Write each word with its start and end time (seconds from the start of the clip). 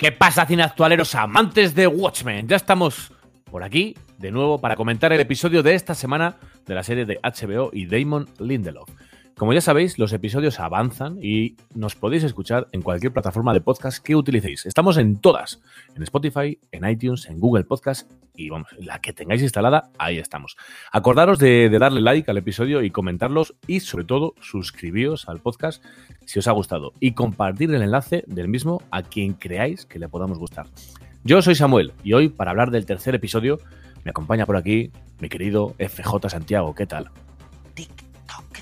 ¿Qué 0.00 0.12
pasa, 0.12 0.46
cineactualeros 0.46 1.14
amantes 1.14 1.74
de 1.74 1.86
Watchmen? 1.86 2.48
Ya 2.48 2.56
estamos 2.56 3.12
por 3.44 3.62
aquí 3.62 3.94
de 4.16 4.30
nuevo 4.30 4.58
para 4.58 4.74
comentar 4.74 5.12
el 5.12 5.20
episodio 5.20 5.62
de 5.62 5.74
esta 5.74 5.94
semana 5.94 6.38
de 6.64 6.74
la 6.74 6.82
serie 6.82 7.04
de 7.04 7.20
HBO 7.22 7.68
y 7.70 7.84
Damon 7.84 8.26
Lindelof. 8.38 8.88
Como 9.40 9.54
ya 9.54 9.62
sabéis, 9.62 9.98
los 9.98 10.12
episodios 10.12 10.60
avanzan 10.60 11.16
y 11.22 11.56
nos 11.74 11.94
podéis 11.94 12.24
escuchar 12.24 12.68
en 12.72 12.82
cualquier 12.82 13.10
plataforma 13.10 13.54
de 13.54 13.62
podcast 13.62 14.04
que 14.04 14.14
utilicéis. 14.14 14.66
Estamos 14.66 14.98
en 14.98 15.16
todas, 15.16 15.62
en 15.96 16.02
Spotify, 16.02 16.58
en 16.72 16.86
iTunes, 16.86 17.24
en 17.24 17.40
Google 17.40 17.64
Podcast 17.64 18.10
y 18.34 18.50
vamos, 18.50 18.68
la 18.78 19.00
que 19.00 19.14
tengáis 19.14 19.40
instalada, 19.40 19.92
ahí 19.96 20.18
estamos. 20.18 20.58
Acordaros 20.92 21.38
de, 21.38 21.70
de 21.70 21.78
darle 21.78 22.02
like 22.02 22.30
al 22.30 22.36
episodio 22.36 22.82
y 22.82 22.90
comentarlos 22.90 23.54
y 23.66 23.80
sobre 23.80 24.04
todo 24.04 24.34
suscribíos 24.42 25.26
al 25.26 25.38
podcast 25.38 25.82
si 26.26 26.38
os 26.38 26.46
ha 26.46 26.52
gustado 26.52 26.92
y 27.00 27.12
compartir 27.12 27.74
el 27.74 27.80
enlace 27.80 28.24
del 28.26 28.46
mismo 28.46 28.82
a 28.90 29.02
quien 29.02 29.32
creáis 29.32 29.86
que 29.86 29.98
le 29.98 30.10
podamos 30.10 30.38
gustar. 30.38 30.66
Yo 31.24 31.40
soy 31.40 31.54
Samuel 31.54 31.94
y 32.04 32.12
hoy 32.12 32.28
para 32.28 32.50
hablar 32.50 32.70
del 32.70 32.84
tercer 32.84 33.14
episodio 33.14 33.58
me 34.04 34.10
acompaña 34.10 34.44
por 34.44 34.58
aquí 34.58 34.92
mi 35.18 35.30
querido 35.30 35.76
FJ 35.78 36.28
Santiago. 36.28 36.74
¿Qué 36.74 36.84
tal? 36.84 37.10
TikTok, 37.72 38.58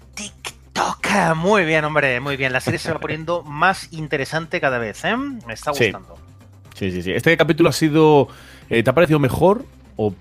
TikTok. 0.78 1.36
Muy 1.36 1.64
bien, 1.64 1.84
hombre, 1.84 2.20
muy 2.20 2.36
bien. 2.36 2.52
La 2.52 2.60
serie 2.60 2.78
se 2.78 2.92
va 2.92 2.98
poniendo 2.98 3.42
más 3.46 3.92
interesante 3.92 4.60
cada 4.60 4.78
vez, 4.78 5.04
¿eh? 5.04 5.16
Me 5.16 5.54
está 5.54 5.70
gustando. 5.72 6.16
Sí, 6.74 6.90
sí, 6.92 7.02
sí. 7.02 7.12
¿Este 7.12 7.36
capítulo 7.36 7.68
ha 7.68 7.72
sido... 7.72 8.28
eh, 8.70 8.82
¿Te 8.82 8.90
ha 8.90 8.94
parecido 8.94 9.18
mejor 9.18 9.64
o 9.96 10.14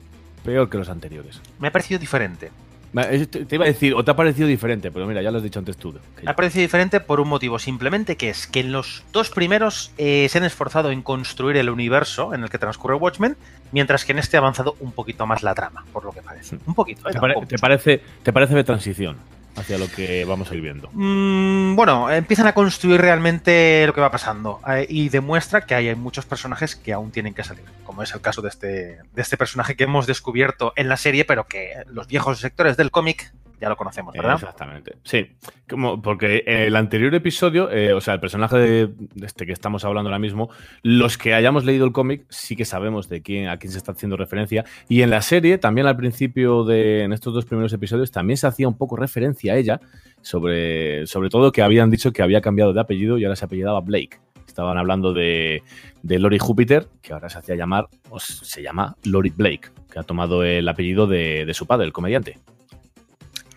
peor 0.44 0.70
que 0.70 0.78
los 0.78 0.90
anteriores? 0.90 1.42
Me 1.60 1.68
ha 1.68 1.72
parecido 1.72 2.00
diferente. 2.00 2.52
Te 2.94 3.56
iba 3.56 3.66
a 3.66 3.68
decir, 3.68 3.94
o 3.94 4.04
te 4.04 4.10
ha 4.10 4.16
parecido 4.16 4.48
diferente, 4.48 4.90
pero 4.90 5.06
mira, 5.06 5.22
ya 5.22 5.30
lo 5.30 5.38
has 5.38 5.44
dicho 5.44 5.60
antes 5.60 5.78
tú. 5.78 5.94
Me 6.24 6.32
ha 6.32 6.36
parecido 6.36 6.62
diferente 6.62 7.00
por 7.00 7.20
un 7.20 7.28
motivo, 7.28 7.60
simplemente 7.60 8.16
que 8.16 8.30
es 8.30 8.48
que 8.48 8.62
en 8.62 8.72
los 8.72 9.04
dos 9.12 9.30
primeros 9.30 9.92
eh, 10.00 10.28
se 10.30 10.38
han 10.40 10.46
esforzado 10.46 10.90
en 10.90 11.04
construir 11.04 11.58
el 11.58 11.70
universo 11.70 12.34
en 12.34 12.42
el 12.44 12.50
que 12.50 12.58
transcurre 12.58 12.96
Watchmen, 12.96 13.38
mientras 13.72 14.04
que 14.04 14.14
en 14.14 14.20
este 14.20 14.38
ha 14.38 14.40
avanzado 14.40 14.78
un 14.80 14.94
poquito 14.94 15.28
más 15.28 15.44
la 15.44 15.54
trama, 15.54 15.86
por 15.94 16.06
lo 16.06 16.12
que 16.12 16.24
parece. 16.24 16.58
Un 16.66 16.74
poquito, 16.74 17.08
¿eh? 17.10 17.12
¿Te, 17.14 17.20
pare- 17.20 17.36
te 17.48 17.58
parece, 17.60 18.02
¿Te 18.24 18.34
parece 18.34 18.56
de 18.56 18.64
transición 18.64 19.18
hacia 19.58 19.78
lo 19.78 19.88
que 19.90 20.24
vamos 20.26 20.52
a 20.52 20.56
ir 20.56 20.62
viendo? 20.62 20.90
Mm, 20.94 21.76
bueno, 21.76 22.10
empiezan 22.12 22.48
a 22.48 22.54
construir 22.54 23.02
realmente 23.02 23.86
lo 23.86 23.94
que 23.94 24.02
va 24.02 24.12
pasando 24.12 24.60
eh, 24.68 24.86
y 24.90 25.10
demuestra 25.10 25.66
que 25.66 25.76
hay 25.76 25.94
muchos 25.96 26.26
personajes 26.26 26.76
que 26.76 26.94
aún 26.94 27.12
tienen 27.12 27.34
que 27.34 27.44
salir, 27.44 27.66
como 27.84 28.04
es 28.04 28.14
el 28.14 28.22
caso 28.22 28.42
de 28.42 28.50
este, 28.50 28.68
de 28.68 29.22
este 29.22 29.38
personaje 29.38 29.76
que 29.76 29.84
hemos 29.84 30.08
descubierto 30.08 30.74
en 30.76 30.90
la 30.90 30.98
serie, 30.98 31.26
pero 31.26 31.48
que 31.48 31.74
los 31.92 32.08
viejos 32.08 32.40
sectores 32.40 32.78
del 32.78 32.92
cómic 32.92 33.34
ya 33.60 33.70
lo 33.70 33.76
conocemos, 33.76 34.14
¿verdad? 34.14 34.36
Exactamente. 34.36 34.98
Sí, 35.04 35.28
como 35.68 36.02
porque 36.02 36.44
en 36.46 36.60
el 36.60 36.76
anterior 36.76 37.14
episodio, 37.16 37.72
eh, 37.72 37.94
o 37.94 38.02
sea, 38.02 38.14
el 38.14 38.20
personaje 38.20 38.58
de, 38.58 38.90
este 39.24 39.46
que 39.46 39.52
estamos 39.52 39.84
hablando 39.84 40.10
ahora 40.10 40.20
mismo, 40.20 40.50
los 40.84 41.18
que 41.18 41.34
hayamos 41.34 41.66
leído 41.66 41.86
el 41.86 41.92
cómic 41.92 42.26
sí 42.30 42.56
que 42.56 42.66
sabemos 42.66 43.10
de 43.10 43.22
quién 43.22 43.48
a 43.48 43.58
quién 43.58 43.72
se 43.72 43.80
está 43.80 43.94
haciendo 43.94 44.16
referencia. 44.16 44.66
Y 44.88 45.02
en 45.02 45.10
la 45.10 45.22
serie, 45.22 45.58
también 45.58 45.88
al 45.88 45.98
principio 45.98 46.64
de 46.64 47.04
en 47.04 47.14
estos 47.14 47.34
dos 47.34 47.46
primeros 47.46 47.74
episodios, 47.74 48.12
también 48.12 48.38
se 48.38 48.48
hacía 48.48 48.68
un 48.68 48.78
poco 48.78 48.96
referencia 48.96 49.54
a 49.54 49.58
ella, 49.58 49.82
sobre, 50.22 51.08
sobre 51.08 51.30
todo 51.30 51.52
que 51.52 51.64
habían 51.64 51.90
dicho 51.90 52.12
que 52.12 52.22
había 52.22 52.42
cambiado 52.42 52.74
de 52.74 52.82
apellido 52.82 53.18
y 53.18 53.26
ahora 53.26 53.36
se 53.36 53.46
apellidaba 53.46 53.82
Blake. 53.82 54.20
Estaban 54.48 54.78
hablando 54.78 55.14
de, 55.14 55.62
de 56.04 56.20
Lori 56.20 56.40
Júpiter, 56.40 56.88
que 57.02 57.14
ahora 57.14 57.30
se 57.30 57.38
hacía 57.38 57.56
llamar, 57.56 57.88
o 58.10 58.20
se 58.20 58.62
llama 58.64 58.96
Lori 59.04 59.30
Blake, 59.30 59.70
que 59.92 60.00
ha 60.00 60.04
tomado 60.04 60.44
el 60.44 60.68
apellido 60.68 61.06
de, 61.06 61.46
de 61.46 61.54
su 61.54 61.68
padre, 61.68 61.86
el 61.86 61.94
comediante. 61.94 62.40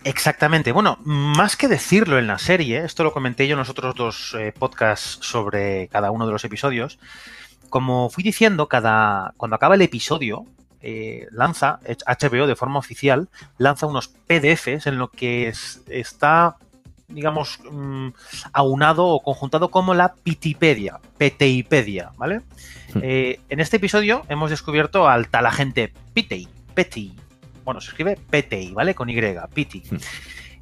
Exactamente. 0.04 0.72
Bueno, 0.72 0.98
más 1.04 1.56
que 1.56 1.68
decirlo 1.68 2.18
en 2.18 2.26
la 2.26 2.38
serie, 2.38 2.84
esto 2.84 3.04
lo 3.04 3.12
comenté 3.12 3.46
yo 3.46 3.52
en 3.54 3.58
los 3.58 3.68
otros 3.68 3.94
dos 3.94 4.34
eh, 4.38 4.52
podcasts 4.58 5.18
sobre 5.20 5.88
cada 5.88 6.10
uno 6.10 6.26
de 6.26 6.32
los 6.32 6.44
episodios. 6.44 6.98
Como 7.68 8.08
fui 8.10 8.24
diciendo, 8.24 8.66
cada 8.68 9.34
cuando 9.36 9.56
acaba 9.56 9.74
el 9.74 9.82
episodio, 9.82 10.44
eh, 10.80 11.26
lanza 11.30 11.80
HBO 12.06 12.46
de 12.46 12.56
forma 12.56 12.78
oficial, 12.78 13.28
lanza 13.58 13.86
unos 13.86 14.08
PDFs 14.08 14.86
en 14.86 14.96
lo 14.98 15.10
que 15.10 15.48
es- 15.48 15.82
está, 15.86 16.56
digamos, 17.08 17.58
mm, 17.70 18.08
aunado 18.54 19.06
o 19.06 19.22
conjuntado 19.22 19.70
como 19.70 19.92
la 19.92 20.14
Pitipedia, 20.14 20.98
Peteipedia, 21.18 22.10
¿vale? 22.16 22.40
Hmm. 22.94 23.00
Eh, 23.02 23.40
en 23.50 23.60
este 23.60 23.76
episodio 23.76 24.24
hemos 24.30 24.48
descubierto 24.50 25.06
al 25.08 25.28
tal 25.28 25.44
agente 25.46 25.92
Pitei, 26.14 26.48
bueno, 27.64 27.80
se 27.80 27.90
escribe 27.90 28.18
Petei, 28.30 28.72
¿vale? 28.72 28.94
Con 28.94 29.08
Y, 29.10 29.16
Piti. 29.54 29.82
Hmm. 29.90 29.96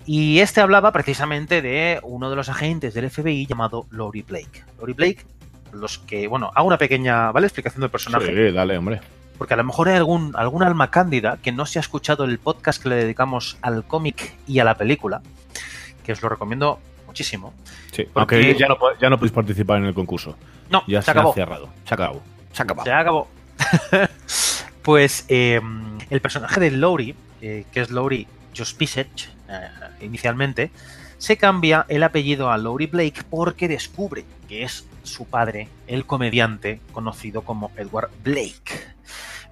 Y 0.06 0.40
este 0.40 0.60
hablaba 0.62 0.90
precisamente 0.92 1.60
de 1.60 2.00
uno 2.02 2.30
de 2.30 2.36
los 2.36 2.48
agentes 2.48 2.94
del 2.94 3.10
FBI 3.10 3.46
llamado 3.46 3.86
Lori 3.90 4.22
Blake. 4.22 4.64
Lori 4.80 4.94
Blake, 4.94 5.18
los 5.72 5.98
que, 5.98 6.26
bueno, 6.28 6.50
hago 6.54 6.66
una 6.66 6.78
pequeña, 6.78 7.30
¿vale? 7.30 7.46
Explicación 7.46 7.82
del 7.82 7.90
personaje. 7.90 8.26
Sí, 8.26 8.54
dale, 8.54 8.78
hombre. 8.78 9.00
Porque 9.36 9.54
a 9.54 9.56
lo 9.58 9.64
mejor 9.64 9.88
hay 9.88 9.96
algún, 9.96 10.32
algún 10.34 10.62
alma 10.62 10.90
cándida 10.90 11.38
que 11.42 11.52
no 11.52 11.66
se 11.66 11.78
ha 11.78 11.80
escuchado 11.80 12.24
el 12.24 12.38
podcast 12.38 12.82
que 12.82 12.88
le 12.88 12.96
dedicamos 12.96 13.58
al 13.62 13.84
cómic 13.84 14.32
y 14.46 14.58
a 14.60 14.64
la 14.64 14.74
película, 14.76 15.20
que 16.04 16.12
os 16.12 16.22
lo 16.22 16.28
recomiendo 16.30 16.80
muchísimo. 17.06 17.52
Sí, 17.92 18.04
Porque- 18.12 18.36
aunque 18.36 18.54
ya 18.58 18.66
no, 18.66 18.76
ya 19.00 19.10
no 19.10 19.18
podéis 19.18 19.32
participar 19.32 19.78
en 19.78 19.84
el 19.84 19.94
concurso. 19.94 20.36
No, 20.70 20.82
Ya 20.88 21.02
se 21.02 21.06
se, 21.06 21.10
acabó. 21.12 21.30
ha 21.30 21.34
cerrado. 21.34 21.68
Se 21.84 21.94
acabó. 21.94 22.22
Se 22.54 22.60
acabó. 22.62 22.84
Se 22.84 22.92
acabó. 22.92 23.28
Pues 24.88 25.26
eh, 25.28 25.60
el 26.08 26.20
personaje 26.22 26.60
de 26.60 26.70
Lowry, 26.70 27.14
eh, 27.42 27.66
que 27.72 27.82
es 27.82 27.90
Lowry 27.90 28.26
Jospicech, 28.56 29.28
eh, 29.46 29.68
inicialmente, 30.00 30.70
se 31.18 31.36
cambia 31.36 31.84
el 31.90 32.02
apellido 32.02 32.50
a 32.50 32.56
Lowry 32.56 32.86
Blake 32.86 33.22
porque 33.28 33.68
descubre 33.68 34.24
que 34.48 34.62
es 34.62 34.86
su 35.02 35.26
padre, 35.26 35.68
el 35.88 36.06
comediante 36.06 36.80
conocido 36.92 37.42
como 37.42 37.70
Edward 37.76 38.08
Blake. 38.24 38.94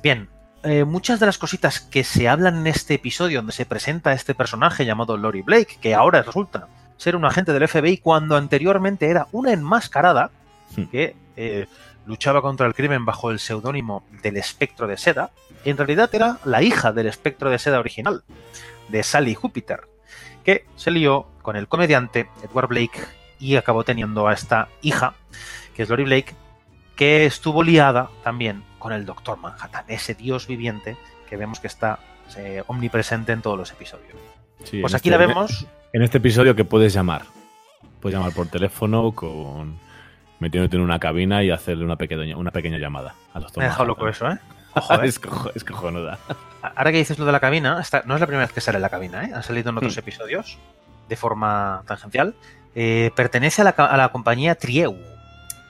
Bien, 0.02 0.31
eh, 0.62 0.84
muchas 0.84 1.20
de 1.20 1.26
las 1.26 1.37
cositas 1.37 1.81
que 1.81 2.02
se 2.02 2.31
hablan 2.31 2.61
en 2.61 2.69
este 2.69 2.94
episodio 2.94 3.40
donde 3.40 3.52
se 3.52 3.66
presenta 3.66 4.14
este 4.14 4.34
personaje 4.34 4.87
llamado 4.87 5.19
Lori 5.19 5.43
Blake, 5.43 5.76
que 5.82 5.94
ahora 5.94 6.22
resulta 6.22 6.69
ser 6.96 7.14
un 7.14 7.26
agente 7.26 7.52
del 7.52 7.69
FBI 7.69 7.99
cuando 7.99 8.38
anteriormente 8.38 9.11
era 9.11 9.26
una 9.32 9.52
enmascarada 9.52 10.31
Hmm. 10.75 10.84
que 10.87 11.16
eh, 11.37 11.66
luchaba 12.06 12.43
contra 12.43 12.67
el 12.67 12.75
crimen 12.75 13.05
bajo 13.05 13.31
el 13.31 13.38
seudónimo 13.38 14.05
del 14.23 14.37
espectro 14.37 14.87
de 14.87 14.97
seda, 14.97 15.31
en 15.64 15.76
realidad 15.76 16.08
era 16.14 16.38
la 16.44 16.62
hija 16.62 16.93
del 16.93 17.06
espectro 17.06 17.50
de 17.50 17.58
seda 17.58 17.79
original, 17.81 18.23
de 18.88 19.03
Sally 19.03 19.35
Júpiter, 19.35 19.81
que 20.44 20.64
se 20.76 20.91
lió 20.91 21.26
con 21.43 21.56
el 21.56 21.67
comediante 21.69 22.29
Edward 22.43 22.69
Blake 22.69 23.00
y 23.38 23.56
acabó 23.56 23.85
teniendo 23.85 24.29
a 24.29 24.32
esta 24.32 24.69
hija, 24.82 25.14
que 25.75 25.82
es 25.82 25.88
Lori 25.88 26.05
Blake, 26.05 26.35
que 26.94 27.26
estuvo 27.26 27.62
liada 27.62 28.09
también 28.23 28.62
con 28.79 28.93
el 28.93 29.05
Doctor 29.05 29.38
Manhattan, 29.38 29.85
ese 29.88 30.14
dios 30.14 30.47
viviente 30.47 30.97
que 31.29 31.37
vemos 31.37 31.61
que 31.61 31.67
está 31.67 31.99
eh, 32.37 32.62
omnipresente 32.69 33.32
en 33.32 33.43
todos 33.43 33.59
los 33.59 33.70
episodios. 33.73 34.14
Sí, 34.64 34.81
Pues 34.81 34.94
aquí 34.94 35.09
este- 35.09 35.19
la 35.19 35.26
vemos. 35.26 35.67
En 35.93 36.02
este 36.02 36.19
episodio 36.19 36.55
que 36.56 36.64
puedes 36.64 36.93
llamar. 36.93 37.23
Puedes 38.00 38.19
llamar 38.19 38.32
por 38.32 38.47
teléfono 38.49 39.12
con 39.12 39.79
metiéndote 40.41 40.77
en 40.77 40.83
una 40.83 40.99
cabina 40.99 41.43
y 41.43 41.50
hacerle 41.50 41.85
una 41.85 41.97
pequeña, 41.97 42.37
una 42.37 42.50
pequeña 42.50 42.79
llamada 42.79 43.15
a 43.33 43.41
los 43.41 43.56
Me 43.56 43.65
ha 43.65 43.69
dejado 43.69 43.87
loco 43.87 44.09
eso, 44.09 44.29
¿eh? 44.31 44.38
Ojo, 44.75 44.94
¿eh? 45.03 45.06
es, 45.06 45.19
cojo- 45.19 45.50
es 45.55 45.65
cojonuda. 45.65 46.19
Ahora 46.62 46.93
que 46.93 46.99
dices 46.99 47.19
lo 47.19 47.25
de 47.27 47.33
la 47.33 47.41
cabina, 47.41 47.75
no 48.05 48.15
es 48.15 48.21
la 48.21 48.27
primera 48.27 48.44
vez 48.47 48.53
que 48.53 48.61
sale 48.61 48.79
la 48.79 48.88
cabina, 48.88 49.25
¿eh? 49.25 49.31
Han 49.35 49.43
salido 49.43 49.71
en 49.71 49.79
otros 49.79 49.97
Hmm. 49.97 50.00
episodios 50.00 50.59
de 51.09 51.17
forma 51.17 51.83
tangencial. 51.87 52.35
Eh, 52.75 53.11
pertenece 53.17 53.62
a 53.62 53.65
la, 53.65 53.71
a 53.71 53.97
la 53.97 54.09
compañía 54.11 54.55
Trieu. 54.56 54.97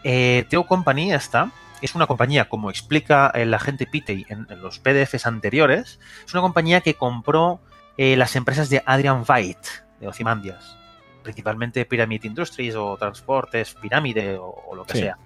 Eh, 0.03 0.45
Trio 0.49 0.65
Company 0.67 1.13
esta 1.13 1.51
es 1.83 1.95
una 1.95 2.07
compañía, 2.07 2.49
como 2.49 2.71
explica 2.71 3.31
el 3.35 3.53
agente 3.53 3.87
Pitey 3.87 4.25
en, 4.29 4.47
en 4.51 4.63
los 4.63 4.79
PDFs 4.79 5.27
anteriores, 5.27 6.01
es 6.27 6.33
una 6.33 6.41
compañía 6.41 6.81
que 6.81 6.95
compró 6.95 7.61
eh, 7.99 8.17
las 8.17 8.35
empresas 8.35 8.71
de 8.71 8.83
Adrian 8.87 9.25
Veidt, 9.29 9.59
de 10.01 10.09
Ozymandias, 10.09 10.77
principalmente 11.27 11.85
Pyramid 11.85 12.23
Industries 12.25 12.77
o 12.77 12.97
Transportes 12.97 13.75
Pirámide 13.75 14.39
o, 14.39 14.47
o 14.69 14.75
lo 14.77 14.85
que 14.85 14.93
Sí. 14.95 14.99
sea. 15.01 15.19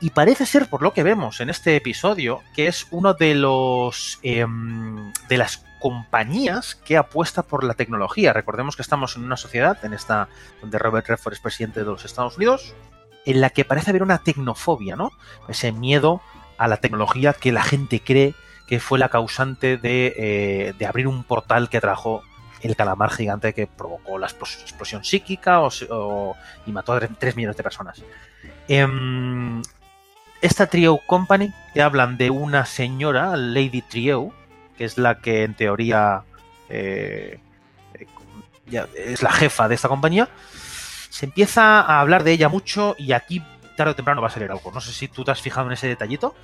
Y 0.00 0.10
parece 0.10 0.46
ser, 0.46 0.66
por 0.70 0.80
lo 0.80 0.94
que 0.94 1.02
vemos 1.02 1.40
en 1.40 1.50
este 1.50 1.76
episodio, 1.76 2.40
que 2.56 2.66
es 2.68 2.86
uno 2.90 3.12
de 3.12 3.34
los 3.34 4.18
em, 4.22 5.12
de 5.28 5.36
las 5.36 5.62
compañías 5.78 6.74
que 6.74 6.96
apuesta 6.96 7.42
por 7.42 7.64
la 7.64 7.74
tecnología. 7.74 8.32
Recordemos 8.32 8.76
que 8.76 8.82
estamos 8.82 9.16
en 9.16 9.24
una 9.24 9.36
sociedad, 9.36 9.76
en 9.84 9.92
esta 9.92 10.28
donde 10.62 10.78
Robert 10.78 11.06
Redford 11.06 11.34
es 11.34 11.40
presidente 11.40 11.80
de 11.80 11.86
los 11.86 12.04
Estados 12.06 12.38
Unidos, 12.38 12.74
en 13.26 13.42
la 13.42 13.50
que 13.50 13.66
parece 13.66 13.90
haber 13.90 14.02
una 14.02 14.18
tecnofobia, 14.22 14.96
¿no? 14.96 15.10
Ese 15.48 15.70
miedo 15.72 16.22
a 16.56 16.66
la 16.66 16.78
tecnología 16.78 17.34
que 17.34 17.52
la 17.52 17.62
gente 17.62 18.00
cree 18.00 18.34
que 18.66 18.80
fue 18.80 18.98
la 18.98 19.08
causante 19.10 19.76
de, 19.76 20.14
eh, 20.16 20.74
de 20.78 20.86
abrir 20.86 21.08
un 21.08 21.24
portal 21.24 21.68
que 21.68 21.80
trajo 21.80 22.22
el 22.62 22.76
calamar 22.76 23.10
gigante 23.10 23.52
que 23.54 23.66
provocó 23.66 24.18
la 24.18 24.26
explos- 24.28 24.60
explosión 24.60 25.04
psíquica 25.04 25.60
o, 25.62 26.36
y 26.66 26.72
mató 26.72 26.92
a 26.92 27.00
3 27.00 27.36
millones 27.36 27.56
de 27.56 27.62
personas. 27.62 28.02
Em, 28.68 29.62
esta 30.40 30.66
Trio 30.66 30.98
Company, 31.06 31.52
que 31.74 31.82
hablan 31.82 32.16
de 32.16 32.30
una 32.30 32.64
señora, 32.66 33.36
Lady 33.36 33.82
Trio, 33.82 34.32
que 34.76 34.84
es 34.84 34.96
la 34.96 35.20
que 35.20 35.42
en 35.44 35.54
teoría 35.54 36.22
eh, 36.68 37.40
eh, 37.94 38.86
es 38.96 39.22
la 39.22 39.32
jefa 39.32 39.68
de 39.68 39.74
esta 39.74 39.88
compañía, 39.88 40.28
se 41.10 41.26
empieza 41.26 41.80
a 41.80 42.00
hablar 42.00 42.24
de 42.24 42.32
ella 42.32 42.48
mucho 42.48 42.94
y 42.98 43.12
aquí 43.12 43.42
tarde 43.76 43.92
o 43.92 43.96
temprano 43.96 44.22
va 44.22 44.28
a 44.28 44.30
salir 44.30 44.50
algo. 44.50 44.70
No 44.72 44.80
sé 44.80 44.92
si 44.92 45.08
tú 45.08 45.24
te 45.24 45.30
has 45.32 45.42
fijado 45.42 45.66
en 45.66 45.72
ese 45.72 45.88
detallito. 45.88 46.34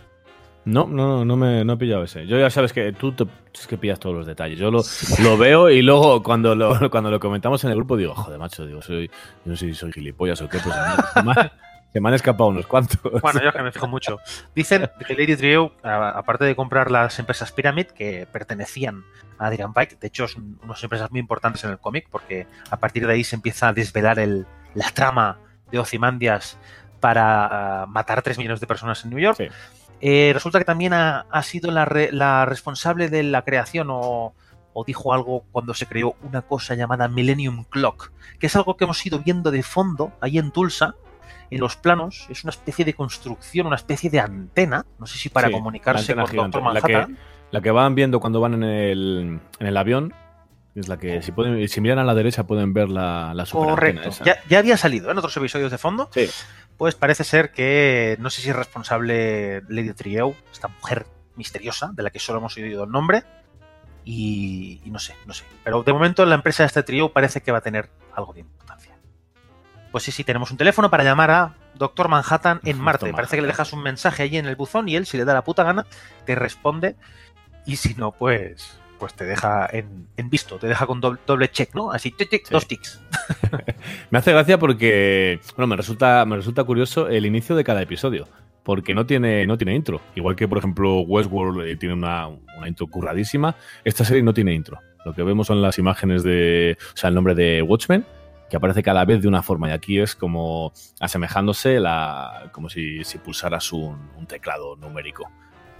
No, 0.67 0.87
no, 0.87 1.25
no 1.25 1.37
me 1.37 1.65
no 1.65 1.75
he 1.75 1.77
pillado 1.77 2.03
ese. 2.03 2.27
Yo 2.27 2.39
ya 2.39 2.51
sabes 2.51 2.73
que 2.73 2.93
tú 2.93 3.13
te- 3.13 3.27
es 3.55 3.67
que 3.67 3.79
pillas 3.79 3.99
todos 4.01 4.17
los 4.17 4.27
detalles. 4.27 4.59
Yo 4.59 4.71
lo, 4.71 4.83
lo 5.23 5.39
veo 5.39 5.71
y 5.71 5.81
luego 5.81 6.23
cuando 6.23 6.55
lo, 6.55 6.91
cuando 6.91 7.11
lo 7.11 7.21
comentamos 7.21 7.63
en 7.65 7.71
el 7.71 7.77
grupo 7.77 7.97
digo, 7.97 8.15
joder, 8.15 8.39
macho, 8.39 8.67
digo, 8.67 8.83
soy, 8.83 9.07
yo 9.07 9.13
no 9.53 9.57
sé 9.57 9.67
si 9.69 9.75
soy 9.75 9.93
gilipollas 9.93 10.41
o 10.43 10.49
qué, 10.49 10.59
pues 10.59 10.75
se 11.15 11.23
me, 11.23 11.33
han- 11.33 11.51
se 11.93 12.01
me 12.01 12.09
han 12.09 12.15
escapado 12.17 12.51
unos 12.51 12.67
cuantos. 12.67 12.99
Bueno, 13.23 13.41
yo 13.43 13.53
que 13.53 13.63
me 13.63 13.71
fijo 13.73 13.87
mucho. 13.87 14.19
Dicen 14.55 14.91
que 15.07 15.15
Lady 15.15 15.37
Trio, 15.37 15.73
aparte 15.83 16.45
de 16.45 16.55
comprar 16.57 16.91
las 16.91 17.19
empresas 17.21 17.53
Pyramid, 17.53 17.87
que 17.87 18.27
pertenecían 18.31 19.05
a 19.39 19.47
Adrian 19.47 19.73
Pike, 19.73 19.97
de 20.01 20.09
hecho 20.09 20.27
son 20.29 20.59
unas 20.65 20.83
empresas 20.83 21.11
muy 21.13 21.21
importantes 21.21 21.63
en 21.65 21.71
el 21.71 21.79
cómic, 21.79 22.09
porque 22.11 22.47
a 22.71 22.77
partir 22.79 23.07
de 23.07 23.13
ahí 23.15 23.23
se 23.25 23.37
empieza 23.37 23.69
a 23.69 23.73
desvelar 23.73 24.19
el, 24.19 24.47
la 24.75 24.91
trama 24.91 25.39
de 25.71 25.79
Ozymandias 25.79 26.59
para 27.01 27.83
ah, 27.83 27.87
matar 27.87 28.21
3 28.21 28.37
millones 28.37 28.61
de 28.61 28.67
personas 28.67 29.03
en 29.05 29.11
New 29.11 29.19
York. 29.21 29.37
Sí. 29.39 29.47
Eh, 30.01 30.31
resulta 30.35 30.59
que 30.59 30.65
también 30.65 30.93
ha, 30.93 31.27
ha 31.31 31.43
sido 31.43 31.71
la, 31.71 31.85
re- 31.85 32.13
la 32.13 32.45
responsable 32.45 33.09
de 33.09 33.23
la 33.23 33.43
creación 33.43 33.89
o, 33.91 34.35
o 34.73 34.85
dijo 34.85 35.15
algo 35.15 35.45
cuando 35.53 35.73
se 35.75 35.87
creó 35.87 36.17
una 36.23 36.43
cosa 36.43 36.75
llamada 36.75 37.09
Millennium 37.09 37.65
Clock, 37.65 38.13
que 38.39 38.47
es 38.47 38.57
algo 38.57 38.77
que 38.77 38.85
hemos 38.85 39.05
ido 39.07 39.21
viendo 39.21 39.51
de 39.51 39.63
fondo 39.63 40.13
ahí 40.21 40.37
en 40.39 40.51
Tulsa, 40.51 40.95
en 41.51 41.61
los 41.61 41.77
planos. 41.77 42.27
Es 42.29 42.45
una 42.45 42.51
especie 42.51 42.85
de 42.85 42.93
construcción, 42.95 43.67
una 43.67 43.77
especie 43.77 44.11
de 44.11 44.21
antena, 44.21 44.85
no 44.99 45.07
sé 45.07 45.17
si 45.17 45.29
para 45.31 45.49
Sí, 45.49 45.55
comunicarse 45.55 46.15
la 46.15 46.23
con 46.25 46.31
antena 46.31 46.43
Doctor 46.43 46.61
gigante, 46.63 46.91
la 46.91 46.97
Manhattan. 46.99 47.19
La 47.53 47.61
que 47.63 47.71
van 47.71 47.95
viendo 47.95 48.21
cuando 48.21 48.41
van 48.41 48.55
en 48.55 48.65
el, 48.65 49.41
en 49.61 49.67
el 49.67 49.77
avión 49.77 50.13
es 50.75 50.89
la 50.89 50.99
que, 50.99 51.23
si, 51.23 51.33
pueden, 51.33 51.67
si 51.69 51.81
miran 51.81 51.99
a 52.01 52.05
la 52.05 52.15
derecha, 52.15 52.47
pueden 52.47 52.75
ver 52.75 52.91
la, 52.91 53.33
la 53.33 53.47
Correcto. 53.47 54.11
esa. 54.11 54.25
Ya, 54.25 54.37
ya 54.51 54.59
había 54.59 54.77
salido 54.77 55.11
en 55.11 55.17
otros 55.17 55.35
episodios 55.39 55.71
de 55.71 55.79
fondo. 55.79 56.11
Sí. 56.13 56.29
Pues 56.77 56.95
parece 56.95 57.25
ser 57.25 57.53
que 57.53 58.17
no 58.21 58.29
sé 58.31 58.43
si 58.43 58.51
es 58.51 58.57
responsable 58.57 59.63
Lady 59.69 59.93
Trieu, 59.95 60.35
esta 60.53 60.69
mujer 60.69 61.07
misteriosa 61.35 61.91
de 61.93 62.03
la 62.03 62.11
que 62.11 62.19
solo 62.19 62.39
hemos 62.39 62.57
oído 62.57 62.85
el 62.85 62.91
nombre. 62.91 63.25
Y, 64.05 64.81
y 64.85 64.91
no 64.91 64.99
sé, 64.99 65.17
no 65.27 65.35
sé. 65.35 65.45
Pero 65.65 65.83
de 65.83 65.93
momento 65.93 66.25
la 66.27 66.37
empresa 66.37 66.63
de 66.63 66.69
este 66.69 66.83
trío 66.83 67.13
parece 67.13 67.41
que 67.41 67.51
va 67.51 67.59
a 67.59 67.63
tener 67.63 67.91
algo 68.15 68.33
de 68.33 68.41
importancia. 68.41 68.97
Pues 69.91 70.05
sí, 70.05 70.13
sí, 70.13 70.23
tenemos 70.23 70.51
un 70.51 70.57
teléfono 70.57 70.91
para 70.91 71.03
llamar 71.03 71.31
a 71.31 71.55
Doctor 71.75 72.09
Manhattan 72.09 72.61
en. 72.65 72.79
Marte. 72.79 73.13
Parece 73.13 73.37
que 73.37 73.43
le 73.43 73.49
Manhattan. 73.49 73.65
dejas 73.65 73.73
un 73.73 73.83
mensaje 73.83 74.23
allí 74.23 74.37
en 74.37 74.47
el 74.47 74.55
buzón 74.55 74.89
y 74.89 74.95
él, 74.97 75.07
si 75.07 75.17
le 75.17 75.25
da 75.25 75.35
la 75.35 75.43
puta 75.43 75.65
gana, 75.65 75.87
te 76.25 76.35
responde. 76.35 76.97
Y 77.65 77.77
si 77.77 77.95
no, 77.95 78.13
pues 78.13 78.79
pues 78.99 79.15
te 79.15 79.25
deja 79.25 79.69
en, 79.73 80.09
en 80.17 80.31
visto, 80.31 80.59
te 80.59 80.67
deja 80.67 80.87
con 80.87 81.01
doble, 81.01 81.21
doble 81.27 81.49
check, 81.51 81.75
¿no? 81.75 81.91
Así, 81.93 82.11
tic, 82.11 82.29
tic, 82.31 82.45
Sí. 82.47 82.53
dos 82.53 82.67
tics. 82.67 83.01
Me 84.11 84.19
hace 84.19 84.33
gracia 84.33 84.59
porque, 84.59 85.41
bueno, 85.57 85.67
me 85.69 85.77
resulta, 85.77 86.25
me 86.25 86.37
resulta 86.37 86.65
curioso 86.65 87.09
el 87.09 87.27
inicio 87.27 87.57
de 87.57 87.65
cada 87.65 87.83
episodio. 87.83 88.29
Porque 88.63 88.95
no 88.95 89.07
tiene, 89.07 89.47
no 89.47 89.57
tiene 89.57 89.77
intro. 89.77 90.01
Igual 90.17 90.35
que, 90.35 90.49
por 90.49 90.59
ejemplo, 90.59 91.01
Westworld 91.03 91.67
eh, 91.69 91.77
tiene 91.77 91.95
una, 91.95 92.27
una 92.27 92.67
intro 92.67 92.89
curradísima. 92.89 93.55
Esta 93.85 94.05
serie 94.05 94.25
no 94.25 94.35
tiene 94.35 94.55
intro. 94.55 94.81
Lo 95.05 95.15
que 95.15 95.23
vemos 95.23 95.47
son 95.47 95.63
las 95.63 95.79
imágenes 95.79 96.25
de. 96.25 96.77
O 96.93 96.97
sea, 96.97 97.09
el 97.09 97.15
nombre 97.15 97.37
de 97.37 97.63
Watchmen, 97.63 98.05
que 98.51 98.57
aparece 98.57 98.83
cada 98.83 99.05
vez 99.05 99.23
de 99.23 99.29
una 99.29 99.45
forma. 99.45 99.69
Y 99.69 99.73
aquí 99.73 100.01
es 100.01 100.17
como 100.17 100.73
asemejándose 100.99 101.79
la. 101.79 102.51
como 102.51 102.69
si, 102.69 103.05
si 103.05 103.19
pulsaras 103.19 103.73
un, 103.73 104.11
un 104.17 104.27
teclado 104.27 104.75
numérico. 104.75 105.31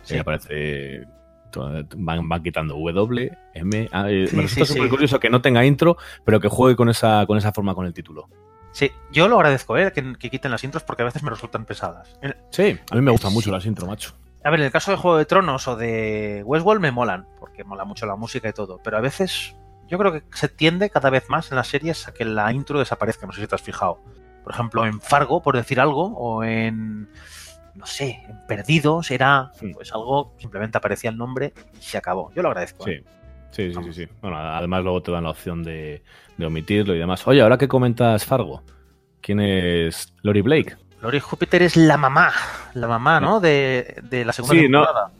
Sí. 0.03 0.15
Sí. 0.15 0.19
aparece. 0.21 1.07
To- 1.51 1.71
Van, 1.97 2.29
van 2.29 2.43
quitando 2.43 2.75
W, 2.75 3.31
M. 3.55 3.89
A, 3.93 4.11
eh, 4.11 4.27
Sí, 4.27 4.37
me 4.37 4.43
resulta 4.43 4.67
súper 4.67 4.83
sí. 4.85 4.89
curioso 4.89 5.21
que 5.21 5.31
no 5.31 5.41
tenga 5.41 5.65
intro, 5.65 5.97
pero 6.25 6.41
que 6.41 6.49
juegue 6.49 6.77
con 6.77 6.89
esa, 6.89 7.25
con 7.27 7.39
esa 7.39 7.53
forma 7.53 7.75
con 7.75 7.87
el 7.87 7.93
título. 7.95 8.29
Sí, 8.73 8.91
yo 9.11 9.27
lo 9.29 9.37
agradezco, 9.37 9.77
¿eh? 9.79 9.91
Que, 9.93 10.15
que 10.19 10.29
quiten 10.31 10.51
las 10.51 10.63
intros 10.63 10.83
porque 10.83 11.03
a 11.03 11.07
veces 11.07 11.23
me 11.23 11.31
resultan 11.31 11.65
pesadas. 11.65 12.19
Sí, 12.51 12.79
a 12.91 12.95
mí 12.95 13.01
me 13.01 13.11
gustan 13.11 13.33
mucho 13.33 13.51
las 13.51 13.65
intro, 13.65 13.87
macho. 13.87 14.13
A 14.45 14.51
ver, 14.51 14.61
en 14.61 14.67
el 14.67 14.73
caso 14.73 14.91
de 14.91 14.97
Juego 14.99 15.17
de 15.17 15.25
Tronos 15.25 15.67
o 15.67 15.77
de 15.77 16.43
Westworld 16.45 16.81
me 16.83 16.93
molan, 16.93 17.27
porque 17.41 17.65
mola 17.65 17.85
mucho 17.85 18.07
la 18.07 18.17
música 18.17 18.49
y 18.49 18.53
todo, 18.53 18.79
pero 18.85 18.99
a 18.99 19.01
veces 19.01 19.57
yo 19.89 19.99
creo 19.99 20.13
que 20.13 20.23
se 20.35 20.49
tiende 20.49 20.91
cada 20.91 21.11
vez 21.11 21.25
más 21.29 21.51
en 21.51 21.57
las 21.57 21.69
series 21.69 22.07
a 22.07 22.13
que 22.13 22.25
la 22.25 22.53
intro 22.53 22.79
desaparezca, 22.79 23.27
no 23.27 23.33
sé 23.33 23.41
si 23.41 23.47
te 23.47 23.55
has 23.55 23.63
fijado. 23.63 23.99
Por 24.45 24.53
ejemplo, 24.53 24.85
en 24.87 25.01
Fargo, 25.01 25.43
por 25.43 25.57
decir 25.57 25.81
algo, 25.81 26.15
o 26.17 26.45
en, 26.45 27.09
no 27.77 27.87
sé, 27.87 28.23
en 28.29 28.47
Perdidos, 28.47 29.11
era 29.11 29.51
Sí. 29.55 29.73
pues 29.75 29.93
algo, 29.93 30.35
simplemente 30.39 30.79
aparecía 30.79 31.11
el 31.11 31.17
nombre 31.17 31.53
y 31.79 31.83
se 31.83 31.99
acabó. 31.99 32.33
Yo 32.35 32.43
lo 32.43 32.49
agradezco. 32.49 32.89
¿eh? 32.89 33.03
Sí. 33.05 33.11
Sí, 33.51 33.73
sí, 33.73 33.81
sí, 33.85 33.93
sí. 33.93 34.09
Bueno, 34.21 34.37
además 34.37 34.83
luego 34.83 35.03
te 35.03 35.13
dan 35.13 35.25
la 35.25 35.31
opción 35.31 35.63
de, 35.63 36.03
de 36.37 36.47
omitirlo 36.47 36.95
y 36.95 36.99
demás. 36.99 37.27
Oye, 37.27 37.41
ahora 37.41 37.57
que 37.57 37.69
comentas 37.69 38.25
Fargo, 38.27 38.63
¿quién 39.23 39.41
es 39.41 40.13
Lori 40.23 40.43
Blake? 40.43 40.77
Lori 41.01 41.21
Júpiter 41.21 41.63
es 41.63 41.75
la 41.77 41.97
mamá, 41.97 42.33
la 42.75 42.87
mamá, 42.87 43.19
¿no? 43.21 43.41
De, 43.41 43.97
de 44.03 44.25
la 44.27 44.33
segunda 44.35 44.55
Sí, 44.61 44.69
no. 44.69 44.81
temporada. 44.85 45.11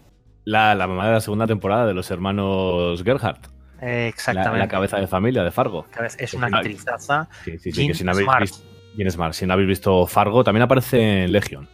La, 0.45 0.75
la 0.75 0.87
mamá 0.87 1.07
de 1.07 1.13
la 1.15 1.21
segunda 1.21 1.47
temporada 1.47 1.87
de 1.87 1.95
los 1.95 2.11
hermanos 2.11 3.03
Gerhardt. 3.03 3.47
Eh, 3.81 4.09
exactamente. 4.09 4.59
la 4.59 4.69
cabeza 4.69 4.99
de 4.99 5.07
familia 5.07 5.43
de 5.43 5.51
Fargo. 5.51 5.87
Es 6.19 6.35
una 6.35 6.47
actrizaza. 6.49 7.29
Sí, 7.45 7.59
sí, 7.59 7.73
sí. 7.73 7.73
Jean 7.73 7.89
Que 7.89 7.95
si 7.95 8.05
no 8.05 8.11
habéis 8.13 8.25
Smart. 8.27 8.41
visto, 8.43 8.65
Jean 8.97 9.11
Smart. 9.11 9.33
Si 9.35 9.47
no 9.47 9.53
habéis 9.55 9.69
visto 9.69 10.07
Fargo, 10.07 10.45
también 10.45 10.63
aparece 10.63 11.25
en 11.25 11.33
Legion. 11.33 11.69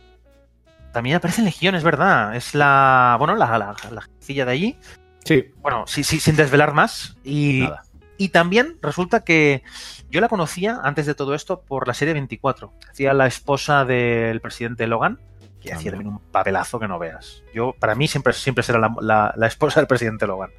También 0.92 1.16
aparece 1.16 1.40
en 1.40 1.46
Legión, 1.46 1.74
es 1.74 1.82
verdad. 1.84 2.36
Es 2.36 2.54
la, 2.54 3.16
bueno, 3.18 3.34
la, 3.36 3.58
la, 3.58 3.74
la 3.90 4.00
jefecilla 4.02 4.44
de 4.44 4.52
allí. 4.52 4.78
Sí. 5.24 5.46
Bueno, 5.62 5.84
sí, 5.86 6.04
sí, 6.04 6.20
sin 6.20 6.36
desvelar 6.36 6.74
más. 6.74 7.16
Y, 7.24 7.60
Nada. 7.62 7.82
y 8.18 8.28
también 8.30 8.76
resulta 8.82 9.24
que 9.24 9.62
yo 10.10 10.20
la 10.20 10.28
conocía 10.28 10.80
antes 10.82 11.06
de 11.06 11.14
todo 11.14 11.34
esto 11.34 11.62
por 11.62 11.88
la 11.88 11.94
serie 11.94 12.12
24. 12.14 12.72
Hacía 12.90 13.14
la 13.14 13.26
esposa 13.26 13.84
del 13.84 14.40
presidente 14.40 14.86
Logan, 14.86 15.20
que 15.60 15.72
hacía 15.72 15.92
también 15.92 16.12
un 16.12 16.18
papelazo 16.18 16.78
que 16.80 16.88
no 16.88 16.98
veas. 16.98 17.42
Yo, 17.54 17.72
para 17.78 17.94
mí, 17.94 18.08
siempre, 18.08 18.32
siempre 18.32 18.62
será 18.64 18.78
la, 18.80 18.94
la- 19.00 19.32
la 19.36 19.46
esposa 19.46 19.80
del 19.80 19.86
presidente 19.86 20.26
Logan. 20.26 20.50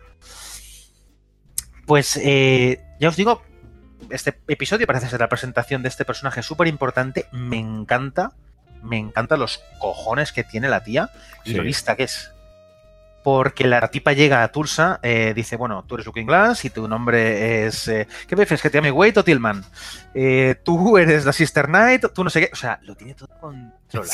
Pues 1.86 2.18
eh, 2.22 2.82
ya 3.00 3.10
os 3.10 3.16
digo, 3.18 3.42
este 4.10 4.40
episodio 4.48 4.88
parece 4.88 5.10
ser 5.10 5.20
la 5.20 5.28
presentación 5.30 5.82
de 5.84 5.90
este 5.90 6.06
personaje 6.06 6.42
súper 6.42 6.68
importante. 6.68 7.28
Me 7.34 7.60
encanta, 7.60 8.32
me 8.84 9.00
encantan 9.00 9.40
los 9.40 9.64
cojones 9.80 10.32
que 10.32 10.44
tiene 10.44 10.68
la 10.70 10.84
tía 10.84 11.10
y 11.44 11.50
Sí. 11.52 11.56
lo 11.56 11.64
lista 11.64 11.96
que 11.96 12.04
es. 12.04 12.32
Porque 13.24 13.68
la 13.68 13.88
tipa 13.88 14.14
llega 14.14 14.44
a 14.44 14.52
Tulsa, 14.52 15.00
eh, 15.02 15.34
dice, 15.36 15.56
bueno, 15.56 15.86
tú 15.88 15.96
eres 15.96 16.06
Looking 16.06 16.28
Glass 16.28 16.66
y 16.66 16.70
tu 16.70 16.88
nombre 16.88 17.66
es... 17.66 17.88
eh, 17.88 18.08
¿Qué 18.28 18.36
prefieres, 18.36 18.62
que 18.62 18.70
te 18.70 18.78
llame 18.78 18.92
Wade 18.92 19.20
o 19.20 19.24
Tillman? 19.24 19.64
Eh, 20.14 20.56
tú 20.64 20.98
eres 20.98 21.26
la 21.26 21.32
Sister 21.32 21.68
Knight, 21.68 22.06
tú 22.14 22.24
no 22.24 22.30
sé 22.30 22.42
qué... 22.42 22.50
O 22.52 22.56
sea, 22.56 22.80
lo 22.84 22.96
tiene 22.96 23.14
todo 23.14 23.30
controlado. 23.40 24.12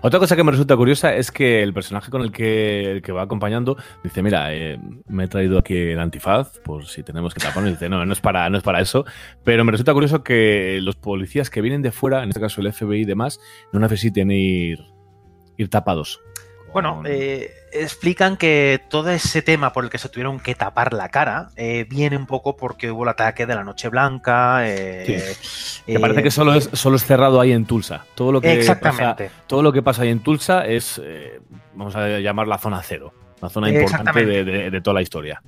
Otra 0.00 0.18
cosa 0.18 0.34
que 0.34 0.44
me 0.44 0.52
resulta 0.52 0.76
curiosa 0.76 1.14
es 1.14 1.30
que 1.30 1.62
el 1.62 1.74
personaje 1.74 2.10
con 2.10 2.22
el 2.22 2.32
que, 2.32 3.02
va 3.14 3.22
acompañando 3.22 3.76
dice, 4.02 4.22
mira, 4.22 4.54
eh, 4.54 4.78
me 5.08 5.24
he 5.24 5.28
traído 5.28 5.58
aquí 5.58 5.76
el 5.76 6.00
antifaz 6.00 6.58
por 6.60 6.86
si 6.86 7.02
tenemos 7.02 7.34
que 7.34 7.40
taparnos. 7.40 7.72
Dice, 7.72 7.88
no, 7.88 8.06
no 8.06 8.12
es, 8.12 8.20
para, 8.20 8.48
no 8.48 8.56
es 8.56 8.62
para 8.62 8.80
eso. 8.80 9.04
Pero 9.44 9.64
me 9.64 9.72
resulta 9.72 9.92
curioso 9.92 10.24
que 10.24 10.78
los 10.80 10.96
policías 10.96 11.50
que 11.50 11.60
vienen 11.60 11.82
de 11.82 11.92
fuera, 11.92 12.22
en 12.22 12.30
este 12.30 12.40
caso 12.40 12.60
el 12.60 12.72
FBI 12.72 13.02
y 13.02 13.04
demás, 13.04 13.40
no 13.72 13.80
necesiten 13.80 14.30
ir 14.30 14.78
tapados. 15.68 16.20
Bueno, 16.82 17.02
eh, 17.06 17.50
explican 17.72 18.36
que 18.36 18.80
todo 18.90 19.10
ese 19.10 19.40
tema 19.42 19.72
por 19.72 19.84
el 19.84 19.90
que 19.90 19.98
se 19.98 20.08
tuvieron 20.08 20.40
que 20.40 20.54
tapar 20.54 20.92
la 20.92 21.08
cara 21.08 21.48
eh, 21.56 21.86
viene 21.88 22.16
un 22.16 22.26
poco 22.26 22.56
porque 22.56 22.90
hubo 22.90 23.02
el 23.04 23.08
ataque 23.08 23.46
de 23.46 23.54
la 23.54 23.64
Noche 23.64 23.88
Blanca. 23.88 24.60
eh, 24.68 25.34
Que 25.86 25.98
parece 25.98 26.20
eh, 26.20 26.22
que 26.22 26.30
solo 26.30 26.54
es, 26.54 26.68
solo 26.72 26.96
es 26.96 27.04
cerrado 27.04 27.40
ahí 27.40 27.52
en 27.52 27.64
Tulsa. 27.64 28.04
Todo 28.14 28.32
lo 28.32 28.40
que 28.40 28.52
Exactamente. 28.52 29.28
Pasa, 29.28 29.42
todo 29.46 29.62
lo 29.62 29.72
que 29.72 29.82
pasa 29.82 30.02
ahí 30.02 30.10
en 30.10 30.20
Tulsa 30.20 30.66
es, 30.66 31.00
eh, 31.02 31.40
vamos 31.74 31.96
a 31.96 32.06
llamar 32.18 32.46
la 32.46 32.58
zona 32.58 32.82
cero. 32.82 33.12
La 33.40 33.48
zona 33.48 33.68
importante 33.70 34.24
de, 34.24 34.44
de- 34.44 34.70
de 34.70 34.80
toda 34.80 34.94
la 34.94 35.02
historia. 35.02 35.42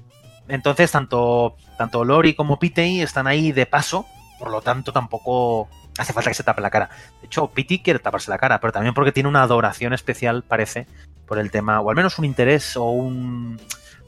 Entonces, 0.49 0.91
tanto, 0.91 1.57
tanto 1.77 2.05
Lori 2.05 2.35
como 2.35 2.59
Pitey 2.59 3.01
están 3.03 3.27
ahí 3.27 3.53
de 3.53 3.67
paso, 3.67 4.07
por 4.39 4.51
lo 4.51 4.61
tanto, 4.63 4.93
tampoco 4.93 5.69
hace 5.99 6.13
falta 6.13 6.31
que 6.31 6.35
se 6.35 6.43
tape 6.45 6.61
la 6.63 6.71
cara. 6.71 6.89
De 7.21 7.27
hecho, 7.27 7.49
Pitey 7.49 7.81
quiere 7.81 7.99
taparse 7.99 8.31
la 8.31 8.39
cara, 8.39 8.61
pero 8.61 8.73
también 8.73 8.95
porque 8.95 9.11
tiene 9.13 9.29
una 9.29 9.43
adoración 9.43 9.93
especial, 9.93 10.43
parece, 10.45 10.87
por 11.29 11.39
el 11.39 11.51
tema, 11.51 11.81
o 11.81 11.91
al 11.91 11.97
menos 11.97 12.19
un 12.19 12.25
interés 12.25 12.77
o 12.77 12.85
un. 12.91 13.61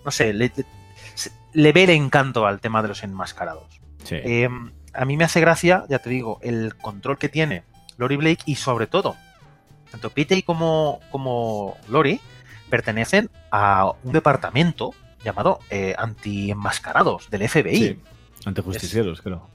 No 0.05 0.11
sé, 0.11 0.33
le, 0.33 1.73
ve 1.73 1.85
el 1.85 1.91
encanto 1.91 2.47
al 2.47 2.61
tema 2.61 2.83
de 2.83 2.89
los 2.89 3.03
enmascarados. 3.03 3.81
Sí. 4.05 4.17
Eh, 4.17 4.49
a 4.93 5.05
mí 5.05 5.17
me 5.17 5.25
hace 5.25 5.41
gracia, 5.41 5.85
ya 5.89 5.99
te 5.99 6.11
digo, 6.11 6.39
el 6.43 6.75
control 6.77 7.19
que 7.19 7.29
tiene 7.29 7.65
Lori 7.97 8.17
Blake 8.17 8.43
y 8.47 8.57
sobre 8.57 8.87
todo, 8.87 9.17
tanto 9.91 10.11
Pitey 10.11 10.43
como, 10.43 11.01
como 11.11 11.77
Lori 11.89 12.21
pertenecen 12.71 13.31
a 13.51 13.93
un 14.03 14.13
departamento 14.13 14.95
llamado 15.23 15.61
eh, 15.69 15.95
anti-enmascarados 15.99 17.29
del 17.31 17.49
FBI. 17.49 17.77
Sí. 17.77 18.01
Antijusticieros, 18.47 19.21
creo. 19.21 19.49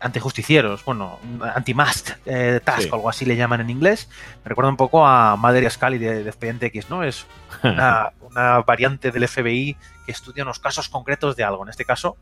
Antijusticieros, 0.00 0.84
bueno, 0.84 1.18
anti-mast 1.54 2.10
eh, 2.24 2.60
task 2.64 2.82
Sí. 2.82 2.88
o 2.90 2.94
algo 2.94 3.08
así 3.10 3.24
le 3.26 3.36
llaman 3.36 3.60
en 3.60 3.70
inglés. 3.70 4.08
Me 4.44 4.48
recuerda 4.48 4.70
un 4.70 4.76
poco 4.76 5.06
a 5.06 5.36
Mother 5.36 5.70
Scully 5.70 5.98
de, 5.98 6.22
de 6.24 6.30
Expediente 6.30 6.66
X, 6.66 6.88
¿no? 6.88 7.02
Es 7.04 7.26
una, 7.62 8.12
una 8.20 8.60
variante 8.62 9.10
del 9.10 9.28
FBI 9.28 9.76
que 10.06 10.12
estudia 10.12 10.42
unos 10.42 10.58
casos 10.58 10.88
concretos 10.88 11.36
de 11.36 11.44
algo. 11.44 11.62
En 11.64 11.68
este 11.68 11.84
caso, 11.84 12.16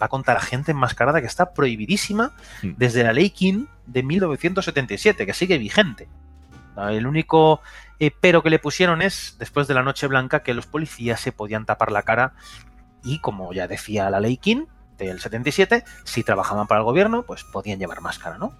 va 0.00 0.08
contra 0.08 0.32
la 0.34 0.40
gente 0.40 0.70
enmascarada 0.72 1.20
que 1.20 1.26
está 1.26 1.52
prohibidísima 1.52 2.32
Mm. 2.62 2.72
desde 2.78 3.04
la 3.04 3.12
ley 3.12 3.30
King 3.30 3.66
de 3.86 4.02
1977, 4.02 5.26
que 5.26 5.34
sigue 5.34 5.58
vigente. 5.58 6.08
El 6.90 7.06
único 7.08 7.60
eh, 8.00 8.12
pero 8.20 8.42
que 8.44 8.50
le 8.50 8.60
pusieron 8.60 9.02
es, 9.02 9.34
después 9.40 9.66
de 9.66 9.74
la 9.74 9.82
Noche 9.82 10.06
Blanca, 10.06 10.44
que 10.44 10.54
los 10.54 10.66
policías 10.66 11.20
se 11.20 11.32
podían 11.32 11.66
tapar 11.66 11.90
la 11.90 12.02
cara 12.04 12.34
y, 13.02 13.18
como 13.18 13.52
ya 13.52 13.66
decía 13.66 14.08
la 14.10 14.20
ley 14.20 14.36
King 14.36 14.66
del 15.06 15.20
77, 15.20 15.84
si 16.04 16.22
trabajaban 16.24 16.66
para 16.66 16.80
el 16.80 16.84
gobierno, 16.84 17.22
pues 17.22 17.44
podían 17.44 17.78
llevar 17.78 18.00
máscara, 18.00 18.38
¿no? 18.38 18.52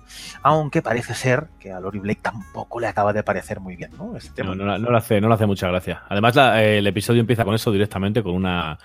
Aunque 0.43 0.83
parece 0.83 1.15
ser 1.15 1.49
que 1.61 1.73
a 1.73 1.81
Lori 1.81 1.99
Blake 1.99 2.21
tampoco 2.23 2.81
le 2.81 2.87
acaba 2.87 3.13
de 3.13 3.23
parecer 3.23 3.61
muy 3.61 3.77
bien, 3.77 3.91
¿no? 3.99 4.17
Este 4.17 4.31
tema. 4.43 4.55
No, 4.55 4.65
no, 4.65 4.79
no 4.79 4.91
le 4.91 4.97
hace, 4.99 5.21
no 5.21 5.29
le 5.29 5.35
hace 5.35 5.47
mucha 5.47 5.69
gracia. 5.69 6.03
Además, 6.09 6.35
la- 6.37 6.63
el 6.63 6.87
episodio 6.87 7.21
empieza 7.21 7.45
con 7.45 7.55
eso 7.55 7.71
directamente, 7.73 8.23
con 8.23 8.35
una 8.35 8.79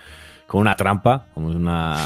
con 0.46 0.60
una 0.60 0.76
trampa, 0.76 1.26
como 1.32 1.48
una, 1.48 1.96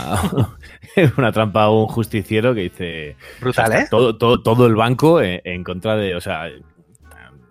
una 1.17 1.33
trampa 1.33 1.65
a 1.65 1.71
un 1.71 1.87
justiciero 1.89 2.55
que 2.55 2.61
dice 2.61 3.17
Brutal, 3.41 3.65
o 3.67 3.69
sea, 3.73 3.81
¿eh? 3.81 3.87
todo, 3.91 4.17
todo, 4.17 4.41
todo 4.43 4.67
el 4.67 4.77
banco 4.77 5.21
en, 5.21 5.41
en 5.43 5.65
contra 5.65 5.97
de, 5.97 6.15
o 6.15 6.21
sea, 6.21 6.47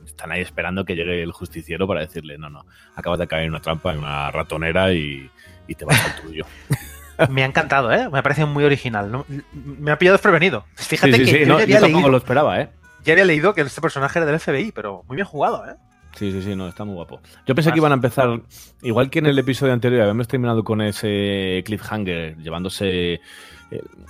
están 0.05 0.31
ahí 0.31 0.39
esperando 0.41 0.85
que 0.85 0.95
llegue 0.95 1.21
el 1.21 1.33
justiciero 1.33 1.87
para 1.87 1.99
decirle, 1.99 2.37
no, 2.37 2.49
no, 2.49 2.65
acabas 2.95 3.19
de 3.19 3.27
caer 3.27 3.43
en 3.43 3.49
una 3.49 3.59
trampa, 3.61 3.91
en 3.91 3.99
una 3.99 4.31
ratonera 4.31 4.93
y, 4.93 5.29
y 5.67 5.75
te 5.75 5.83
vas 5.83 6.01
al 6.05 6.21
tuyo. 6.21 6.45
Me 7.29 7.43
ha 7.43 7.45
encantado, 7.45 7.91
¿eh? 7.91 8.09
Me 8.09 8.21
parece 8.23 8.45
muy 8.45 8.63
original. 8.63 9.11
¿no? 9.11 9.25
Me 9.53 9.91
ha 9.91 9.97
pillado 9.97 10.13
desprevenido. 10.15 10.65
Fíjate 10.75 11.13
Sí, 11.13 11.25
sí, 11.25 11.31
que 11.31 11.37
sí, 11.37 11.39
yo, 11.41 11.47
no, 11.47 11.57
yo 11.57 11.63
había 11.63 11.79
tampoco 11.79 11.97
leído, 11.99 12.09
lo 12.11 12.17
esperaba, 12.17 12.61
¿eh? 12.61 12.69
ya 13.03 13.13
había 13.13 13.25
leído 13.25 13.53
que 13.53 13.61
este 13.61 13.81
personaje 13.81 14.19
era 14.19 14.25
del 14.25 14.39
FBI, 14.39 14.71
pero 14.73 15.03
muy 15.07 15.15
bien 15.15 15.25
jugado, 15.25 15.65
¿eh? 15.67 15.75
Sí, 16.15 16.31
sí, 16.31 16.41
sí, 16.41 16.55
no, 16.55 16.67
está 16.67 16.83
muy 16.83 16.95
guapo. 16.95 17.21
Yo 17.45 17.53
pensé 17.55 17.71
que 17.71 17.77
iban 17.77 17.91
a 17.91 17.95
empezar, 17.95 18.41
igual 18.81 19.09
que 19.09 19.19
en 19.19 19.27
el 19.27 19.37
episodio 19.37 19.71
anterior, 19.73 20.01
habíamos 20.01 20.27
terminado 20.27 20.63
con 20.63 20.81
ese 20.81 21.61
cliffhanger, 21.65 22.37
llevándose 22.37 23.13
eh, 23.13 23.19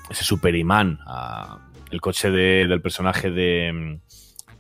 ese 0.10 0.24
superimán 0.24 1.00
a 1.06 1.60
el 1.92 2.00
coche 2.02 2.30
de- 2.32 2.66
del 2.68 2.82
personaje 2.82 3.30
de, 3.30 4.00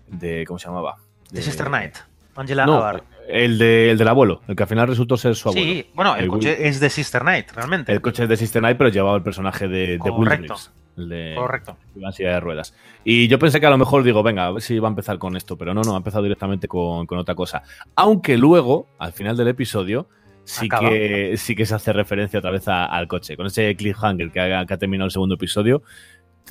de. 0.08 0.44
¿Cómo 0.46 0.60
se 0.60 0.68
llamaba? 0.68 0.98
De 1.32 1.42
Sister 1.42 1.68
Knight. 1.68 1.96
Angela 2.36 2.66
No, 2.66 2.76
Abar. 2.78 3.04
El, 3.28 3.58
de, 3.58 3.92
el 3.92 3.98
del 3.98 4.08
abuelo, 4.08 4.42
el 4.48 4.56
que 4.56 4.64
al 4.64 4.70
final 4.70 4.88
resultó 4.88 5.18
ser 5.18 5.36
su 5.36 5.50
abuelo. 5.50 5.66
Sí, 5.68 5.86
bueno, 5.94 6.16
el, 6.16 6.24
El 6.26 6.30
coche 6.30 6.68
es 6.68 6.80
de 6.80 6.90
Sister 6.90 7.22
Knight, 7.22 7.52
realmente. 7.52 7.92
El 7.92 8.02
coche 8.02 8.24
es 8.24 8.30
de 8.30 8.38
Sister 8.38 8.62
Knight, 8.62 8.78
pero 8.78 8.90
llevaba 8.90 9.18
el 9.18 9.24
personaje 9.24 9.68
de, 9.68 9.98
de 9.98 10.10
Will 10.10 10.28
Correcto. 10.30 10.54
Reeves, 10.56 10.72
el 10.98 11.10
de 11.10 11.36
Correcto. 11.38 11.78
silla 12.14 12.34
de 12.34 12.40
ruedas. 12.40 12.74
Y 13.04 13.28
yo 13.28 13.38
pensé 13.38 13.60
que 13.60 13.66
a 13.66 13.70
lo 13.70 13.78
mejor 13.78 14.04
digo, 14.04 14.24
venga, 14.24 14.48
a 14.48 14.52
ver 14.52 14.62
si 14.62 14.80
va 14.80 14.88
a 14.88 14.92
empezar 14.92 15.18
con 15.20 15.36
esto, 15.38 15.58
pero 15.58 15.74
no, 15.74 15.82
no, 15.82 15.94
ha 15.94 15.98
empezado 15.98 16.24
directamente 16.24 16.68
con, 16.68 17.06
con 17.06 17.18
otra 17.20 17.36
cosa. 17.36 17.64
Aunque 17.96 18.38
luego, 18.38 18.88
al 18.98 19.14
final 19.14 19.38
del 19.38 19.50
episodio, 19.50 20.08
sí 20.44 20.66
Acaba. 20.68 20.90
que, 20.90 21.36
sí 21.38 21.56
que 21.56 21.66
se 21.66 21.76
hace 21.76 21.92
referencia 21.94 22.40
otra 22.40 22.52
vez 22.52 22.68
a- 22.68 22.86
al 22.86 23.08
coche. 23.08 23.36
Con 23.38 23.48
ese 23.48 23.76
cliffhanger 23.76 24.32
que 24.32 24.40
ha, 24.40 24.66
que 24.66 24.74
ha 24.74 24.78
terminado 24.78 25.06
el 25.06 25.12
segundo 25.12 25.36
episodio, 25.36 25.84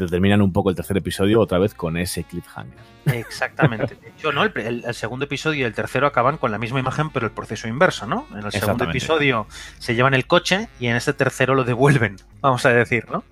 te 0.04 0.06
terminan 0.10 0.42
un 0.42 0.52
poco 0.52 0.70
el 0.70 0.76
tercer 0.76 0.96
episodio 0.96 1.40
otra 1.40 1.58
vez 1.58 1.74
con 1.74 1.96
ese 1.96 2.24
cliffhanger. 2.24 2.78
Exactamente. 3.06 3.94
De 3.96 4.08
hecho, 4.10 4.32
¿no? 4.32 4.42
El, 4.44 4.52
el- 4.58 4.84
el 4.86 4.94
segundo 4.94 5.24
episodio 5.24 5.60
y 5.60 5.62
el 5.64 5.74
tercero 5.74 6.06
acaban 6.06 6.36
con 6.38 6.50
la 6.50 6.58
misma 6.58 6.80
imagen, 6.80 7.10
pero 7.10 7.26
el 7.26 7.32
proceso 7.32 7.68
inverso, 7.68 8.06
¿no? 8.06 8.26
En 8.32 8.38
el 8.44 8.52
segundo 8.52 8.84
episodio 8.90 9.46
se 9.78 9.94
llevan 9.94 10.14
el 10.14 10.26
coche 10.26 10.68
y 10.80 10.86
en 10.88 10.96
este 10.96 11.12
tercero 11.12 11.54
lo 11.54 11.64
devuelven, 11.64 12.16
vamos 12.40 12.64
a 12.66 12.70
decir, 12.70 13.06
¿no? 13.10 13.24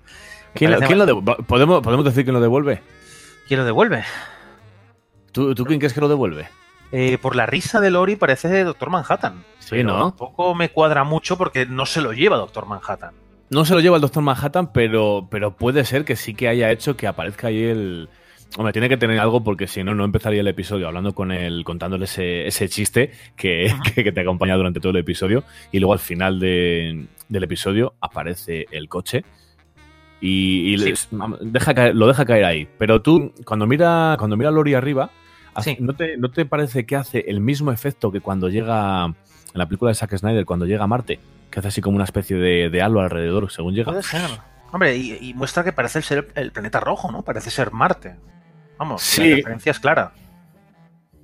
¿Quién, 0.53 0.71
lo- 0.71 0.77
parece 0.77 0.87
quién 0.87 0.99
lo 0.99 1.05
devuelve? 1.05 1.43
¿Podemos, 1.43 1.81
¿Podemos 1.81 2.05
decir 2.05 2.23
quién 2.23 2.33
lo 2.33 2.41
devuelve? 2.41 2.81
¿Quién 3.47 3.59
lo 3.59 3.65
devuelve? 3.65 4.03
¿Tú, 5.31 5.53
¿Tú 5.53 5.65
quién 5.65 5.79
crees 5.79 5.93
que 5.93 6.01
lo 6.01 6.07
devuelve? 6.07 6.47
Eh, 6.91 7.17
por 7.17 7.35
la 7.35 7.45
risa 7.45 7.81
de 7.81 7.91
Lori 7.91 8.15
parece 8.15 8.63
Doctor 8.63 8.89
Manhattan. 8.89 9.43
Sí, 9.59 9.83
¿no? 9.83 9.99
Tampoco 10.11 10.55
me 10.55 10.69
cuadra 10.69 11.03
mucho 11.03 11.37
porque 11.37 11.65
no 11.65 11.85
se 11.85 11.99
lo 12.01 12.13
lleva 12.13 12.37
Doctor 12.37 12.67
Manhattan. 12.67 13.13
No 13.49 13.63
se 13.65 13.73
lo 13.75 13.79
lleva 13.79 13.97
el 13.97 14.01
Doctor 14.01 14.23
Manhattan, 14.23 14.71
pero, 14.73 15.27
pero 15.29 15.55
puede 15.55 15.85
ser 15.85 16.03
que 16.03 16.15
sí 16.15 16.33
que 16.33 16.47
haya 16.47 16.71
hecho 16.71 16.97
que 16.97 17.07
aparezca 17.07 17.47
ahí 17.47 17.63
el. 17.63 18.09
Hombre, 18.57 18.71
tiene 18.73 18.87
que 18.89 18.97
tener 18.97 19.19
algo 19.19 19.43
porque 19.43 19.67
si 19.67 19.83
no, 19.83 19.93
no 19.95 20.05
empezaría 20.05 20.39
el 20.41 20.47
episodio 20.47 20.87
hablando 20.87 21.13
con 21.13 21.31
él, 21.31 21.63
contándole 21.65 22.05
ese, 22.05 22.47
ese 22.47 22.69
chiste 22.69 23.11
que, 23.35 23.71
que, 23.95 24.03
que 24.03 24.11
te 24.11 24.21
acompaña 24.21 24.55
durante 24.55 24.79
todo 24.79 24.91
el 24.91 24.97
episodio. 24.97 25.43
Y 25.71 25.79
luego 25.79 25.93
al 25.93 25.99
final 25.99 26.39
de- 26.39 27.05
del 27.27 27.43
episodio 27.43 27.95
aparece 28.01 28.65
el 28.71 28.87
coche 28.87 29.23
y, 30.21 30.73
y 30.73 30.77
Sí. 30.77 30.89
les- 30.89 31.07
vamos, 31.11 31.39
deja 31.41 31.73
caer- 31.73 31.93
lo 31.93 32.07
deja 32.07 32.25
caer 32.25 32.45
ahí. 32.45 32.67
Pero 32.77 33.01
tú, 33.01 33.33
cuando 33.45 33.67
mira, 33.67 34.15
cuando 34.17 34.37
mira 34.37 34.49
a 34.49 34.53
Lori 34.53 34.73
arriba, 34.73 35.11
Sí. 35.61 35.77
¿no, 35.79 35.93
te, 35.93 36.17
¿no 36.17 36.31
te 36.31 36.45
parece 36.45 36.85
que 36.85 36.95
hace 36.95 37.25
el 37.27 37.39
mismo 37.39 37.71
efecto 37.71 38.11
que 38.11 38.19
cuando 38.21 38.49
llega 38.49 39.05
en 39.05 39.13
la 39.53 39.65
película 39.67 39.89
de 39.89 39.95
Zack 39.95 40.17
Snyder, 40.17 40.45
cuando 40.45 40.65
llega 40.65 40.83
a 40.83 40.87
Marte? 40.87 41.19
Que 41.51 41.59
hace 41.59 41.67
así 41.69 41.81
como 41.81 41.95
una 41.95 42.05
especie 42.05 42.35
de, 42.37 42.69
de 42.69 42.81
halo 42.81 42.99
alrededor 43.01 43.51
según 43.51 43.73
llega. 43.73 43.91
Puede 43.91 44.03
ser. 44.03 44.21
Hombre, 44.71 44.95
y, 44.97 45.17
y 45.21 45.33
muestra 45.33 45.63
que 45.63 45.71
parece 45.71 46.01
ser 46.01 46.27
el 46.35 46.51
planeta 46.51 46.79
rojo, 46.79 47.11
¿no? 47.11 47.21
Parece 47.21 47.49
ser 47.49 47.71
Marte. 47.71 48.15
Vamos, 48.77 49.01
Sí. 49.01 49.29
la 49.29 49.35
referencia 49.37 49.71
es 49.71 49.79
clara. 49.79 50.11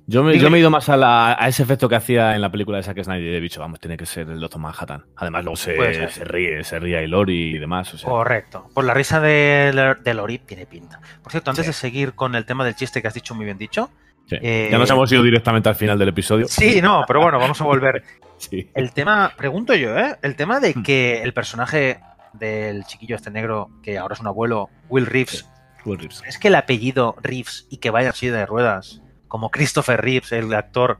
Yo 0.06 0.24
me, 0.24 0.36
yo 0.38 0.50
me 0.50 0.56
he 0.58 0.60
ido 0.60 0.70
más 0.70 0.88
a, 0.88 0.96
la- 0.96 1.36
a 1.38 1.48
ese 1.48 1.62
efecto 1.62 1.88
que 1.88 1.94
hacía 1.94 2.34
en 2.34 2.40
la 2.40 2.50
película 2.50 2.76
de 2.78 2.82
Zack 2.82 3.02
Snyder 3.04 3.34
y 3.34 3.36
he 3.36 3.40
dicho, 3.40 3.60
vamos, 3.60 3.78
tiene 3.78 3.96
que 3.96 4.04
ser 4.04 4.28
el 4.28 4.40
Doctor 4.40 4.60
Manhattan. 4.60 5.04
Además, 5.16 5.44
luego 5.44 5.56
se, 5.56 6.08
se 6.08 6.24
ríe, 6.24 6.64
se 6.64 6.78
ríe 6.80 7.06
Lori 7.06 7.54
y 7.54 7.58
demás. 7.58 7.94
O 7.94 7.98
sea, 7.98 8.08
Correcto. 8.10 8.68
Por 8.74 8.84
la 8.84 8.94
risa 8.94 9.20
de, 9.20 9.94
de 10.02 10.14
Lori 10.14 10.38
tiene 10.40 10.66
pinta. 10.66 11.00
Por 11.22 11.30
cierto, 11.30 11.50
antes 11.50 11.64
Sí. 11.66 11.68
de 11.68 11.72
seguir 11.74 12.14
con 12.14 12.34
el 12.34 12.44
tema 12.44 12.64
del 12.64 12.74
chiste 12.74 13.00
que 13.00 13.08
has 13.08 13.14
dicho 13.14 13.34
muy 13.34 13.44
bien 13.44 13.58
dicho. 13.58 13.90
sí. 14.26 14.36
eh, 14.42 14.68
ya 14.72 14.78
nos 14.78 14.90
hemos 14.90 15.10
ido 15.12 15.22
directamente 15.22 15.68
al 15.68 15.76
final 15.76 15.98
del 15.98 16.08
episodio. 16.08 16.46
Sí, 16.48 16.80
no, 16.82 17.04
pero 17.06 17.20
bueno, 17.20 17.38
vamos 17.38 17.60
a 17.60 17.64
volver. 17.64 18.02
Sí. 18.50 18.70
El 18.74 18.92
tema, 18.92 19.32
pregunto 19.36 19.74
yo, 19.74 19.96
¿eh? 19.98 20.16
El 20.22 20.34
tema 20.36 20.58
de 20.60 20.72
Hmm. 20.74 20.82
que 20.82 21.22
el 21.22 21.32
personaje 21.32 22.00
del 22.32 22.84
chiquillo 22.84 23.16
este 23.16 23.30
negro, 23.30 23.70
que 23.82 23.98
ahora 23.98 24.14
es 24.14 24.20
un 24.20 24.26
abuelo, 24.26 24.68
Will 24.88 25.06
Reeves, 25.06 25.48
Will 25.84 25.98
Reeves. 25.98 26.22
¿es 26.26 26.38
que 26.38 26.48
el 26.48 26.54
apellido 26.54 27.14
Reeves 27.22 27.66
y 27.70 27.76
que 27.78 27.90
vaya 27.90 28.08
en 28.08 28.14
silla 28.14 28.32
de 28.36 28.46
ruedas, 28.46 29.00
como 29.28 29.50
Christopher 29.50 30.00
Reeves, 30.00 30.32
el 30.32 30.52
actor 30.54 30.98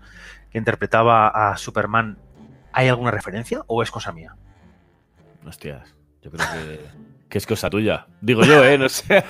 que 0.50 0.58
interpretaba 0.58 1.28
a 1.28 1.56
Superman, 1.56 2.18
¿hay 2.72 2.88
alguna 2.88 3.11
referencia 3.11 3.62
o 3.66 3.82
es 3.82 3.90
cosa 3.90 4.12
mía? 4.12 4.34
Hostias, 5.46 5.94
yo 6.22 6.30
creo 6.30 6.46
que, 6.52 6.80
que 7.28 7.38
es 7.38 7.46
cosa 7.46 7.68
tuya. 7.70 8.06
Digo 8.20 8.44
yo, 8.44 8.64
¿eh? 8.64 8.78
No 8.78 8.88
sé. 8.88 9.25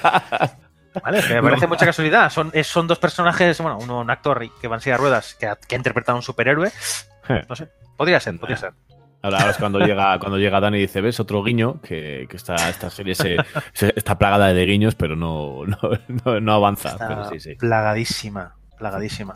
¿Vale? 1.03 1.23
Que 1.27 1.35
me 1.35 1.43
parece 1.49 1.67
mucha 1.67 1.87
casualidad. 1.87 2.31
Son, 2.31 2.51
es- 2.53 2.67
son 2.67 2.87
dos 2.87 2.99
personajes, 2.99 3.59
bueno, 3.61 3.79
uno 3.81 4.01
un 4.01 4.11
actor 4.11 4.45
que 4.61 4.69
va 4.69 4.77
en 4.77 4.81
silla 4.83 4.95
de 4.97 4.99
ruedas 5.03 5.35
que 5.39 5.47
ha, 5.47 5.57
que 5.57 5.75
ha 5.75 5.79
interpretado 5.79 6.17
a 6.17 6.19
un 6.19 6.23
superhéroe. 6.23 6.71
No 7.49 7.55
sé, 7.57 7.69
podría 8.03 8.21
ser, 8.21 8.39
podría 8.39 8.57
ser. 8.57 8.73
Ahora, 9.23 9.39
ahora 9.39 9.51
es 9.53 9.57
cuando 9.57 9.79
llega, 9.79 10.19
cuando 10.19 10.37
llega 10.37 10.59
Dani 10.59 10.79
y 10.79 10.81
dice, 10.81 11.01
¿ves? 11.01 11.21
Otro 11.21 11.45
guiño, 11.45 11.81
que, 11.81 12.27
que 12.29 12.37
esta, 12.37 12.57
esta 12.69 12.91
serie 12.91 13.15
se, 13.15 13.37
se- 13.73 13.93
está 13.95 14.19
plagada 14.19 14.53
de 14.53 14.67
guiños, 14.67 14.97
pero 14.97 15.15
no, 15.15 15.65
no, 15.67 15.79
no, 16.25 16.41
no 16.41 16.53
avanza. 16.53 16.89
Está 16.91 17.07
Pero 17.07 17.29
sí, 17.31 17.39
sí. 17.39 17.55
plagadísima, 17.55 18.57
plagadísima. 18.79 19.35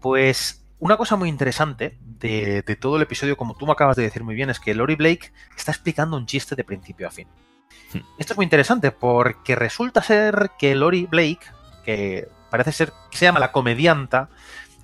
Pues 0.00 0.64
una 0.78 0.96
cosa 0.96 1.16
muy 1.16 1.28
interesante 1.28 1.98
de, 2.00 2.62
de 2.62 2.76
todo 2.76 2.96
el 2.96 3.02
episodio, 3.02 3.36
como 3.36 3.56
tú 3.56 3.66
me 3.66 3.72
acabas 3.72 3.96
de 3.96 4.04
decir 4.04 4.22
muy 4.22 4.34
bien, 4.36 4.48
es 4.48 4.60
que 4.60 4.74
Lori 4.74 4.94
Blake 4.94 5.32
está 5.56 5.72
explicando 5.72 6.16
un 6.16 6.26
chiste 6.26 6.54
de 6.54 6.62
principio 6.64 7.08
a 7.08 7.10
fin. 7.10 7.26
Hmm. 7.92 7.98
Esto 8.18 8.34
es 8.34 8.36
muy 8.36 8.44
interesante 8.44 8.92
porque 8.92 9.56
resulta 9.56 10.02
ser 10.02 10.52
que 10.56 10.74
Lori 10.76 11.06
Blake, 11.06 11.40
que 11.84 12.28
parece 12.48 12.70
ser 12.70 12.92
que 13.10 13.18
se 13.18 13.24
llama 13.24 13.40
la 13.40 13.50
comedianta, 13.50 14.28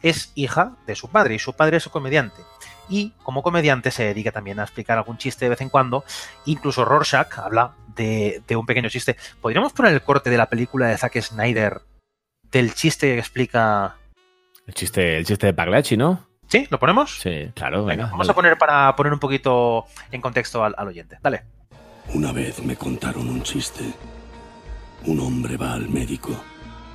es 0.02 0.32
hija 0.34 0.72
de 0.86 0.96
su 0.96 1.08
padre 1.10 1.36
y 1.36 1.38
su 1.38 1.52
padre 1.54 1.76
es 1.76 1.86
un 1.86 1.92
comediante. 1.92 2.42
Y 2.88 3.10
como 3.22 3.42
comediante 3.42 3.90
se 3.90 4.04
dedica 4.04 4.32
también 4.32 4.60
a 4.60 4.62
explicar 4.62 4.98
algún 4.98 5.18
chiste 5.18 5.44
de 5.46 5.50
vez 5.50 5.60
en 5.60 5.68
cuando. 5.68 6.04
Incluso 6.44 6.84
Rorschach 6.84 7.38
habla 7.38 7.72
de, 7.94 8.42
de 8.46 8.56
un 8.56 8.66
pequeño 8.66 8.88
chiste. 8.88 9.16
¿Podríamos 9.40 9.72
poner 9.72 9.92
el 9.92 10.02
corte 10.02 10.30
de 10.30 10.36
la 10.36 10.46
película 10.46 10.86
de 10.88 10.98
Zack 10.98 11.20
Snyder 11.20 11.80
del 12.42 12.74
chiste 12.74 13.12
que 13.14 13.18
explica... 13.18 13.96
El 14.66 14.74
chiste, 14.74 15.18
el 15.18 15.26
chiste 15.26 15.46
de 15.46 15.54
Pagliacci, 15.54 15.96
¿no? 15.96 16.26
¿Sí? 16.48 16.66
¿Lo 16.70 16.78
ponemos? 16.78 17.20
Sí, 17.20 17.50
claro. 17.54 17.84
Venga, 17.84 18.04
venga, 18.04 18.04
vamos 18.10 18.26
dale. 18.26 18.32
a 18.32 18.34
poner 18.34 18.58
para 18.58 18.94
poner 18.94 19.12
un 19.12 19.18
poquito 19.18 19.86
en 20.12 20.20
contexto 20.20 20.62
al, 20.64 20.74
al 20.76 20.88
oyente. 20.88 21.18
Dale. 21.20 21.42
Una 22.14 22.32
vez 22.32 22.62
me 22.62 22.76
contaron 22.76 23.28
un 23.28 23.42
chiste. 23.42 23.84
Un 25.06 25.20
hombre 25.20 25.56
va 25.56 25.72
al 25.72 25.88
médico 25.88 26.30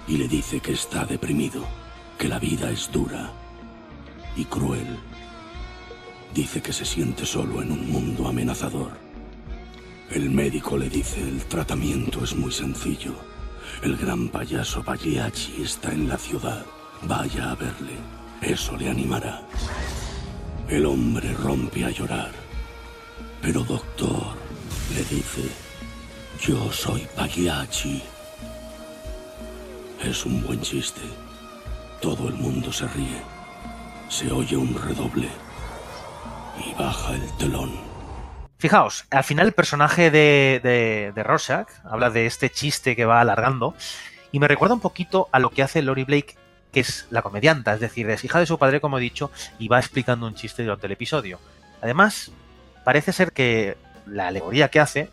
y 0.08 0.18
le 0.18 0.28
dice 0.28 0.60
que 0.62 0.72
está 0.74 1.06
deprimido, 1.06 1.66
que 2.18 2.28
la 2.28 2.40
vida 2.40 2.70
es 2.70 2.92
dura 2.92 3.30
y 4.36 4.46
cruel. 4.46 4.98
Dice 6.34 6.62
que 6.62 6.72
se 6.72 6.86
siente 6.86 7.26
solo 7.26 7.62
en 7.62 7.72
un 7.72 7.92
mundo 7.92 8.28
amenazador. 8.28 8.92
El 10.10 10.30
médico 10.30 10.78
le 10.78 10.90
dice, 10.90 11.22
el 11.22 11.44
tratamiento 11.46 12.24
es 12.24 12.36
muy 12.36 12.52
sencillo. 12.52 13.16
El 13.82 13.98
gran 13.98 14.30
payaso 14.30 14.84
Pagliacci 14.84 15.62
está 15.62 15.92
en 15.92 16.08
la 16.08 16.18
ciudad. 16.18 16.66
Vaya 17.04 17.52
a 17.52 17.56
verle. 17.56 17.96
Eso 18.42 18.78
le 18.78 18.90
animará. 18.90 19.42
El 20.68 20.86
hombre 20.86 21.34
rompe 21.34 21.84
a 21.84 21.90
llorar. 21.90 22.32
Pero 23.42 23.64
doctor, 23.64 24.36
le 24.96 25.04
dice, 25.16 25.50
yo 26.42 26.72
soy 26.72 27.08
Pagliacci. 27.16 28.02
Es 30.02 30.26
un 30.26 30.42
buen 30.44 30.62
chiste. 30.62 31.02
Todo 32.02 32.30
el 32.30 32.36
mundo 32.36 32.72
se 32.72 32.88
ríe. 32.88 33.22
Se 34.10 34.32
oye 34.32 34.56
un 34.56 34.74
redoble. 34.74 35.30
Y 36.66 36.74
baja 36.74 37.14
el 37.16 37.32
telón. 37.38 37.72
Fijaos, 38.58 39.06
al 39.10 39.24
final 39.24 39.48
el 39.48 39.54
personaje 39.54 40.12
de, 40.12 40.62
de, 41.16 41.24
Rorschach 41.24 41.68
habla 41.84 42.12
de 42.12 42.28
este 42.28 42.52
chiste 42.52 42.96
que 42.96 43.06
va 43.06 43.20
alargando 43.20 43.74
y 44.32 44.40
me 44.40 44.48
recuerda 44.48 44.76
un 44.76 44.82
poquito 44.82 45.30
a 45.32 45.40
lo 45.40 45.50
que 45.50 45.64
hace 45.64 45.82
Lori 45.82 46.04
Blake, 46.04 46.36
que 46.72 46.82
es 46.82 47.08
la 47.10 47.24
comedianta, 47.24 47.74
es 47.74 47.80
decir, 47.80 48.08
es 48.10 48.24
hija 48.24 48.40
de 48.40 48.46
su 48.46 48.60
padre, 48.60 48.80
como 48.80 49.00
he 49.00 49.02
dicho, 49.02 49.32
y 49.58 49.68
va 49.68 49.80
explicando 49.80 50.28
un 50.28 50.36
chiste 50.36 50.64
durante 50.64 50.86
el 50.86 50.94
episodio. 50.94 51.40
Además, 51.82 52.32
parece 52.84 53.14
ser 53.14 53.32
que 53.32 53.78
la 54.06 54.28
alegoría 54.28 54.70
que 54.70 54.80
hace, 54.80 55.10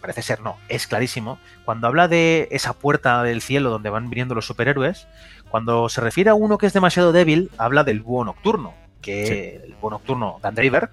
parece 0.00 0.22
ser 0.22 0.40
no, 0.40 0.56
es 0.68 0.88
clarísimo, 0.88 1.38
cuando 1.64 1.86
habla 1.86 2.08
de 2.08 2.48
esa 2.50 2.72
puerta 2.72 3.22
del 3.22 3.40
cielo 3.40 3.70
donde 3.70 3.90
van 3.90 4.10
viniendo 4.10 4.34
los 4.34 4.46
superhéroes, 4.46 5.06
cuando 5.48 5.88
se 5.88 6.00
refiere 6.00 6.30
a 6.30 6.34
uno 6.34 6.58
que 6.58 6.66
es 6.66 6.72
demasiado 6.72 7.12
débil, 7.12 7.50
habla 7.56 7.84
del 7.84 8.00
búho 8.00 8.24
nocturno, 8.24 8.74
que 9.00 9.56
el 9.64 9.74
búho 9.80 9.90
nocturno 9.90 10.38
Dan 10.42 10.54
Driver 10.54 10.90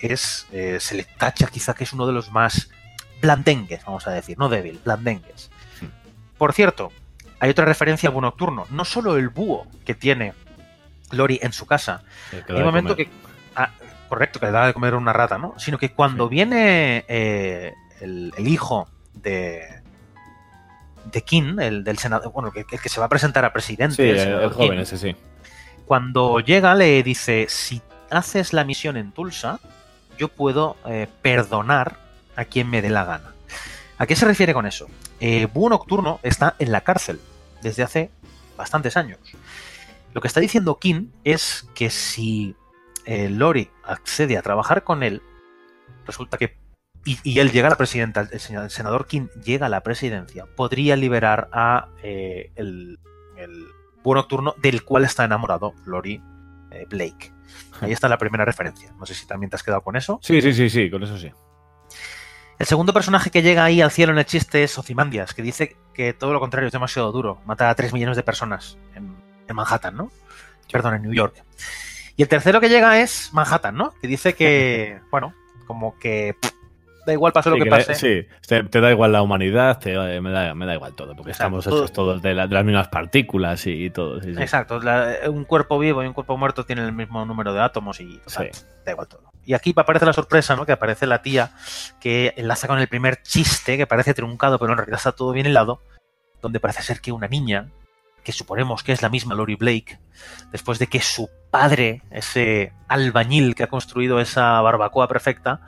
es, 0.00 0.46
eh, 0.52 0.78
se 0.80 0.94
le 0.94 1.04
tacha 1.04 1.46
quizá 1.46 1.74
que 1.74 1.84
es 1.84 1.92
uno 1.92 2.06
de 2.06 2.12
los 2.12 2.30
más 2.30 2.70
blandengues, 3.20 3.84
vamos 3.84 4.06
a 4.06 4.10
decir, 4.12 4.38
no 4.38 4.48
débil, 4.48 4.78
blandengues. 4.84 5.50
Por 6.38 6.52
cierto, 6.52 6.92
hay 7.40 7.50
otra 7.50 7.64
referencia 7.64 8.08
al 8.08 8.12
búho 8.12 8.22
nocturno, 8.22 8.66
no 8.70 8.84
solo 8.84 9.16
el 9.16 9.28
búho 9.30 9.66
que 9.84 9.94
tiene 9.94 10.34
Lori 11.12 11.38
en 11.42 11.52
su 11.52 11.66
casa, 11.66 12.02
hay 12.48 12.56
un 12.56 12.64
momento 12.64 12.94
que. 12.96 13.08
ah, 13.54 13.70
correcto, 14.08 14.38
que 14.40 14.46
le 14.46 14.52
da 14.52 14.66
de 14.66 14.74
comer 14.74 14.94
una 14.94 15.12
rata, 15.12 15.38
¿no? 15.38 15.54
Sino 15.58 15.78
que 15.78 15.92
cuando 15.92 16.26
Sí. 16.28 16.30
viene 16.34 17.04
eh, 17.08 17.72
el, 18.00 18.32
el 18.36 18.48
hijo 18.48 18.88
de. 19.14 19.82
de 21.12 21.22
King, 21.22 21.58
el 21.60 21.84
del 21.84 21.98
senador, 21.98 22.32
bueno, 22.32 22.52
el 22.54 22.66
que, 22.66 22.76
el 22.76 22.82
que 22.82 22.88
se 22.88 23.00
va 23.00 23.06
a 23.06 23.08
presentar 23.08 23.44
a 23.44 23.52
presidente. 23.52 23.94
Sí, 23.94 24.02
el 24.28 24.50
joven 24.50 24.70
King, 24.72 24.78
ese, 24.80 24.98
sí. 24.98 25.16
Cuando 25.86 26.40
llega, 26.40 26.74
le 26.74 27.02
dice: 27.02 27.46
Si 27.48 27.80
haces 28.10 28.52
la 28.52 28.64
misión 28.64 28.96
en 28.96 29.12
Tulsa, 29.12 29.60
yo 30.18 30.28
puedo 30.28 30.76
eh, 30.84 31.06
perdonar 31.22 31.98
a 32.34 32.44
quien 32.44 32.68
me 32.68 32.82
dé 32.82 32.90
la 32.90 33.04
gana. 33.04 33.34
¿A 33.98 34.06
qué 34.06 34.16
se 34.16 34.26
refiere 34.26 34.52
con 34.52 34.66
eso? 34.66 34.88
Eh, 35.20 35.48
Nocturno 35.54 36.20
está 36.22 36.56
en 36.58 36.72
la 36.72 36.82
cárcel 36.82 37.20
desde 37.62 37.82
hace 37.82 38.10
bastantes 38.56 38.96
años. 38.96 39.18
Lo 40.12 40.20
que 40.20 40.28
está 40.28 40.40
diciendo 40.40 40.78
King 40.78 41.08
es 41.24 41.68
que 41.74 41.88
si 41.90 42.56
eh, 43.04 43.30
Lori 43.30 43.70
accede 43.84 44.36
a 44.36 44.42
trabajar 44.42 44.82
con 44.82 45.02
él, 45.02 45.22
resulta 46.04 46.36
que. 46.36 46.56
Y, 47.04 47.38
él 47.38 47.52
llega 47.52 47.68
a 47.68 47.70
la 47.70 47.76
presidencia, 47.76 48.28
el, 48.32 48.70
senador 48.70 49.06
King 49.06 49.28
llega 49.44 49.66
a 49.66 49.68
la 49.68 49.82
presidencia, 49.82 50.44
podría 50.56 50.96
liberar 50.96 51.48
a 51.52 51.90
eh, 52.02 52.50
el 52.56 52.98
búho 54.06 54.14
nocturno 54.14 54.54
del 54.58 54.84
cual 54.84 55.04
está 55.04 55.24
enamorado 55.24 55.74
Lori 55.84 56.22
eh, 56.70 56.86
Blake. 56.88 57.32
Ahí 57.80 57.92
está 57.92 58.08
la 58.08 58.18
primera 58.18 58.44
referencia. 58.44 58.92
No 58.98 59.04
sé 59.04 59.14
si 59.14 59.26
también 59.26 59.50
te 59.50 59.56
has 59.56 59.62
quedado 59.62 59.82
con 59.82 59.96
eso. 59.96 60.18
Sí, 60.22 60.40
sí, 60.40 60.54
sí, 60.54 60.70
sí, 60.70 60.88
con 60.90 61.02
eso 61.02 61.18
sí. 61.18 61.30
El 62.58 62.66
segundo 62.66 62.94
personaje 62.94 63.30
que 63.30 63.42
llega 63.42 63.64
ahí 63.64 63.82
al 63.82 63.90
cielo 63.90 64.12
en 64.12 64.18
el 64.18 64.24
chiste 64.24 64.62
es 64.62 64.78
Ozymandias, 64.78 65.34
que 65.34 65.42
dice 65.42 65.76
que 65.92 66.14
todo 66.14 66.32
lo 66.32 66.40
contrario 66.40 66.68
es 66.68 66.72
demasiado 66.72 67.12
duro. 67.12 67.38
Mata 67.44 67.68
a 67.68 67.74
3 67.74 67.92
millones 67.92 68.16
de 68.16 68.22
personas 68.22 68.78
en, 68.94 69.14
en 69.46 69.56
Manhattan, 69.56 69.94
¿no? 69.94 70.10
Perdón, 70.72 70.94
en 70.94 71.02
New 71.02 71.12
York. 71.12 71.44
Y 72.16 72.22
el 72.22 72.28
tercero 72.28 72.58
que 72.58 72.70
llega 72.70 72.98
es 72.98 73.30
Manhattan, 73.34 73.74
¿no? 73.74 73.92
Que 74.00 74.08
dice 74.08 74.34
que, 74.34 75.00
bueno, 75.10 75.34
como 75.66 75.98
que 75.98 76.34
pff, 76.40 76.52
da 77.06 77.12
igual 77.12 77.32
pase 77.32 77.48
lo 77.48 77.56
que 77.56 77.60
que 77.64 77.70
le- 77.70 77.76
pase. 77.76 77.94
sí, 77.94 78.26
te, 78.46 78.64
te 78.64 78.80
da 78.80 78.90
igual 78.90 79.12
la 79.12 79.22
humanidad, 79.22 79.78
te, 79.78 80.20
me, 80.20 80.30
da, 80.30 80.54
me 80.54 80.66
da 80.66 80.74
igual 80.74 80.94
todo, 80.94 81.14
porque 81.16 81.30
Exacto, 81.30 81.58
estamos 81.60 81.66
hechos 81.80 81.92
todos 81.92 82.20
de, 82.20 82.34
la- 82.34 82.46
de 82.48 82.54
las 82.54 82.64
mismas 82.64 82.88
partículas 82.88 83.66
y, 83.66 83.88
todo. 83.90 84.20
sí, 84.20 84.34
sí. 84.34 84.42
Exacto, 84.42 84.80
la- 84.80 85.16
un 85.30 85.44
cuerpo 85.44 85.78
vivo 85.78 86.02
y 86.02 86.06
un 86.06 86.12
cuerpo 86.12 86.36
muerto 86.36 86.64
tienen 86.64 86.84
el 86.84 86.92
mismo 86.92 87.24
número 87.24 87.54
de 87.54 87.60
átomos 87.60 88.00
y 88.00 88.18
total, 88.18 88.50
Sí. 88.52 88.60
da 88.84 88.92
igual 88.92 89.08
todo. 89.08 89.22
Y 89.44 89.54
aquí 89.54 89.72
aparece 89.76 90.04
la 90.04 90.12
sorpresa, 90.12 90.56
¿no? 90.56 90.66
Que 90.66 90.72
aparece 90.72 91.06
la 91.06 91.22
tía 91.22 91.52
que 92.00 92.34
enlaza 92.36 92.66
con 92.66 92.80
el 92.80 92.88
primer 92.88 93.22
chiste, 93.22 93.76
que 93.76 93.86
parece 93.86 94.12
truncado, 94.12 94.58
pero 94.58 94.72
en 94.72 94.78
realidad 94.78 94.98
está 94.98 95.12
todo 95.12 95.30
bien 95.32 95.46
hilado, 95.46 95.80
donde 96.42 96.58
parece 96.58 96.82
ser 96.82 97.00
que 97.00 97.12
una 97.12 97.28
niña, 97.28 97.68
que 98.24 98.32
suponemos 98.32 98.82
que 98.82 98.90
es 98.90 99.02
la 99.02 99.08
misma 99.08 99.36
Lori 99.36 99.54
Blake, 99.54 100.00
después 100.50 100.80
de 100.80 100.88
que 100.88 101.00
su 101.00 101.30
padre, 101.52 102.02
ese 102.10 102.72
albañil 102.88 103.54
que 103.54 103.62
ha 103.62 103.68
construido 103.68 104.18
esa 104.18 104.60
barbacoa 104.62 105.06
perfecta, 105.06 105.60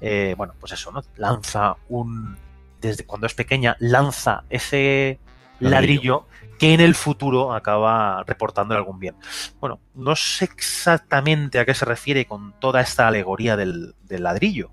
eh, 0.00 0.34
bueno, 0.36 0.54
pues 0.60 0.72
eso, 0.72 0.90
¿no? 0.92 1.02
Lanza 1.16 1.76
un... 1.88 2.36
Desde 2.80 3.04
cuando 3.06 3.26
es 3.26 3.34
pequeña, 3.34 3.76
lanza 3.80 4.44
ese 4.50 5.18
Ladrillo. 5.60 5.70
ladrillo 5.70 6.26
que 6.58 6.74
en 6.74 6.80
el 6.80 6.94
futuro 6.94 7.52
acaba 7.54 8.22
reportando 8.24 8.74
algún 8.74 8.98
bien. 8.98 9.14
Bueno, 9.60 9.80
no 9.94 10.14
sé 10.16 10.44
exactamente 10.46 11.58
a 11.58 11.64
qué 11.64 11.74
se 11.74 11.84
refiere 11.84 12.26
con 12.26 12.52
toda 12.60 12.80
esta 12.80 13.08
alegoría 13.08 13.56
del, 13.56 13.94
del 14.04 14.22
ladrillo, 14.22 14.70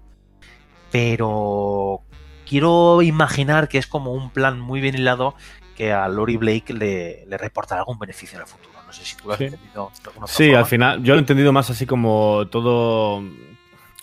pero 0.92 2.02
quiero 2.48 3.02
imaginar 3.02 3.68
que 3.68 3.78
es 3.78 3.88
como 3.88 4.14
un 4.14 4.30
plan 4.30 4.60
muy 4.60 4.80
bien 4.82 4.96
hilado 4.96 5.36
que 5.76 5.92
a 5.92 6.08
Lori 6.08 6.38
Blake 6.38 6.74
le, 6.74 7.26
le 7.26 7.38
reportará 7.38 7.82
algún 7.82 7.98
beneficio 7.98 8.38
en 8.38 8.42
el 8.44 8.48
futuro. 8.48 8.74
No 8.86 8.94
sé 8.94 9.04
si 9.06 9.16
tú 9.18 9.28
lo 9.28 9.34
has 9.34 9.40
Sí. 9.40 9.46
entendido 9.46 9.90
de 9.92 10.28
Sí, 10.28 10.44
forma. 10.46 10.60
al 10.60 10.66
final, 10.66 11.04
yo 11.04 11.14
lo 11.14 11.18
he 11.18 11.20
entendido 11.22 11.52
más 11.52 11.70
así 11.70 11.86
como 11.88 12.46
todo. 12.52 13.24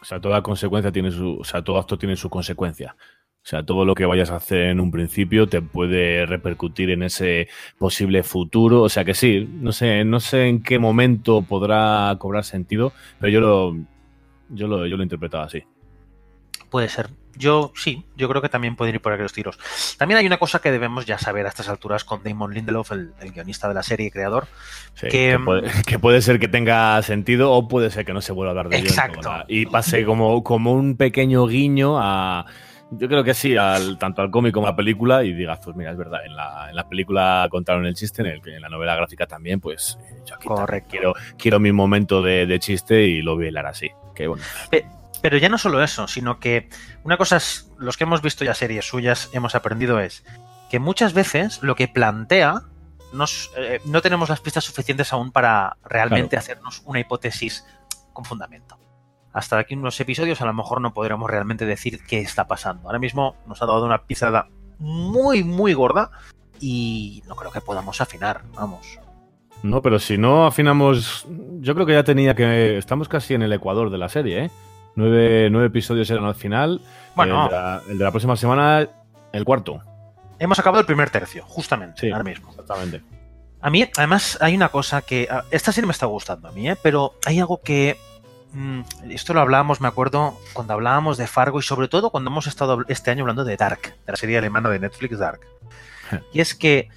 O 0.00 0.04
sea, 0.04 0.20
toda 0.20 0.42
consecuencia 0.42 0.92
tiene 0.92 1.10
su. 1.10 1.38
O 1.40 1.44
sea, 1.44 1.62
todo 1.62 1.78
acto 1.78 1.98
tiene 1.98 2.16
su 2.16 2.30
consecuencia. 2.30 2.96
O 3.42 3.46
sea, 3.50 3.64
todo 3.64 3.86
lo 3.86 3.94
que 3.94 4.04
vayas 4.04 4.30
a 4.30 4.36
hacer 4.36 4.66
en 4.66 4.80
un 4.80 4.90
principio 4.90 5.48
te 5.48 5.62
puede 5.62 6.26
repercutir 6.26 6.90
en 6.90 7.02
ese 7.02 7.48
posible 7.78 8.22
futuro. 8.22 8.82
O 8.82 8.88
sea 8.88 9.04
que 9.04 9.14
sí, 9.14 9.48
no 9.60 9.72
sé, 9.72 10.04
no 10.04 10.20
sé 10.20 10.46
en 10.48 10.62
qué 10.62 10.78
momento 10.78 11.42
podrá 11.42 12.14
cobrar 12.18 12.44
sentido, 12.44 12.92
pero 13.18 13.32
yo 13.32 13.40
lo, 13.40 13.76
yo 14.50 14.68
lo, 14.68 14.86
yo 14.86 14.96
lo 14.96 15.42
así. 15.42 15.64
Puede 16.70 16.88
ser. 16.88 17.10
Yo 17.36 17.72
sí, 17.74 18.04
yo 18.16 18.28
creo 18.28 18.42
que 18.42 18.48
también 18.48 18.76
pueden 18.76 18.94
ir 18.94 19.00
por 19.00 19.12
aquellos 19.12 19.32
tiros. 19.32 19.58
También 19.96 20.18
hay 20.18 20.26
una 20.26 20.38
cosa 20.38 20.58
que 20.60 20.70
debemos 20.70 21.06
ya 21.06 21.18
saber 21.18 21.46
a 21.46 21.48
estas 21.48 21.68
alturas 21.68 22.04
con 22.04 22.22
Damon 22.22 22.52
Lindelof, 22.52 22.92
el, 22.92 23.12
el 23.20 23.32
guionista 23.32 23.66
de 23.68 23.74
la 23.74 23.82
serie 23.82 24.06
y 24.08 24.10
creador. 24.10 24.46
Sí, 24.94 25.08
Que, 25.08 25.10
que, 25.10 25.38
puede, 25.38 25.70
que 25.86 25.98
puede 25.98 26.22
ser 26.22 26.38
que 26.38 26.48
tenga 26.48 27.00
sentido 27.02 27.52
o 27.52 27.66
puede 27.66 27.90
ser 27.90 28.04
que 28.04 28.12
no 28.12 28.20
se 28.20 28.32
vuelva 28.32 28.50
a 28.50 28.52
hablar 28.52 28.68
de 28.68 28.78
Exacto. 28.78 29.30
Y 29.48 29.66
pase 29.66 30.04
como, 30.04 30.42
como 30.44 30.72
un 30.72 30.96
pequeño 30.96 31.46
guiño 31.46 31.98
a. 31.98 32.46
Yo 32.92 33.06
creo 33.08 33.22
que 33.22 33.34
sí, 33.34 33.56
al, 33.56 33.98
tanto 33.98 34.20
al 34.20 34.32
cómic 34.32 34.52
como 34.52 34.66
a 34.66 34.70
la 34.70 34.76
película, 34.76 35.22
y 35.22 35.32
digas, 35.32 35.60
pues 35.64 35.76
mira, 35.76 35.92
es 35.92 35.96
verdad, 35.96 36.26
en 36.26 36.34
la, 36.34 36.70
en 36.70 36.74
la 36.76 36.88
película 36.88 37.46
contaron 37.48 37.86
el 37.86 37.94
chiste, 37.94 38.22
en, 38.22 38.26
el, 38.28 38.40
en 38.48 38.60
la 38.60 38.68
novela 38.68 38.96
gráfica 38.96 39.26
también, 39.26 39.60
pues 39.60 39.96
eh, 40.10 40.22
yo 40.26 40.34
aquí 40.34 40.48
Correcto. 40.48 40.88
quiero, 40.90 41.14
quiero 41.38 41.60
mi 41.60 41.70
momento 41.70 42.20
de, 42.20 42.46
de 42.46 42.58
chiste 42.58 43.04
y 43.04 43.22
lo 43.22 43.36
voy 43.36 43.46
a 43.46 43.48
hilar 43.50 43.66
así. 43.66 43.90
Que 44.12 44.26
bueno. 44.26 44.42
Pero 45.22 45.36
ya 45.36 45.48
no 45.48 45.58
solo 45.58 45.82
eso, 45.82 46.08
sino 46.08 46.40
que 46.40 46.68
una 47.04 47.16
cosa 47.16 47.36
es, 47.36 47.70
los 47.78 47.96
que 47.96 48.04
hemos 48.04 48.22
visto 48.22 48.44
ya 48.44 48.54
series 48.54 48.86
suyas 48.86 49.28
hemos 49.32 49.54
aprendido 49.54 50.00
es 50.00 50.24
que 50.70 50.78
muchas 50.78 51.12
veces 51.12 51.62
lo 51.62 51.74
que 51.74 51.88
plantea 51.88 52.62
nos, 53.12 53.50
eh, 53.56 53.80
no 53.84 54.02
tenemos 54.02 54.28
las 54.28 54.40
pistas 54.40 54.64
suficientes 54.64 55.12
aún 55.12 55.32
para 55.32 55.76
realmente 55.84 56.36
hacernos 56.36 56.82
una 56.84 57.00
hipótesis 57.00 57.66
con 58.12 58.24
fundamento. 58.24 58.78
Hasta 59.32 59.58
aquí 59.58 59.74
unos 59.74 60.00
episodios 60.00 60.40
a 60.40 60.46
lo 60.46 60.54
mejor 60.54 60.80
no 60.80 60.92
podremos 60.92 61.30
realmente 61.30 61.66
decir 61.66 62.00
qué 62.06 62.20
está 62.20 62.46
pasando. 62.46 62.88
Ahora 62.88 62.98
mismo 62.98 63.36
nos 63.46 63.62
ha 63.62 63.66
dado 63.66 63.84
una 63.84 64.04
pisada 64.04 64.48
muy, 64.78 65.44
muy 65.44 65.74
gorda 65.74 66.10
y 66.60 67.22
no 67.26 67.36
creo 67.36 67.50
que 67.50 67.60
podamos 67.60 68.00
afinar, 68.00 68.42
vamos. 68.54 68.98
No, 69.62 69.82
pero 69.82 69.98
si 69.98 70.16
no 70.16 70.46
afinamos. 70.46 71.26
Yo 71.60 71.74
creo 71.74 71.86
que 71.86 71.92
ya 71.92 72.04
tenía 72.04 72.34
que. 72.34 72.78
Estamos 72.78 73.08
casi 73.08 73.34
en 73.34 73.42
el 73.42 73.52
ecuador 73.52 73.90
de 73.90 73.98
la 73.98 74.08
serie, 74.08 74.44
¿eh? 74.44 74.50
Nueve, 74.96 75.48
nueve 75.50 75.68
episodios 75.68 76.10
eran 76.10 76.24
al 76.24 76.34
final. 76.34 76.80
Bueno. 77.14 77.44
El 77.44 77.50
de, 77.50 77.56
la, 77.56 77.82
el 77.88 77.98
de 77.98 78.04
la 78.04 78.10
próxima 78.10 78.36
semana, 78.36 78.86
el 79.32 79.44
cuarto. 79.44 79.80
Hemos 80.38 80.58
acabado 80.58 80.80
el 80.80 80.86
primer 80.86 81.10
tercio, 81.10 81.44
justamente, 81.46 82.00
Sí. 82.00 82.10
ahora 82.10 82.24
mismo. 82.24 82.50
Exactamente. 82.50 83.02
A 83.60 83.68
mí, 83.70 83.88
además, 83.96 84.38
hay 84.40 84.54
una 84.56 84.68
cosa 84.70 85.02
que. 85.02 85.28
a- 85.30 85.44
Esta 85.50 85.70
serie 85.72 85.86
me 85.86 85.92
está 85.92 86.06
gustando 86.06 86.48
a 86.48 86.52
mí, 86.52 86.68
¿eh? 86.68 86.76
pero 86.82 87.14
hay 87.26 87.38
algo 87.40 87.60
que. 87.62 87.98
mm, 88.52 88.80
Esto 89.10 89.34
lo 89.34 89.40
hablábamos, 89.40 89.80
me 89.80 89.88
acuerdo, 89.88 90.38
cuando 90.54 90.72
hablábamos 90.72 91.18
de 91.18 91.26
Fargo 91.26 91.58
y 91.58 91.62
sobre 91.62 91.88
todo 91.88 92.10
cuando 92.10 92.30
hemos 92.30 92.46
estado 92.46 92.84
este 92.88 93.10
año 93.10 93.22
hablando 93.22 93.44
de 93.44 93.56
Dark, 93.56 93.82
de 94.06 94.12
la 94.12 94.16
serie 94.16 94.38
alemana 94.38 94.70
de 94.70 94.78
Netflix 94.80 95.18
Dark. 95.18 95.40
Y 96.32 96.40
es 96.40 96.54
que 96.54 96.88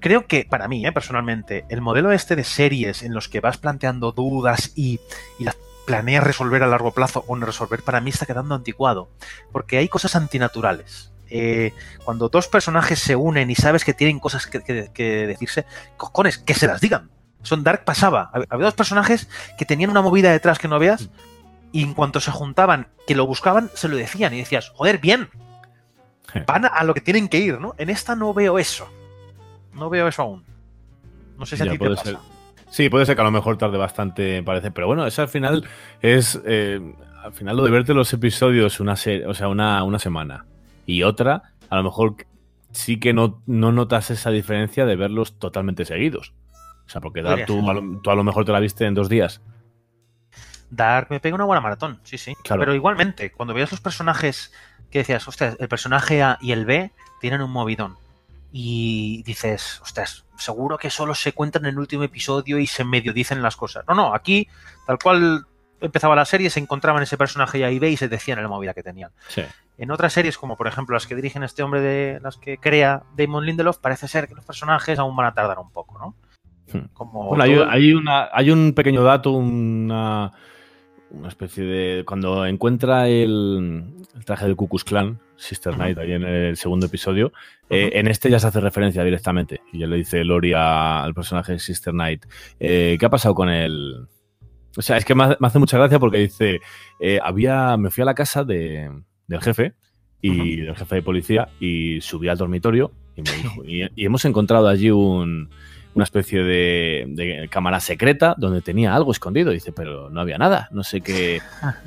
creo 0.00 0.26
que, 0.26 0.44
para 0.48 0.68
mí, 0.68 0.86
¿eh? 0.86 0.92
personalmente, 0.92 1.64
el 1.68 1.80
modelo 1.80 2.10
este 2.12 2.36
de 2.36 2.44
series 2.44 3.02
en 3.02 3.14
los 3.14 3.28
que 3.28 3.40
vas 3.40 3.58
planteando 3.58 4.12
dudas 4.12 4.72
y, 4.76 5.00
y 5.38 5.44
las 5.44 5.56
planeas 5.86 6.22
resolver 6.24 6.62
a 6.62 6.66
largo 6.66 6.92
plazo 6.92 7.24
o 7.26 7.36
no 7.36 7.44
resolver, 7.46 7.82
para 7.82 8.00
mí 8.00 8.10
está 8.10 8.26
quedando 8.26 8.54
anticuado. 8.54 9.08
Porque 9.50 9.78
hay 9.78 9.88
cosas 9.88 10.14
antinaturales. 10.16 11.10
Eh, 11.34 11.72
cuando 12.04 12.28
dos 12.28 12.46
personajes 12.48 12.98
se 12.98 13.16
unen 13.16 13.50
y 13.50 13.54
sabes 13.54 13.84
que 13.84 13.94
tienen 13.94 14.20
cosas 14.20 14.46
que, 14.46 14.60
que- 14.60 14.90
que 14.92 15.26
decirse, 15.26 15.64
cojones, 15.96 16.38
que 16.38 16.54
se 16.54 16.66
las 16.66 16.80
digan. 16.80 17.10
Son 17.42 17.64
Dark 17.64 17.84
pasaba. 17.84 18.30
Hab- 18.32 18.46
Había 18.50 18.66
dos 18.66 18.74
personajes 18.74 19.28
que 19.58 19.64
tenían 19.64 19.90
una 19.90 20.02
movida 20.02 20.30
detrás 20.30 20.58
que 20.58 20.68
no 20.68 20.78
veas 20.78 21.08
y 21.72 21.82
en 21.82 21.94
cuanto 21.94 22.20
se 22.20 22.30
juntaban, 22.30 22.88
que 23.06 23.14
lo 23.14 23.26
buscaban, 23.26 23.70
se 23.74 23.88
lo 23.88 23.96
decían 23.96 24.34
y 24.34 24.38
decías, 24.38 24.70
joder, 24.74 24.98
bien. 24.98 25.30
Van 26.46 26.64
a, 26.66 26.84
lo 26.84 26.94
que 26.94 27.00
tienen 27.00 27.28
que 27.28 27.38
ir, 27.38 27.58
¿no? 27.60 27.74
En 27.78 27.90
esta 27.90 28.14
no 28.14 28.32
veo 28.34 28.58
eso. 28.58 28.86
No 29.72 29.88
veo 29.90 30.06
eso 30.08 30.22
aún. 30.22 30.44
No 31.38 31.46
sé 31.46 31.56
si 31.56 31.62
a 31.62 31.72
ti 31.72 31.78
te 31.78 31.84
pasa. 31.96 32.04
ser. 32.10 32.18
Sí, 32.72 32.88
puede 32.88 33.04
ser 33.06 33.16
que 33.16 33.20
a 33.20 33.24
lo 33.24 33.30
mejor 33.30 33.58
tarde 33.58 33.76
bastante, 33.76 34.42
parece. 34.42 34.70
Pero 34.70 34.86
bueno, 34.86 35.06
eso 35.06 35.22
al 35.22 35.28
final 35.28 35.64
es. 36.00 36.40
eh, 36.44 36.80
al 37.22 37.32
final 37.32 37.56
lo 37.56 37.64
de 37.64 37.70
verte 37.70 37.94
los 37.94 38.12
episodios 38.12 38.80
una 38.80 38.94
o 38.94 39.34
sea, 39.34 39.48
una, 39.48 39.84
una 39.84 39.98
semana 39.98 40.44
y 40.86 41.04
otra, 41.04 41.52
a 41.70 41.76
lo 41.76 41.84
mejor 41.84 42.16
sí 42.72 42.98
que 42.98 43.12
no, 43.12 43.42
no 43.46 43.70
notas 43.70 44.10
esa 44.10 44.30
diferencia 44.30 44.86
de 44.86 44.96
verlos 44.96 45.38
totalmente 45.38 45.84
seguidos. 45.84 46.34
O 46.86 46.88
sea, 46.88 47.00
porque 47.00 47.22
Dark, 47.22 47.46
tú, 47.46 47.70
a 47.70 47.74
lo, 47.74 48.00
tú 48.00 48.10
a 48.10 48.14
lo 48.14 48.24
mejor 48.24 48.44
te 48.44 48.52
la 48.52 48.58
viste 48.58 48.86
en 48.86 48.94
dos 48.94 49.08
días. 49.08 49.40
Dark 50.70 51.08
me 51.10 51.20
pega 51.20 51.34
una 51.34 51.44
buena 51.44 51.60
maratón, 51.60 52.00
sí, 52.02 52.18
sí. 52.18 52.34
Claro. 52.42 52.60
Pero 52.60 52.74
igualmente, 52.74 53.30
cuando 53.30 53.54
veías 53.54 53.70
los 53.70 53.80
personajes 53.80 54.52
que 54.90 54.98
decías, 54.98 55.26
ostras, 55.28 55.56
el 55.60 55.68
personaje 55.68 56.22
A 56.22 56.38
y 56.40 56.52
el 56.52 56.64
B 56.64 56.90
tienen 57.20 57.42
un 57.42 57.52
movidón. 57.52 57.96
Y 58.52 59.22
dices, 59.24 59.80
ostras, 59.82 60.26
seguro 60.36 60.76
que 60.76 60.90
solo 60.90 61.14
se 61.14 61.32
cuentan 61.32 61.64
en 61.64 61.70
el 61.70 61.78
último 61.78 62.02
episodio 62.02 62.58
y 62.58 62.66
se 62.66 62.84
medio 62.84 63.12
dicen 63.12 63.42
las 63.42 63.56
cosas. 63.56 63.84
No, 63.88 63.94
no, 63.94 64.14
aquí, 64.14 64.46
tal 64.86 64.98
cual 64.98 65.46
empezaba 65.80 66.14
la 66.14 66.24
serie, 66.24 66.50
se 66.50 66.60
encontraban 66.60 67.02
ese 67.02 67.16
personaje 67.16 67.64
A 67.64 67.70
y 67.70 67.78
B 67.78 67.90
y 67.90 67.96
se 67.96 68.08
decían 68.08 68.38
en 68.38 68.44
la 68.44 68.50
movida 68.50 68.74
que 68.74 68.82
tenían. 68.82 69.10
Sí. 69.28 69.42
En 69.78 69.90
otras 69.90 70.12
series, 70.12 70.38
como 70.38 70.56
por 70.56 70.66
ejemplo 70.66 70.94
las 70.94 71.06
que 71.06 71.14
dirigen 71.14 71.42
este 71.42 71.62
hombre 71.62 71.80
de 71.80 72.20
las 72.20 72.36
que 72.36 72.58
crea 72.58 73.02
Damon 73.16 73.46
Lindelof, 73.46 73.78
parece 73.78 74.06
ser 74.06 74.28
que 74.28 74.34
los 74.34 74.44
personajes 74.44 74.98
aún 74.98 75.16
van 75.16 75.26
a 75.26 75.34
tardar 75.34 75.58
un 75.58 75.70
poco, 75.72 75.98
¿no? 75.98 76.14
Hmm. 76.72 76.86
Como 76.92 77.28
Bueno, 77.28 77.44
hay 77.68 77.92
una, 77.92 78.28
hay 78.32 78.50
un 78.50 78.74
pequeño 78.74 79.02
dato, 79.02 79.32
una, 79.32 80.32
una 81.12 81.28
especie 81.28 81.64
de. 81.64 82.04
Cuando 82.04 82.44
encuentra 82.46 83.08
el, 83.08 83.84
el 84.14 84.24
traje 84.24 84.46
del 84.46 84.56
Ku 84.56 84.68
Klux 84.68 84.84
Klan, 84.84 85.18
Sister 85.36 85.74
Knight, 85.74 85.98
ahí 85.98 86.12
en 86.12 86.24
el 86.24 86.56
segundo 86.56 86.86
episodio, 86.86 87.32
eh, 87.70 87.90
en 87.94 88.08
este 88.08 88.30
ya 88.30 88.38
se 88.38 88.46
hace 88.48 88.60
referencia 88.60 89.04
directamente. 89.04 89.60
Y 89.72 89.78
ya 89.80 89.86
le 89.86 89.96
dice 89.96 90.24
Lori 90.24 90.52
a- 90.54 91.02
al 91.02 91.14
personaje 91.14 91.52
de 91.52 91.58
Sister 91.58 91.92
Knight: 91.92 92.24
eh, 92.60 92.96
¿Qué 92.98 93.06
ha 93.06 93.10
pasado 93.10 93.34
con 93.34 93.48
el.? 93.48 94.06
O 94.76 94.82
sea, 94.82 94.96
es 94.96 95.04
que 95.04 95.14
me 95.14 95.24
hace, 95.38 95.58
mucha 95.58 95.78
gracia 95.78 95.98
porque 95.98 96.18
dice: 96.18 96.60
eh, 97.00 97.18
había, 97.22 97.76
Me 97.76 97.90
fui 97.90 98.02
a 98.02 98.06
la 98.06 98.14
casa 98.14 98.42
de- 98.44 98.90
del 99.26 99.40
jefe 99.40 99.74
y 100.20 100.56
del 100.62 100.76
jefe 100.76 100.96
de 100.96 101.02
policía 101.02 101.48
y 101.60 102.00
subí 102.00 102.28
al 102.28 102.38
dormitorio 102.38 102.92
y 103.16 103.22
me 103.22 103.30
dijo: 103.32 103.64
y, 103.64 103.82
y 103.94 104.04
hemos 104.06 104.24
encontrado 104.24 104.68
allí 104.68 104.90
un 104.90 105.50
una 105.94 106.04
especie 106.04 106.42
de, 106.42 107.04
de 107.08 107.48
cámara 107.50 107.80
secreta 107.80 108.34
donde 108.38 108.62
tenía 108.62 108.94
algo 108.94 109.12
escondido. 109.12 109.50
Dice, 109.50 109.72
pero 109.72 110.10
no 110.10 110.20
había 110.20 110.38
nada, 110.38 110.68
no 110.72 110.82
sé 110.84 111.00
qué, 111.00 111.40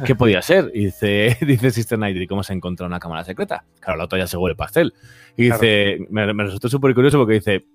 qué 0.06 0.16
podía 0.16 0.42
ser. 0.42 0.72
Y 0.74 0.86
dice, 0.86 1.38
dice 1.46 1.72
Sister 1.72 1.98
Night, 1.98 2.18
¿y 2.18 2.28
cómo 2.28 2.44
se 2.44 2.54
ha 2.54 2.56
encontrado 2.56 2.88
una 2.88 3.00
cámara 3.00 3.24
secreta? 3.24 3.66
Claro, 3.80 3.98
la 3.98 4.06
otra 4.06 4.20
ya 4.20 4.28
se 4.28 4.38
huele 4.38 4.56
pastel. 4.56 4.94
Y 5.38 5.46
dice, 5.46 6.00
me, 6.10 6.34
me 6.34 6.44
resultó 6.44 6.70
súper 6.70 6.94
curioso 6.94 7.18
porque 7.18 7.36
dice, 7.36 7.66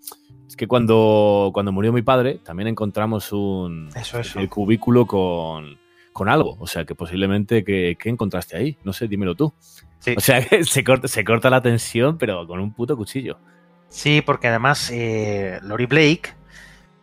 es 0.46 0.56
que 0.56 0.66
cuando, 0.66 1.50
cuando 1.52 1.72
murió 1.72 1.92
mi 1.92 2.02
padre, 2.02 2.40
también 2.42 2.68
encontramos 2.68 3.32
un 3.32 3.88
Eso, 3.94 4.18
eso. 4.18 4.40
el 4.40 4.48
cubículo 4.48 5.06
con, 5.06 5.78
con 6.12 6.28
algo. 6.28 6.56
O 6.58 6.66
sea, 6.66 6.84
que 6.84 6.94
posiblemente, 6.94 7.64
¿qué, 7.64 7.96
qué 8.00 8.08
encontraste 8.08 8.56
ahí? 8.56 8.76
No 8.82 8.92
sé, 8.92 9.08
dímelo 9.08 9.34
tú. 9.34 9.52
Sí. 9.98 10.14
O 10.16 10.20
sea, 10.20 10.40
se 10.64 10.84
corta, 10.84 11.08
se 11.08 11.24
corta 11.24 11.50
la 11.50 11.60
tensión, 11.60 12.18
pero 12.18 12.46
con 12.46 12.60
un 12.60 12.72
puto 12.72 12.96
cuchillo. 12.96 13.38
Sí, 13.90 14.22
porque 14.22 14.48
además 14.48 14.88
eh, 14.92 15.58
Lori 15.62 15.84
Blake, 15.86 16.34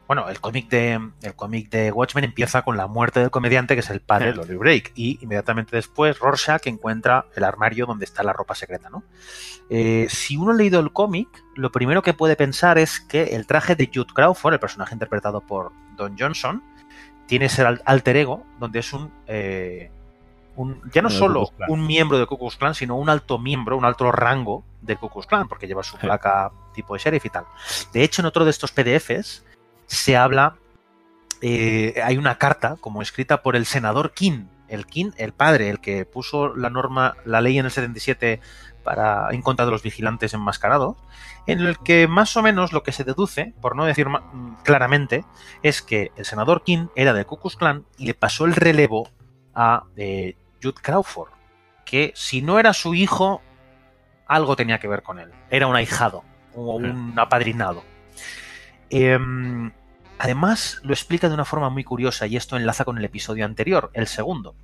bueno, 0.08 0.30
el 0.30 0.40
cómic 0.40 0.70
de 0.70 0.94
el 1.22 1.36
cómic 1.36 1.70
de 1.70 1.92
Watchmen 1.92 2.24
empieza 2.24 2.62
con 2.62 2.78
la 2.78 2.88
muerte 2.88 3.20
del 3.20 3.30
comediante 3.30 3.74
que 3.74 3.82
es 3.82 3.90
el 3.90 4.00
padre 4.00 4.28
de 4.28 4.38
Lori 4.38 4.56
Blake 4.56 4.92
y 4.96 5.20
inmediatamente 5.22 5.76
después 5.76 6.18
Rorschach 6.20 6.66
encuentra 6.66 7.26
el 7.36 7.44
armario 7.44 7.86
donde 7.86 8.06
está 8.06 8.24
la 8.24 8.32
ropa 8.32 8.56
secreta, 8.56 8.90
¿no? 8.90 9.04
Eh, 9.70 10.08
si 10.10 10.38
uno 10.38 10.54
ha 10.54 10.56
leído 10.56 10.80
el 10.80 10.94
cómic, 10.94 11.28
lo 11.56 11.74
primero 11.74 12.02
que 12.02 12.14
puede 12.14 12.38
pensar 12.38 12.78
es 12.78 13.02
que 13.02 13.36
el 13.36 13.46
traje 13.48 13.76
de 13.76 13.92
Jude 13.94 14.14
Crawford, 14.14 14.54
el 14.54 14.60
personaje 14.62 14.96
interpretado 14.96 15.42
por 15.42 15.74
Don 15.98 16.16
Johnson, 16.18 16.64
tiene 17.26 17.48
ese 17.48 17.64
al- 17.64 17.82
alter 17.86 18.16
ego 18.16 18.46
donde 18.62 18.80
es 18.80 18.94
un 18.94 19.12
eh, 19.28 19.92
un, 20.58 20.82
ya 20.92 21.02
no 21.04 21.10
solo 21.10 21.52
un 21.68 21.86
miembro 21.86 22.18
de 22.18 22.26
Ku 22.26 22.38
Klux 22.38 22.58
Klan, 22.58 22.74
sino 22.74 22.96
un 22.98 23.10
alto 23.10 23.38
miembro, 23.38 23.78
un 23.78 23.86
alto 23.86 24.12
rango 24.12 24.66
de 24.82 24.98
Ku 24.98 25.08
Klux 25.10 25.28
Klan, 25.28 25.48
porque 25.48 25.68
lleva 25.68 25.84
su 25.84 25.98
placa 25.98 26.52
tipo 26.74 26.96
de 26.96 27.00
sheriff 27.00 27.26
y 27.26 27.30
tal. 27.30 27.46
De 27.94 28.04
hecho, 28.04 28.22
en 28.22 28.26
otro 28.26 28.44
de 28.44 28.50
estos 28.50 28.72
PDFs 28.72 29.46
se 29.86 30.18
habla, 30.18 30.56
eh, 31.42 32.02
hay 32.04 32.18
una 32.18 32.40
carta 32.40 32.76
como 32.82 33.04
escrita 33.04 33.44
por 33.44 33.56
el 33.56 33.68
senador 33.68 34.14
King, 34.14 34.48
el 34.68 34.88
King, 34.88 35.12
el 35.18 35.32
padre, 35.32 35.70
el 35.70 35.80
que 35.80 36.06
puso 36.06 36.56
la 36.56 36.72
norma, 36.72 37.16
la 37.24 37.40
ley 37.40 37.60
en 37.60 37.66
el 37.66 37.72
77 37.72 38.42
para 38.84 39.30
en 39.32 39.44
contra 39.44 39.66
de 39.66 39.72
los 39.72 39.84
vigilantes 39.84 40.34
enmascarados, 40.34 40.98
en 41.46 41.60
el 41.60 41.78
que 41.78 42.08
más 42.08 42.36
o 42.36 42.42
menos 42.42 42.74
lo 42.74 42.82
que 42.82 42.92
se 42.92 43.04
deduce, 43.04 43.54
por 43.62 43.76
no 43.76 43.86
decir 43.86 44.10
mm, 44.10 44.64
claramente, 44.64 45.24
es 45.62 45.84
que 45.84 46.12
el 46.16 46.26
senador 46.26 46.64
King 46.64 46.88
era 46.96 47.14
de 47.14 47.26
Ku 47.26 47.38
Klux 47.38 47.58
Klan 47.58 47.86
y 47.98 48.08
le 48.08 48.16
pasó 48.16 48.46
el 48.46 48.56
relevo 48.56 49.10
a 49.54 49.84
eh, 49.98 50.36
Jude 50.62 50.82
Crawford, 50.82 51.30
que 51.86 52.12
si 52.16 52.42
no 52.42 52.60
era 52.60 52.74
su 52.74 52.94
hijo, 52.96 53.42
algo 54.26 54.56
tenía 54.56 54.80
que 54.80 54.88
ver 54.88 55.04
con 55.04 55.20
él. 55.20 55.32
Era 55.50 55.68
un 55.68 55.76
ahijado 55.76 56.24
o 56.56 56.76
un 56.76 57.14
apadrinado. 57.18 57.84
Em, 58.90 59.72
además, 60.18 60.80
lo 60.84 60.94
explica 60.94 61.28
de 61.28 61.34
una 61.34 61.46
forma 61.46 61.70
muy 61.70 61.84
curiosa 61.84 62.28
y 62.28 62.36
esto 62.38 62.58
enlaza 62.58 62.86
con 62.86 62.98
el 62.98 63.06
episodio 63.06 63.46
anterior, 63.46 63.92
el 63.94 64.08
segundo. 64.08 64.56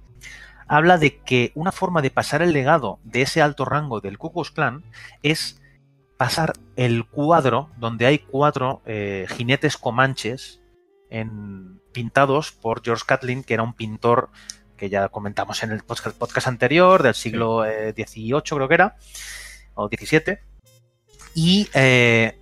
Habla 0.67 0.97
de 0.97 1.19
que 1.19 1.51
una 1.55 1.71
forma 1.71 2.01
de 2.01 2.09
pasar 2.09 2.41
el 2.41 2.53
legado 2.53 2.99
de 3.03 3.21
ese 3.23 3.41
alto 3.41 3.65
rango 3.65 3.99
del 3.99 4.17
Ku 4.17 4.31
Klux 4.31 4.51
Klan 4.51 4.83
es 5.21 5.61
pasar 6.17 6.53
el 6.77 7.05
cuadro 7.05 7.69
donde 7.77 8.05
hay 8.05 8.19
cuatro 8.19 8.81
eh, 8.85 9.25
jinetes 9.29 9.75
comanches 9.77 10.61
en- 11.09 11.81
pintados 11.91 12.51
por 12.53 12.81
George 12.83 13.03
Catlin, 13.05 13.43
que 13.43 13.53
era 13.53 13.61
un 13.63 13.73
pintor 13.73 14.29
que 14.83 14.89
ya 14.89 15.07
comentamos 15.07 15.63
en 15.63 15.71
el 15.71 15.81
podcast, 15.81 16.17
podcast 16.17 16.45
anterior, 16.47 17.01
del 17.03 17.13
siglo 17.13 17.63
eh, 17.63 17.93
XVIII 17.95 18.41
creo 18.41 18.67
que 18.67 18.73
era, 18.73 18.97
o 19.75 19.87
XVII, 19.87 20.39
y 21.33 21.69
eh, 21.73 22.37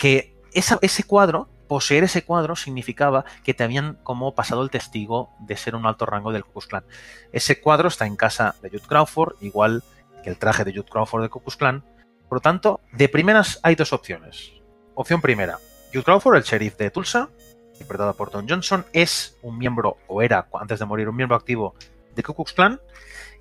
que 0.00 0.34
esa- 0.52 0.80
ese 0.82 1.04
cuadro, 1.04 1.48
poseer 1.68 2.02
ese 2.02 2.24
cuadro, 2.24 2.56
significaba 2.56 3.24
que 3.44 3.54
te 3.54 3.62
habían 3.62 3.94
como 4.02 4.34
pasado 4.34 4.64
el 4.64 4.70
testigo 4.70 5.30
de 5.38 5.56
ser 5.56 5.76
un 5.76 5.86
alto 5.86 6.06
rango 6.06 6.32
del 6.32 6.44
Ku 6.44 6.54
Klux 6.54 6.66
Klan. 6.66 6.84
Ese 7.30 7.60
cuadro 7.60 7.86
está 7.86 8.04
en 8.04 8.16
casa 8.16 8.56
de 8.62 8.70
Jude 8.70 8.88
Crawford, 8.88 9.36
igual 9.40 9.84
que 10.24 10.30
el 10.30 10.38
traje 10.38 10.64
de 10.64 10.72
Jude 10.72 10.88
Crawford 10.90 11.22
de 11.22 11.28
Ku 11.28 11.38
Klux 11.38 11.56
Klan. 11.56 11.84
Por 12.28 12.38
lo 12.38 12.40
tanto, 12.40 12.80
de 12.90 13.08
primeras 13.08 13.60
hay 13.62 13.76
dos 13.76 13.92
opciones. 13.92 14.50
Opción 14.96 15.20
primera, 15.20 15.58
Jude 15.92 16.02
Crawford, 16.02 16.36
el 16.38 16.42
sheriff 16.42 16.76
de 16.78 16.90
Tulsa, 16.90 17.28
interpretado 17.80 18.14
por 18.14 18.30
Don 18.30 18.46
Johnson, 18.48 18.84
es 18.92 19.38
un 19.42 19.58
miembro, 19.58 19.96
o 20.06 20.22
era 20.22 20.46
antes 20.60 20.78
de 20.78 20.84
morir, 20.84 21.08
un 21.08 21.16
miembro 21.16 21.36
activo 21.36 21.74
de 22.14 22.22
Ku 22.22 22.34
Klux 22.34 22.52
Klan. 22.52 22.80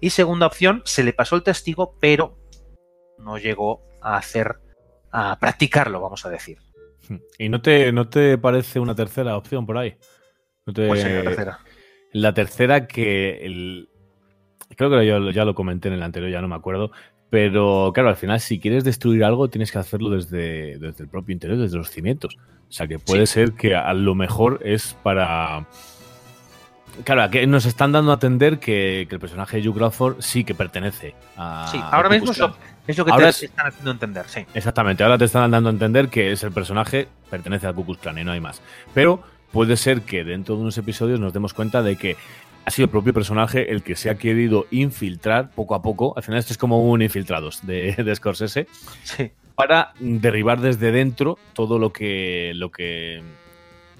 Y 0.01 0.11
segunda 0.11 0.47
opción, 0.47 0.81
se 0.85 1.03
le 1.03 1.11
pasó 1.13 1.35
el 1.35 1.43
testigo, 1.43 1.95
pero 1.99 2.37
no 3.17 3.37
llegó 3.37 3.81
a 4.01 4.15
hacer, 4.15 4.55
a 5.11 5.37
practicarlo, 5.39 5.99
vamos 5.99 6.25
a 6.25 6.29
decir. 6.29 6.57
¿Y 7.37 7.49
no 7.49 7.61
te, 7.61 7.91
no 7.91 8.07
te 8.07 8.37
parece 8.37 8.79
una 8.79 8.95
tercera 8.95 9.35
opción 9.35 9.65
por 9.65 9.77
ahí? 9.77 9.97
¿No 10.65 10.73
te- 10.73 10.87
Pues 10.87 11.01
sería 11.01 11.17
la 11.17 11.23
tercera. 11.23 11.59
La 12.13 12.33
tercera 12.33 12.87
que 12.87 13.45
el, 13.45 13.89
creo 14.77 14.89
que 14.89 15.05
yo 15.05 15.31
ya 15.31 15.43
lo 15.45 15.53
comenté 15.53 15.89
en 15.89 15.95
el 15.95 16.03
anterior, 16.03 16.31
ya 16.31 16.41
no 16.41 16.47
me 16.47 16.55
acuerdo, 16.55 16.91
Pero 17.29 17.91
claro, 17.93 18.09
al 18.09 18.15
final, 18.15 18.39
si 18.39 18.59
quieres 18.59 18.83
destruir 18.83 19.23
algo, 19.23 19.49
tienes 19.49 19.71
que 19.71 19.77
hacerlo 19.77 20.09
desde, 20.09 20.79
desde 20.79 21.03
el 21.03 21.09
propio 21.09 21.33
interior, 21.33 21.59
desde 21.59 21.77
los 21.77 21.89
cimientos. 21.91 22.37
O 22.69 22.71
sea 22.71 22.87
que 22.87 22.99
puede 22.99 23.25
ser 23.25 23.53
que 23.53 23.75
a 23.75 23.93
lo 23.93 24.13
mejor 24.15 24.59
es 24.63 24.95
para. 25.01 25.65
Claro, 27.03 27.23
aquí 27.23 27.45
nos 27.47 27.65
están 27.65 27.91
dando 27.93 28.11
a 28.11 28.15
entender 28.15 28.59
que, 28.59 29.05
que 29.07 29.15
el 29.15 29.21
personaje 29.21 29.61
de 29.61 29.67
Hugh 29.69 29.75
Crawford 29.75 30.17
sí 30.19 30.43
que 30.43 30.53
pertenece 30.53 31.15
a. 31.37 31.67
Sí, 31.71 31.79
ahora 31.81 32.09
mismo 32.09 32.25
Ku 32.27 32.31
es 32.31 32.37
lo, 32.39 32.47
Klan. 32.49 32.59
es 32.87 32.97
lo 32.97 33.05
que 33.05 33.11
Ahora 33.11 33.23
te 33.25 33.29
es- 33.29 33.43
están 33.43 33.67
haciendo 33.67 33.91
entender, 33.91 34.25
sí. 34.27 34.45
Exactamente, 34.53 35.03
ahora 35.03 35.17
te 35.17 35.25
están 35.25 35.49
dando 35.49 35.69
a 35.69 35.71
entender 35.71 36.09
que 36.09 36.31
es 36.31 36.43
el 36.43 36.51
personaje, 36.51 37.07
pertenece 37.29 37.67
al 37.67 37.73
Ku 37.75 37.85
Klux 37.85 38.01
Klan 38.01 38.17
y 38.17 38.23
no 38.23 38.31
hay 38.33 38.41
más. 38.41 38.61
Pero 38.93 39.23
puede 39.51 39.77
ser 39.77 40.01
que 40.01 40.23
dentro 40.23 40.55
de 40.55 40.61
unos 40.61 40.77
episodios 40.77 41.19
nos 41.19 41.31
demos 41.31 41.53
cuenta 41.53 41.81
de 41.81 41.95
que 41.95 42.17
ha 42.65 42.71
sido 42.71 42.85
el 42.85 42.91
propio 42.91 43.13
personaje 43.13 43.71
el 43.71 43.81
que 43.81 43.95
se 43.95 44.09
ha 44.09 44.15
querido 44.15 44.67
infiltrar 44.69 45.49
poco 45.51 45.75
a 45.75 45.81
poco. 45.81 46.13
Al 46.17 46.23
final 46.23 46.39
esto 46.39 46.51
es 46.53 46.57
como 46.57 46.83
un 46.83 47.01
infiltrados 47.01 47.65
de, 47.65 47.93
de 48.03 48.15
Scorsese 48.15 48.67
Sí. 49.03 49.31
Para 49.59 49.91
derribar 49.99 50.61
desde 50.61 50.93
dentro 50.93 51.37
todo 51.51 51.79
lo 51.79 51.91
que 51.91 52.53
lo 52.55 52.71
que, 52.71 53.21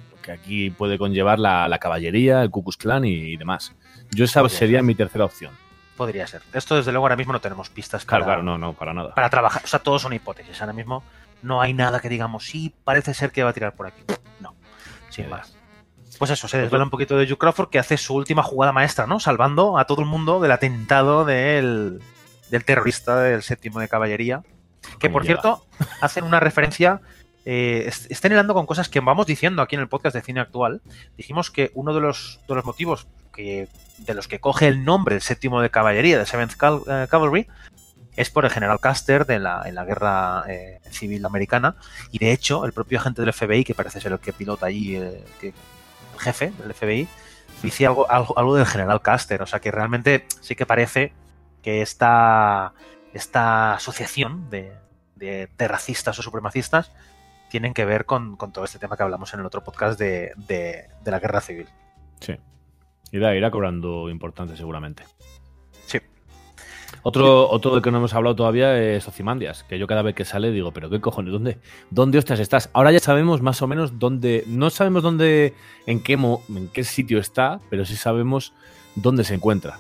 lo 0.10 0.22
que 0.22 0.32
aquí 0.32 0.70
puede 0.70 0.98
conllevar 0.98 1.38
la, 1.38 1.68
la 1.68 1.80
caballería, 1.80 2.42
el 2.42 2.50
Ku 2.50 2.64
Klux 2.64 2.78
Klan 2.78 3.04
y, 3.04 3.12
y 3.34 3.36
demás. 3.36 3.76
Yo 4.12 4.24
esa 4.24 4.40
Podría 4.40 4.58
sería 4.58 4.78
ser. 4.78 4.84
mi 4.86 4.96
tercera 4.96 5.26
opción. 5.26 5.54
Podría 5.98 6.26
ser. 6.28 6.44
Esto, 6.54 6.78
desde 6.78 6.94
luego, 6.94 7.08
ahora 7.08 7.18
mismo 7.18 7.34
no 7.34 7.42
tenemos 7.42 7.70
pistas 7.70 8.06
Claro, 8.06 8.24
para, 8.24 8.36
claro, 8.38 8.44
no, 8.44 8.58
no, 8.58 8.72
para 8.74 8.94
nada. 8.94 9.14
para 9.14 9.30
trabajar. 9.30 9.62
O 9.66 9.68
sea, 9.68 9.80
todos 9.80 10.02
son 10.02 10.14
hipótesis. 10.14 10.62
Ahora 10.62 10.72
mismo 10.72 11.04
no 11.42 11.60
hay 11.62 11.74
nada 11.74 12.00
que 12.00 12.08
digamos, 12.08 12.46
sí, 12.46 12.74
parece 12.86 13.14
ser 13.14 13.34
que 13.34 13.44
va 13.44 13.50
a 13.50 13.54
tirar 13.54 13.74
por 13.76 13.86
aquí. 13.88 14.02
No, 14.40 14.56
sin 15.10 15.28
más. 15.30 15.58
Pues 16.18 16.32
eso, 16.32 16.48
se 16.48 16.58
desvela 16.58 16.86
un 16.86 16.90
poquito 16.90 17.18
de 17.18 17.30
Hugh 17.30 17.38
Crawford 17.38 17.68
que 17.70 17.80
hace 17.80 17.98
su 17.98 18.16
última 18.16 18.44
jugada 18.44 18.72
maestra, 18.72 19.08
¿no? 19.08 19.20
Salvando 19.20 19.78
a 19.78 19.84
todo 19.86 20.00
el 20.02 20.08
mundo 20.08 20.40
del 20.40 20.54
atentado 20.54 21.26
del, 21.26 22.00
del 22.50 22.64
terrorista 22.64 23.20
del 23.20 23.42
séptimo 23.44 23.82
de 23.82 23.90
caballería. 23.90 24.42
Que 25.00 25.10
por 25.10 25.24
lleva. 25.24 25.42
cierto, 25.42 25.66
hacen 26.02 26.24
una 26.24 26.40
referencia. 26.40 27.02
Eh, 27.46 27.86
est- 27.88 28.12
están 28.12 28.32
hilando 28.32 28.54
con 28.54 28.66
cosas 28.66 28.90
que 28.90 29.00
vamos 29.00 29.26
diciendo 29.26 29.62
aquí 29.62 29.76
en 29.76 29.82
el 29.82 29.88
podcast 29.88 30.16
de 30.16 30.22
cine 30.22 30.40
actual. 30.40 30.82
Dijimos 31.18 31.50
que 31.52 31.72
uno 31.74 31.94
de 31.94 32.02
los, 32.02 32.40
de 32.48 32.56
los 32.56 32.66
motivos 32.66 33.08
que, 33.34 33.68
de 34.00 34.14
los 34.14 34.28
que 34.28 34.40
coge 34.40 34.68
el 34.68 34.84
nombre 34.84 35.16
el 35.16 35.22
séptimo 35.22 35.62
de 35.62 35.70
caballería 35.72 36.20
de 36.20 36.26
Seventh 36.26 36.54
Cal- 36.58 36.82
eh, 36.88 37.08
Cavalry 37.10 37.48
es 38.18 38.30
por 38.30 38.44
el 38.44 38.52
general 38.52 38.80
Custer 38.82 39.26
de 39.26 39.40
la, 39.40 39.64
en 39.66 39.76
la 39.76 39.86
guerra 39.86 40.44
eh, 40.50 40.80
civil 40.92 41.26
americana. 41.26 41.76
Y 42.12 42.20
de 42.20 42.34
hecho, 42.34 42.66
el 42.66 42.74
propio 42.74 43.00
agente 43.00 43.22
del 43.22 43.32
FBI, 43.32 43.64
que 43.64 43.74
parece 43.74 44.02
ser 44.02 44.12
el 44.12 44.20
que 44.20 44.34
pilota 44.34 44.66
allí, 44.66 44.98
eh, 44.98 45.24
que, 45.40 45.48
el 45.50 46.20
jefe 46.20 46.52
del 46.58 46.74
FBI, 46.74 47.08
dice 47.64 47.86
algo, 47.86 48.12
algo, 48.12 48.38
algo 48.38 48.56
del 48.56 48.66
general 48.66 49.02
Custer. 49.02 49.42
O 49.42 49.46
sea 49.48 49.62
que 49.62 49.72
realmente 49.72 50.26
sí 50.42 50.56
que 50.56 50.66
parece 50.66 51.14
que 51.64 51.82
esta, 51.82 52.74
esta 53.14 53.74
asociación 53.74 54.50
de, 54.50 54.74
de, 55.16 55.50
de 55.58 55.68
racistas 55.68 56.18
o 56.20 56.22
supremacistas 56.22 56.92
tienen 57.50 57.74
que 57.74 57.86
ver 57.86 58.06
con, 58.06 58.36
con 58.38 58.52
todo 58.52 58.66
este 58.66 58.80
tema 58.80 58.96
que 58.96 59.04
hablamos 59.04 59.34
en 59.34 59.40
el 59.40 59.46
otro 59.46 59.64
podcast 59.64 60.00
de, 60.00 60.34
de, 60.38 60.88
de 61.04 61.12
la 61.12 61.20
guerra 61.20 61.42
civil. 61.42 61.68
Sí. 62.20 62.36
Irá, 63.12 63.36
irá 63.36 63.50
cobrando 63.50 64.10
importancia 64.10 64.56
seguramente. 64.56 65.04
Sí. 65.88 66.00
Otro, 67.02 67.50
otro 67.50 67.74
del 67.74 67.82
que 67.82 67.90
no 67.92 67.98
hemos 67.98 68.14
hablado 68.14 68.36
todavía 68.36 68.78
es 68.78 69.08
Ozymandias, 69.08 69.64
que 69.64 69.80
yo 69.80 69.88
cada 69.88 70.04
vez 70.04 70.14
que 70.14 70.26
sale 70.26 70.52
digo, 70.52 70.72
pero 70.72 70.90
qué 70.92 71.02
cojones, 71.02 71.32
¿dónde, 71.34 71.58
dónde 71.90 72.20
ostras 72.20 72.40
estás? 72.40 72.70
Ahora 72.74 72.92
ya 72.92 73.00
sabemos 73.00 73.42
más 73.42 73.62
o 73.64 73.68
menos 73.68 73.98
dónde, 73.98 74.44
no 74.46 74.70
sabemos 74.70 75.02
dónde, 75.02 75.56
en 75.88 76.04
qué, 76.04 76.18
mo- 76.18 76.44
en 76.50 76.68
qué 76.68 76.84
sitio 76.84 77.18
está, 77.20 77.62
pero 77.72 77.86
sí 77.86 77.96
sabemos 77.96 78.54
dónde 78.96 79.24
se 79.24 79.34
encuentra. 79.34 79.80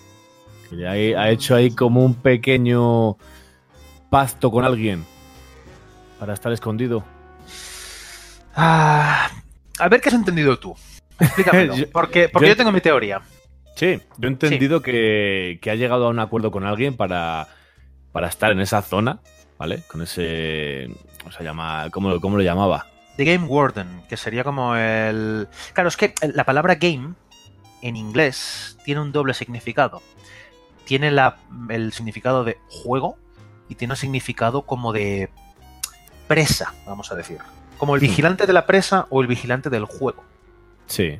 Que 0.70 0.78
ya 0.78 0.96
he- 0.96 1.16
ha 1.18 1.30
hecho 1.30 1.56
ahí 1.56 1.72
como 1.72 2.04
un 2.04 2.14
pequeño 2.16 3.18
pacto 4.10 4.52
con 4.52 4.64
alguien 4.66 5.06
para 6.20 6.34
estar 6.34 6.52
escondido. 6.52 7.04
Ah, 8.56 9.30
a 9.80 9.90
ver 9.90 10.02
qué 10.02 10.10
has 10.10 10.16
entendido 10.16 10.58
tú. 10.60 10.76
Explícamelo. 11.20 11.76
Yo- 11.78 11.90
porque 11.92 12.30
porque 12.30 12.48
yo- 12.48 12.54
yo 12.54 12.58
tengo 12.58 12.72
mi 12.72 12.82
teoría. 12.82 13.22
Sí, 13.76 14.02
yo 14.18 14.28
he 14.28 14.32
entendido 14.32 14.82
que, 14.82 15.60
que 15.62 15.72
ha 15.72 15.76
llegado 15.76 16.08
a 16.08 16.10
un 16.10 16.20
acuerdo 16.20 16.52
con 16.52 16.66
alguien 16.66 16.98
para, 16.98 17.48
para 18.12 18.28
estar 18.28 18.52
en 18.52 18.60
esa 18.60 18.82
zona, 18.82 19.22
¿vale? 19.58 19.84
Con 19.90 20.02
ese. 20.02 20.90
¿Cómo 21.20 21.32
se 21.32 21.44
llama? 21.46 21.88
¿Cómo, 21.92 22.20
cómo 22.20 22.36
lo 22.38 22.44
llamaba? 22.44 22.88
The 23.16 23.24
Game 23.26 23.46
Warden, 23.48 24.04
que 24.10 24.16
sería 24.18 24.44
como 24.46 24.76
el... 24.78 25.48
Claro, 25.74 25.90
es 25.90 25.98
que 25.98 26.14
la 26.34 26.46
palabra 26.46 26.76
game 26.76 27.14
en 27.82 27.96
inglés 27.98 28.78
tiene 28.86 29.02
un 29.02 29.12
doble 29.12 29.34
significado. 29.34 30.02
Tiene 30.90 31.12
la- 31.12 31.38
el 31.70 31.94
significado 31.94 32.44
de 32.44 32.58
juego 32.68 33.16
y 33.68 33.76
tiene 33.76 33.94
un 33.94 33.98
significado 33.98 34.64
como 34.64 34.92
de 34.92 35.30
presa, 36.28 36.74
vamos 36.88 37.12
a 37.12 37.16
decir. 37.16 37.38
Como 37.78 37.94
el 37.94 38.02
vigilante 38.02 38.48
de 38.48 38.54
la 38.54 38.66
presa 38.66 39.06
o 39.12 39.22
el 39.22 39.28
vigilante 39.28 39.70
del 39.70 39.86
juego. 39.86 40.24
Sí. 40.88 41.20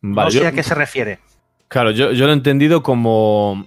no 0.00 0.16
Vale, 0.16 0.32
sé 0.32 0.40
yo- 0.40 0.48
a 0.48 0.52
qué 0.52 0.64
se 0.64 0.74
refiere. 0.74 1.20
Claro, 1.68 1.92
yo, 1.92 2.10
yo 2.10 2.26
lo 2.26 2.32
he 2.32 2.34
entendido 2.34 2.82
como 2.82 3.66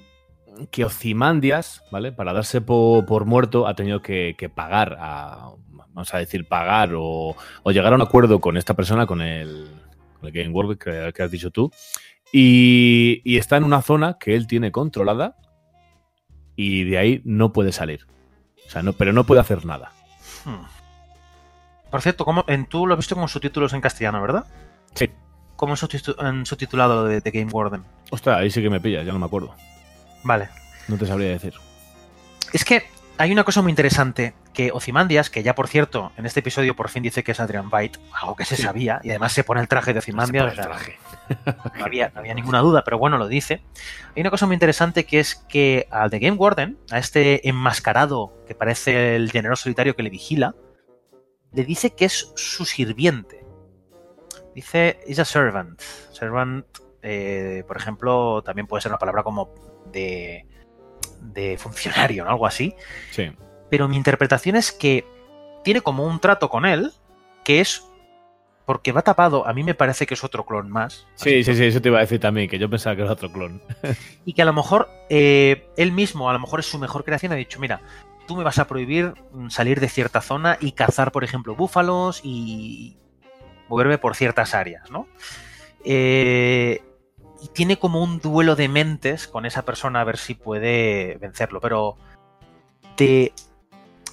que 0.69 0.83
Ozymandias, 0.83 1.81
¿vale? 1.91 2.11
Para 2.11 2.33
darse 2.33 2.59
po- 2.59 3.05
por, 3.07 3.23
muerto 3.25 3.67
ha 3.67 3.73
tenido 3.75 4.01
que, 4.01 4.35
que 4.37 4.49
pagar, 4.49 4.97
a, 4.99 5.51
vamos 5.69 6.13
a 6.13 6.17
decir, 6.17 6.45
pagar 6.47 6.91
o, 6.93 7.35
o 7.63 7.71
llegar 7.71 7.93
a 7.93 7.95
un 7.95 8.01
acuerdo 8.01 8.39
con 8.41 8.57
esta 8.57 8.73
persona, 8.73 9.05
con 9.07 9.21
el, 9.21 9.69
con 10.19 10.27
el 10.27 10.33
Game 10.33 10.49
World 10.49 10.77
que, 10.77 11.13
que 11.15 11.23
has 11.23 11.31
dicho 11.31 11.51
tú, 11.51 11.71
y, 12.31 13.21
y 13.23 13.37
está 13.37 13.57
en 13.57 13.63
una 13.63 13.81
zona 13.81 14.17
que 14.19 14.35
él 14.35 14.47
tiene 14.47 14.71
controlada 14.71 15.37
y 16.55 16.83
de 16.83 16.97
ahí 16.97 17.21
no 17.25 17.53
puede 17.53 17.71
salir. 17.71 18.07
O 18.67 18.69
sea, 18.69 18.83
no, 18.83 18.93
pero 18.93 19.13
no 19.13 19.25
puede 19.25 19.41
hacer 19.41 19.65
nada. 19.65 19.91
Hmm. 20.45 20.65
Por 21.89 22.01
cierto, 22.01 22.23
¿cómo, 22.23 22.45
en, 22.47 22.65
tú 22.65 22.87
lo 22.87 22.93
has 22.93 22.99
visto 22.99 23.15
con 23.15 23.27
subtítulos 23.27 23.73
en 23.73 23.81
castellano, 23.81 24.21
¿verdad? 24.21 24.45
Sí. 24.95 25.09
¿Cómo 25.57 25.73
en 25.73 26.45
subtitulado 26.45 27.03
lo 27.03 27.03
de 27.03 27.21
The 27.21 27.31
Game 27.31 27.51
Warden? 27.51 27.83
Ostras, 28.09 28.39
ahí 28.39 28.49
sí 28.49 28.61
que 28.61 28.69
me 28.69 28.79
pillas, 28.79 29.05
ya 29.05 29.11
no 29.11 29.19
me 29.19 29.25
acuerdo. 29.25 29.53
Vale. 30.23 30.49
No 30.87 30.97
te 30.97 31.05
sabría 31.05 31.29
decir. 31.29 31.53
Es 32.53 32.65
que 32.65 32.83
hay 33.17 33.31
una 33.31 33.43
cosa 33.43 33.61
muy 33.61 33.71
interesante 33.71 34.33
que 34.61 34.71
Ozymandias, 34.71 35.29
que 35.29 35.41
ya 35.43 35.55
por 35.55 35.67
cierto, 35.67 36.11
en 36.17 36.25
este 36.25 36.41
episodio 36.41 36.75
por 36.75 36.89
fin 36.89 37.01
dice 37.03 37.23
que 37.23 37.31
es 37.31 37.39
Adrian 37.39 37.69
Byte, 37.69 37.99
algo 38.21 38.35
que 38.35 38.45
se 38.45 38.55
Sí. 38.55 38.61
sabía, 38.63 38.99
y 39.03 39.09
además 39.09 39.31
se 39.33 39.43
pone 39.43 39.59
el 39.61 39.67
traje 39.67 39.93
de 39.93 39.99
Ozymandias, 39.99 40.53
Se 40.55 40.61
pone 40.61 40.69
o 40.71 40.75
el 40.75 40.83
sea, 40.85 40.95
traje. 41.45 41.75
no, 41.79 41.85
había, 41.85 42.11
no 42.13 42.19
había 42.19 42.33
ninguna 42.33 42.59
duda, 42.59 42.83
pero 42.83 42.97
bueno, 42.99 43.17
lo 43.17 43.27
dice. 43.27 43.61
Hay 44.15 44.21
una 44.21 44.29
cosa 44.29 44.45
muy 44.45 44.53
interesante 44.53 45.05
que 45.05 45.19
es 45.19 45.35
que 45.35 45.87
al 45.89 46.09
The 46.11 46.19
Game 46.19 46.37
Warden, 46.37 46.77
a 46.91 46.99
este 46.99 47.47
enmascarado 47.49 48.33
que 48.47 48.53
parece 48.55 49.15
el 49.15 49.31
general 49.31 49.57
solitario 49.57 49.95
que 49.95 50.03
le 50.03 50.09
vigila, 50.09 50.53
le 51.53 51.63
dice 51.65 51.95
que 51.95 52.05
es 52.05 52.31
su 52.35 52.65
sirviente. 52.65 53.43
Dice, 54.53 54.99
is 55.07 55.17
a 55.19 55.25
servant. 55.25 55.81
Servant, 56.11 56.65
eh, 57.01 57.63
por 57.67 57.77
ejemplo, 57.77 58.41
también 58.43 58.67
puede 58.67 58.81
ser 58.81 58.91
una 58.91 58.99
palabra 58.99 59.23
como 59.23 59.53
de, 59.91 60.45
de 61.21 61.57
funcionario, 61.57 62.25
¿no? 62.25 62.31
Algo 62.31 62.45
así 62.45 62.75
Sí. 63.11 63.31
Pero 63.71 63.87
mi 63.87 63.95
interpretación 63.95 64.57
es 64.57 64.71
que 64.71 65.05
tiene 65.63 65.81
como 65.81 66.05
un 66.05 66.19
trato 66.19 66.49
con 66.49 66.65
él 66.65 66.91
que 67.43 67.61
es 67.61 67.87
porque 68.65 68.91
va 68.91 69.01
tapado, 69.01 69.47
a 69.47 69.53
mí 69.53 69.63
me 69.63 69.73
parece 69.73 70.05
que 70.05 70.13
es 70.13 70.23
otro 70.23 70.45
clon 70.45 70.69
más. 70.69 71.07
Sí, 71.15 71.43
sí, 71.43 71.55
sí, 71.55 71.65
eso 71.65 71.81
te 71.81 71.89
iba 71.89 71.97
a 71.97 72.01
decir 72.01 72.19
también, 72.19 72.47
que 72.47 72.59
yo 72.59 72.69
pensaba 72.69 72.95
que 72.95 73.01
era 73.01 73.11
otro 73.11 73.31
clon. 73.31 73.61
Y 74.25 74.33
que 74.33 74.43
a 74.43 74.45
lo 74.45 74.53
mejor 74.53 74.87
eh, 75.09 75.67
él 75.77 75.91
mismo, 75.91 76.29
a 76.29 76.33
lo 76.33 76.39
mejor 76.39 76.59
es 76.59 76.67
su 76.67 76.77
mejor 76.77 77.03
creación, 77.03 77.31
ha 77.31 77.35
dicho, 77.35 77.59
mira, 77.59 77.81
tú 78.27 78.35
me 78.35 78.43
vas 78.43 78.59
a 78.59 78.67
prohibir 78.67 79.13
mm, 79.33 79.49
salir 79.49 79.79
de 79.79 79.89
cierta 79.89 80.21
zona 80.21 80.57
y 80.61 80.73
cazar, 80.73 81.11
por 81.11 81.23
ejemplo, 81.23 81.55
búfalos 81.55 82.21
y 82.23 82.97
moverme 83.67 83.97
por 83.97 84.15
ciertas 84.15 84.53
áreas, 84.53 84.91
¿no? 84.91 85.07
Eh, 85.83 86.81
y 87.41 87.47
tiene 87.49 87.77
como 87.77 88.03
un 88.03 88.19
duelo 88.19 88.55
de 88.55 88.67
mentes 88.67 89.27
con 89.27 89.45
esa 89.45 89.63
persona 89.63 90.01
a 90.01 90.05
ver 90.05 90.17
si 90.17 90.35
puede 90.35 91.17
vencerlo, 91.19 91.59
pero 91.59 91.97
de, 92.95 93.33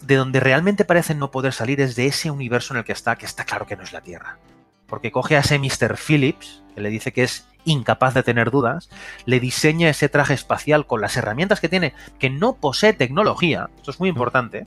de 0.03 0.17
donde 0.17 0.41
realmente 0.41 0.85
parece 0.85 1.15
no 1.15 1.31
poder 1.31 1.53
salir 1.53 1.81
es 1.81 1.97
de 1.97 2.07
ese 2.07 2.31
universo 2.31 2.75
en 2.75 2.79
el 2.79 2.85
que 2.85 2.93
está, 2.93 3.17
que 3.17 3.27
está 3.27 3.45
claro 3.45 3.67
que 3.67 3.77
no 3.77 3.83
es 3.83 3.93
la 3.93 4.01
Tierra. 4.01 4.39
Porque 4.87 5.13
coge 5.13 5.37
a 5.37 5.41
ese 5.41 5.59
Mr. 5.59 5.97
Phillips, 5.97 6.63
que 6.75 6.81
le 6.81 6.91
dice 6.91 7.13
que 7.13 7.23
es 7.23 7.47
incapaz 7.65 8.15
de 8.15 8.23
tener 8.23 8.51
dudas, 8.51 8.89
le 9.27 9.41
diseña 9.41 9.89
ese 9.91 10.09
traje 10.09 10.35
espacial 10.35 10.87
con 10.87 11.01
las 11.01 11.17
herramientas 11.17 11.61
que 11.61 11.69
tiene, 11.69 11.95
que 12.19 12.31
no 12.31 12.55
posee 12.55 12.93
tecnología, 12.93 13.69
esto 13.77 13.91
es 13.91 14.01
muy 14.01 14.09
importante, 14.09 14.67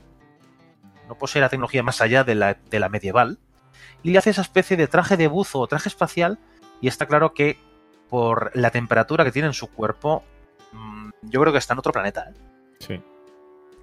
no 1.08 1.16
posee 1.16 1.42
la 1.42 1.50
tecnología 1.50 1.84
más 1.84 2.02
allá 2.02 2.24
de 2.24 2.36
la, 2.36 2.58
de 2.70 2.80
la 2.80 2.90
medieval, 2.90 3.40
y 4.04 4.12
le 4.12 4.20
hace 4.20 4.30
esa 4.30 4.42
especie 4.42 4.78
de 4.78 4.88
traje 4.88 5.18
de 5.18 5.28
buzo 5.28 5.60
o 5.60 5.68
traje 5.68 5.90
espacial, 5.90 6.38
y 6.80 6.88
está 6.88 7.08
claro 7.08 7.34
que 7.34 7.58
por 8.10 8.52
la 8.56 8.70
temperatura 8.70 9.24
que 9.24 9.32
tiene 9.32 9.48
en 9.48 9.54
su 9.54 9.68
cuerpo, 9.68 10.24
mm, 10.74 11.10
yo 11.24 11.42
creo 11.42 11.54
que 11.54 11.60
está 11.60 11.74
en 11.74 11.80
otro 11.80 11.92
planeta, 11.92 12.30
¿eh? 12.30 12.34
Sí. 12.80 13.02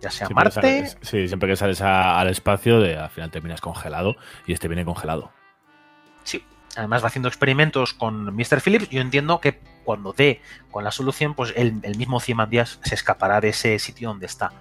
Ya 0.00 0.10
sea 0.10 0.26
Siempre 0.26 0.44
Marte, 0.44 0.60
sales- 0.60 0.98
sí, 1.02 1.26
siempre 1.28 1.48
que 1.48 1.56
sales 1.56 1.80
a- 1.80 2.18
al 2.20 2.28
espacio, 2.28 2.80
de, 2.80 2.96
al 2.96 3.10
final 3.10 3.30
terminas 3.30 3.60
congelado 3.60 4.16
y 4.46 4.52
este 4.52 4.68
viene 4.68 4.84
congelado. 4.84 5.30
Sí. 6.24 6.44
Además 6.76 7.02
va 7.02 7.08
haciendo 7.08 7.28
experimentos 7.28 7.94
con 7.94 8.34
Mr. 8.36 8.60
Phillips. 8.60 8.88
Yo 8.90 9.00
entiendo 9.00 9.40
que 9.40 9.58
cuando 9.84 10.12
dé 10.12 10.40
con 10.70 10.84
la 10.84 10.90
solución, 10.92 11.34
pues 11.34 11.52
el, 11.56 11.80
el 11.82 11.96
mismo 11.96 12.20
Díaz 12.48 12.78
se 12.84 12.94
escapará 12.94 13.40
de 13.40 13.48
ese 13.48 13.78
sitio 13.78 14.08
donde 14.10 14.26
está. 14.26 14.52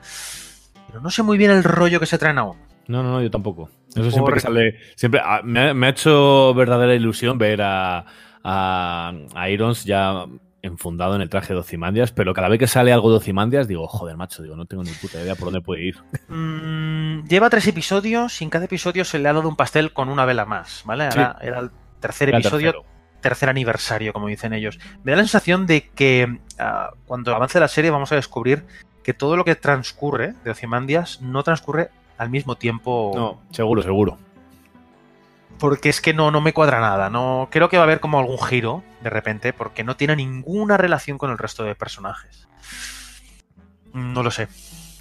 Pero 0.88 1.02
no 1.02 1.10
sé 1.12 1.21
muy 1.21 1.38
bien 1.38 1.52
el 1.52 1.63
rollo 1.63 2.00
que 2.00 2.06
se 2.06 2.17
traen 2.17 2.38
aún. 2.38 2.58
No, 2.88 3.04
no, 3.04 3.12
no, 3.12 3.21
yo 3.21 3.30
tampoco. 3.30 3.69
Eso 3.93 4.10
siempre 4.10 4.36
que 4.36 4.39
sale. 4.39 4.80
Siempre, 4.95 5.21
ah, 5.23 5.41
me, 5.43 5.69
ha- 5.69 5.73
me 5.73 5.88
ha 5.88 5.89
hecho 5.89 6.54
verdadera 6.54 6.95
ilusión 6.95 7.38
ver 7.38 7.62
a, 7.62 8.06
a, 8.43 9.12
a 9.36 9.50
Irons 9.50 9.84
ya 9.84 10.26
enfundado 10.67 11.15
en 11.15 11.21
el 11.21 11.30
traje 11.30 11.53
de 11.53 11.60
Ozymandias, 11.60 12.12
pero 12.12 12.34
cada 12.34 12.49
vez 12.49 12.60
que 12.60 12.67
sale 12.67 12.93
algo 12.93 13.10
de 13.10 13.17
Ozymandias 13.17 13.67
digo, 13.67 13.88
joder, 13.88 14.15
macho, 14.17 14.43
digo, 14.43 14.56
no 14.56 14.65
tengo 14.65 14.84
ni 14.84 14.91
puta 14.91 15.21
idea 15.21 15.36
por 15.36 15.45
dónde 15.45 15.62
puede 15.62 15.86
ir. 15.86 15.97
Mm, 16.27 17.27
lleva 17.27 17.49
tres 17.49 17.67
episodios 17.67 18.41
y 18.41 18.43
en 18.43 18.49
cada 18.49 18.65
episodio 18.65 19.03
se 19.06 19.19
le 19.19 19.30
ha 19.30 19.34
dado 19.34 19.49
un 19.49 19.56
pastel 19.56 19.93
con 19.93 20.10
una 20.10 20.25
vela 20.25 20.45
más, 20.45 20.84
¿vale? 20.86 21.12
Sí. 21.12 21.19
Era 21.19 21.60
el 21.60 21.71
tercer 21.99 22.30
Era 22.30 22.38
episodio, 22.39 22.71
tercero. 22.71 22.86
tercer 23.21 23.49
aniversario, 23.49 24.13
como 24.13 24.27
dicen 24.27 24.53
ellos. 24.53 24.80
Me 25.03 25.12
da 25.12 25.17
la 25.17 25.23
sensación 25.23 25.65
de 25.65 25.89
que 25.89 26.39
ah, 26.60 26.91
cuando 27.06 27.34
avance 27.36 27.60
la 27.60 27.67
serie 27.67 27.91
vamos 27.91 28.12
a 28.12 28.15
descubrir 28.15 28.65
que 29.03 29.13
todo 29.13 29.38
lo 29.38 29.45
que 29.45 29.56
transcurre 29.56 30.34
de 30.43 30.51
Ozymandias 30.51 31.21
no 31.21 31.43
transcurre 31.43 31.89
al 32.17 32.30
mismo 32.30 32.56
tiempo. 32.56 33.13
No, 33.15 33.41
seguro, 33.51 33.82
seguro. 33.82 34.17
Porque 35.60 35.89
es 35.89 36.02
que 36.02 36.13
no, 36.13 36.30
no 36.32 36.39
me 36.41 36.54
cuadra 36.54 36.80
nada. 36.80 37.10
No, 37.10 37.48
creo 37.52 37.67
que 37.70 37.78
va 37.78 37.84
a 37.84 37.86
haber 37.86 38.00
como 38.00 38.20
algún 38.20 38.39
giro 38.39 38.84
de 39.02 39.10
repente, 39.10 39.54
porque 39.54 39.84
no 39.84 39.96
tiene 39.96 40.15
ninguna 40.15 40.78
relación 40.78 41.17
con 41.17 41.32
el 41.32 41.38
resto 41.38 41.63
de 41.63 41.74
personajes. 41.76 42.48
No 43.93 44.22
lo 44.24 44.32
sé. 44.32 44.48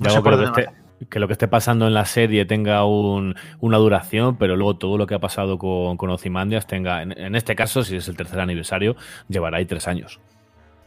No 0.00 0.10
sé 0.10 0.22
por 0.22 0.24
que, 0.24 0.30
lo 0.30 0.36
dónde 0.36 0.52
que, 0.52 0.60
esté, 0.70 1.06
que 1.10 1.18
lo 1.20 1.26
que 1.26 1.32
esté 1.34 1.48
pasando 1.48 1.86
en 1.86 1.94
la 1.94 2.04
serie 2.06 2.44
tenga 2.46 2.84
un- 2.84 3.34
una 3.60 3.76
duración, 3.78 4.36
pero 4.36 4.56
luego 4.56 4.76
todo 4.76 4.96
lo 4.96 5.06
que 5.06 5.14
ha 5.14 5.18
pasado 5.18 5.58
con, 5.58 5.96
con 5.96 6.10
Ozymandias 6.10 6.66
tenga, 6.66 7.02
en, 7.02 7.12
en 7.18 7.34
este 7.34 7.54
caso, 7.54 7.82
si 7.82 7.96
es 7.96 8.08
el 8.08 8.16
tercer 8.16 8.40
aniversario, 8.40 8.96
llevará 9.28 9.58
ahí 9.58 9.66
tres 9.66 9.88
años. 9.88 10.20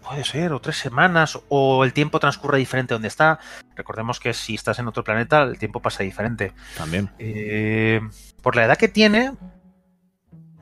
Puede 0.07 0.23
ser, 0.23 0.53
o 0.53 0.59
tres 0.61 0.77
semanas, 0.77 1.39
o 1.49 1.83
el 1.83 1.93
tiempo 1.93 2.19
transcurre 2.19 2.57
diferente 2.57 2.95
donde 2.95 3.09
está. 3.09 3.39
Recordemos 3.75 4.19
que 4.19 4.33
si 4.33 4.55
estás 4.55 4.79
en 4.79 4.87
otro 4.87 5.03
planeta, 5.03 5.43
el 5.43 5.59
tiempo 5.59 5.81
pasa 5.81 6.03
diferente. 6.03 6.53
También. 6.77 7.09
Eh, 7.19 8.01
por 8.41 8.55
la 8.55 8.65
edad 8.65 8.77
que 8.77 8.87
tiene, 8.87 9.33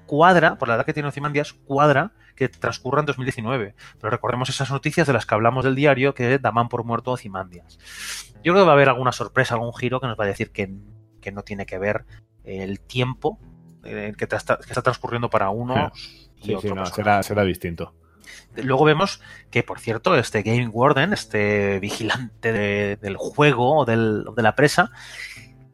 cuadra, 0.08 0.58
por 0.58 0.68
la 0.68 0.76
edad 0.76 0.86
que 0.86 0.94
tiene 0.94 1.10
Ozymandias, 1.10 1.54
cuadra 1.54 2.14
que 2.36 2.50
transcurra 2.50 3.02
en 3.02 3.06
2019. 3.06 3.76
Pero 4.00 4.10
recordemos 4.10 4.50
esas 4.50 4.72
noticias 4.72 5.06
de 5.06 5.14
las 5.14 5.26
que 5.28 5.36
hablamos 5.36 5.64
del 5.64 5.76
diario 5.76 6.14
que 6.16 6.40
daban 6.40 6.70
por 6.70 6.84
muerto 6.84 7.12
a 7.12 7.14
Ozymandias. 7.16 7.78
Yo 8.44 8.54
creo 8.54 8.64
que 8.64 8.68
va 8.68 8.72
a 8.72 8.76
haber 8.76 8.90
alguna 8.90 9.12
sorpresa, 9.12 9.54
algún 9.56 9.74
giro 9.74 10.00
que 10.00 10.08
nos 10.08 10.20
va 10.20 10.24
a 10.24 10.28
decir 10.28 10.52
que, 10.52 10.74
que 11.22 11.32
no 11.32 11.44
tiene 11.44 11.66
que 11.66 11.78
ver 11.78 12.06
el 12.44 12.80
tiempo 12.80 13.40
eh, 13.84 14.14
que, 14.18 14.24
está 14.26 14.58
transcurriendo 14.82 15.30
para 15.30 15.50
uno 15.50 15.92
y 15.96 16.40
Sí, 16.42 16.48
sí, 16.48 16.54
otro 16.56 16.76
no, 16.76 16.86
será, 16.86 17.24
será 17.24 17.44
distinto. 17.44 17.94
Luego 18.56 18.86
vemos 18.86 19.22
que, 19.50 19.64
por 19.64 19.80
cierto, 19.80 20.16
este 20.16 20.44
Game 20.44 20.68
Warden, 20.68 21.14
este 21.14 21.80
vigilante 21.80 22.52
de- 22.52 22.96
del 22.98 23.18
juego 23.18 23.78
o 23.80 23.86
de 23.86 24.42
la 24.44 24.56
presa, 24.56 24.92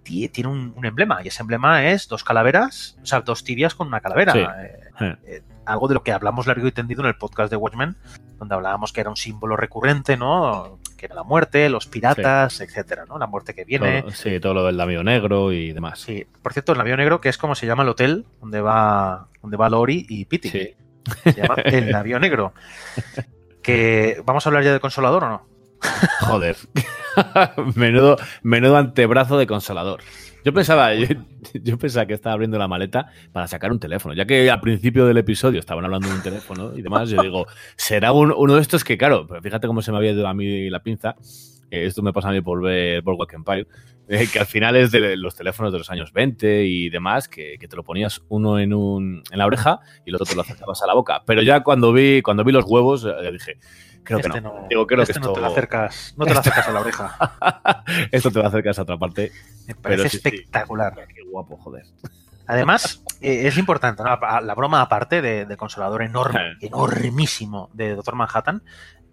tiene 0.04 0.50
un, 0.50 0.74
un 0.76 0.86
emblema. 0.86 1.22
Y 1.24 1.28
ese 1.30 1.42
emblema 1.42 1.86
es 1.90 2.08
dos 2.08 2.24
calaveras, 2.24 2.98
o 3.02 3.06
sea, 3.06 3.22
dos 3.22 3.44
tibias 3.44 3.74
con 3.76 3.88
una 3.88 4.02
calavera. 4.02 4.34
Sí. 4.34 4.40
Eh, 4.40 5.16
Eh, 5.26 5.42
algo 5.66 5.88
de 5.88 5.94
lo 5.96 6.04
que 6.04 6.12
hablamos 6.12 6.46
largo 6.46 6.68
y 6.68 6.72
tendido 6.74 7.02
en 7.02 7.08
el 7.08 7.16
podcast 7.16 7.50
de 7.50 7.56
Watchmen, 7.56 7.96
donde 8.38 8.54
hablábamos 8.54 8.92
que 8.94 9.00
era 9.02 9.10
un 9.10 9.16
símbolo 9.16 9.56
recurrente, 9.56 10.18
¿no? 10.18 10.78
Que 10.98 11.06
era 11.06 11.16
la 11.16 11.24
muerte, 11.24 11.70
los 11.70 11.88
piratas, 11.88 12.60
etcétera, 12.62 13.06
¿no? 13.08 13.18
La 13.18 13.28
muerte 13.28 13.54
que 13.56 13.64
viene. 13.64 14.02
todo- 14.02 14.12
sí, 14.12 14.40
todo 14.42 14.54
lo 14.54 14.66
del 14.66 14.76
navío 14.78 15.04
negro 15.04 15.52
y 15.54 15.72
demás. 15.74 16.00
Sí. 16.02 16.28
Por 16.42 16.52
cierto, 16.54 16.74
el 16.74 16.78
navío 16.80 16.98
negro, 16.98 17.22
que 17.22 17.30
es 17.30 17.38
como 17.38 17.56
se 17.56 17.66
llama 17.66 17.84
el 17.84 17.90
hotel 17.90 18.26
donde 18.42 18.60
va, 18.62 19.30
donde 19.42 19.56
va 19.58 19.70
Lori 19.70 20.06
y 20.10 20.26
Pity. 20.26 20.50
Sí. 20.50 20.76
Se 21.24 21.34
llama 21.34 21.56
el 21.64 21.90
navío 21.92 22.20
negro. 22.20 22.54
Que, 23.64 24.22
¿Vamos 24.26 24.46
a 24.46 24.50
hablar 24.50 24.64
ya 24.66 24.74
de 24.74 24.82
Consolador 24.82 25.24
o 25.24 25.30
no? 25.30 25.48
Joder. 26.20 26.58
menudo, 27.76 28.18
menudo 28.42 28.78
antebrazo 28.78 29.38
de 29.38 29.48
consolador. 29.48 30.02
Yo 30.46 30.54
pensaba, 30.54 30.94
yo, 30.94 31.78
pensaba 31.78 32.06
que 32.06 32.14
estaba 32.14 32.34
abriendo 32.34 32.58
la 32.58 32.68
maleta 32.68 33.08
para 33.32 33.48
sacar 33.48 33.72
un 33.72 33.80
teléfono, 33.80 34.14
ya 34.14 34.26
que 34.26 34.50
al 34.52 34.60
principio 34.60 35.06
del 35.06 35.18
episodio 35.18 35.60
estaban 35.60 35.86
hablando 35.86 36.10
de 36.10 36.16
un 36.16 36.22
teléfono 36.24 36.72
y 36.76 36.82
demás. 36.82 37.10
Yo 37.10 37.22
digo, 37.22 37.48
será 37.78 38.12
un- 38.12 38.34
uno 38.36 38.56
de 38.56 38.62
estos 38.62 38.84
que, 38.84 38.98
claro, 38.98 39.26
pero 39.28 39.42
fíjate 39.42 39.68
cómo 39.68 39.82
se 39.82 39.92
me 39.92 39.98
había 39.98 40.12
ido 40.12 40.28
a 40.28 40.34
mí 40.34 40.70
la 40.70 40.82
pinza. 40.84 41.16
eh, 41.72 41.86
esto 41.86 42.02
me 42.04 42.14
pasa 42.14 42.30
a 42.30 42.32
mí 42.34 42.42
por 42.42 42.62
ver 42.62 43.02
Boardwalk 43.02 43.34
Empire, 43.34 43.68
eh, 44.08 44.28
que 44.32 44.38
al 44.38 44.46
final 44.46 44.76
es 44.76 44.92
de 44.92 45.16
los 45.18 45.34
teléfonos 45.36 45.72
de 45.72 45.80
los 45.80 45.90
años 45.90 46.12
20 46.14 46.66
y 46.66 46.90
demás, 46.90 47.28
que, 47.28 47.56
que 47.60 47.68
te 47.68 47.76
lo 47.76 47.84
ponías 47.84 48.22
uno 48.30 48.60
en, 48.60 48.74
un, 48.76 49.24
en 49.32 49.38
la 49.40 49.46
oreja 49.48 49.80
y 50.06 50.10
el 50.10 50.16
otro 50.16 50.28
te 50.28 50.36
lo 50.36 50.42
acercabas 50.42 50.84
a 50.84 50.88
la 50.88 50.94
boca. 50.94 51.24
Pero 51.26 51.42
ya 51.42 51.62
cuando 51.64 51.92
vi, 51.94 52.22
cuando 52.22 52.44
vi 52.44 52.52
los 52.52 52.66
huevos, 52.68 53.06
eh, 53.06 53.32
dije, 53.32 53.58
creo 54.04 54.20
que 54.20 54.28
Este 54.28 54.42
no. 54.42 54.66
Digo, 54.70 54.86
creo 54.88 55.02
este 55.02 55.14
que 55.14 55.20
no 55.20 55.34
te 55.34 55.42
lo 55.42 55.48
acercas, 55.48 56.14
no 56.18 56.26
te 56.26 56.34
lo 56.34 56.40
acercas 56.40 56.68
a 56.68 56.72
la 56.72 56.80
oreja. 56.82 57.84
esto 58.12 58.32
te 58.32 58.40
va 58.40 58.46
a 58.46 58.48
acercar 58.50 58.76
a 58.78 58.82
otra 58.82 58.98
parte. 58.98 59.32
Me 59.68 59.76
Pero 59.76 59.82
parece 59.82 60.10
sí, 60.10 60.18
sí. 60.20 60.28
espectacular. 60.28 60.94
Qué 61.14 61.22
guapo, 61.30 61.58
joder. 61.58 61.86
Además, 62.48 63.04
eh, 63.22 63.48
es 63.48 63.58
importante, 63.58 64.04
¿no? 64.04 64.10
la, 64.10 64.42
la 64.42 64.56
broma 64.56 64.82
aparte 64.82 65.22
de, 65.22 65.46
de 65.46 65.58
consolador 65.58 66.02
enorme, 66.04 66.56
Sí. 66.60 66.68
enormísimo 66.68 67.70
de 67.74 67.96
Doctor 67.96 68.16
Manhattan. 68.16 68.64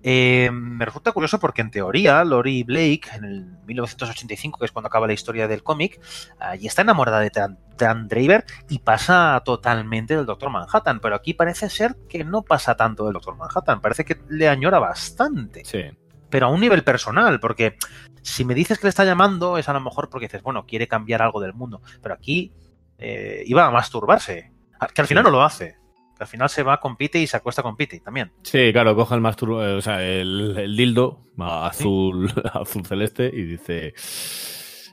Eh, 0.03 0.51
me 0.51 0.85
resulta 0.85 1.13
curioso 1.13 1.39
porque 1.39 1.61
en 1.61 1.71
teoría 1.71 2.25
Lori 2.25 2.63
Blake 2.63 3.03
en 3.13 3.25
el 3.25 3.45
1985, 3.67 4.59
que 4.59 4.65
es 4.65 4.73
cuando 4.73 4.87
acaba 4.89 5.07
la 5.07 5.13
historia 5.13 5.47
del 5.47 5.63
cómic, 5.63 6.01
allí 6.39 6.67
está 6.67 6.83
enamorada 6.83 7.21
de 7.21 7.31
Dan, 7.31 7.59
Dan 7.77 8.09
Draver 8.09 8.45
y 8.71 8.79
pasa 8.79 9.43
totalmente 9.45 10.17
del 10.17 10.25
Doctor 10.25 10.51
Manhattan, 10.51 11.01
pero 11.01 11.15
aquí 11.15 11.35
parece 11.35 11.69
ser 11.69 11.97
que 12.09 12.25
no 12.25 12.43
pasa 12.43 12.77
tanto 12.77 13.05
del 13.05 13.13
Doctor 13.13 13.37
Manhattan, 13.37 13.81
parece 13.81 14.05
que 14.05 14.19
le 14.29 14.49
añora 14.49 14.79
bastante. 14.79 15.65
Sí. 15.65 15.83
pero 16.31 16.47
a 16.47 16.51
un 16.51 16.61
nivel 16.61 16.85
personal, 16.85 17.41
porque 17.41 17.77
si 18.23 18.45
me 18.45 18.55
dices 18.55 18.79
que 18.79 18.87
le 18.87 18.91
está 18.91 19.05
llamando 19.05 19.59
es 19.59 19.69
a 19.69 19.73
lo 19.73 19.81
mejor 19.81 20.09
porque 20.09 20.27
dices, 20.27 20.43
bueno, 20.43 20.65
quiere 20.65 20.89
cambiar 20.89 21.21
algo 21.23 21.41
del 21.41 21.53
mundo, 21.53 21.83
pero 22.01 22.15
aquí 22.15 22.53
eh, 22.99 23.43
iba 23.47 23.67
a 23.67 23.71
masturbarse, 23.71 24.53
que 24.95 25.01
al 25.01 25.07
final 25.07 25.25
no 25.25 25.31
lo 25.31 25.43
hace, 25.43 25.80
al 26.21 26.29
final 26.29 26.49
se 26.49 26.63
va 26.63 26.79
con 26.81 26.97
Pete 26.97 27.19
y 27.19 27.27
se 27.27 27.37
acuesta 27.37 27.63
con 27.63 27.77
Pete 27.77 28.01
también. 28.01 28.33
Sí, 28.43 28.73
claro, 28.73 28.95
coge 28.95 29.15
el 29.15 29.21
mastur 29.21 29.51
eh, 29.63 29.75
o 29.75 29.81
sea, 29.81 30.03
el, 30.03 30.57
el 30.59 30.77
dildo 30.77 31.21
azul, 31.39 32.33
azul 32.55 32.85
celeste 32.87 33.31
y 33.33 33.43
dice 33.45 33.95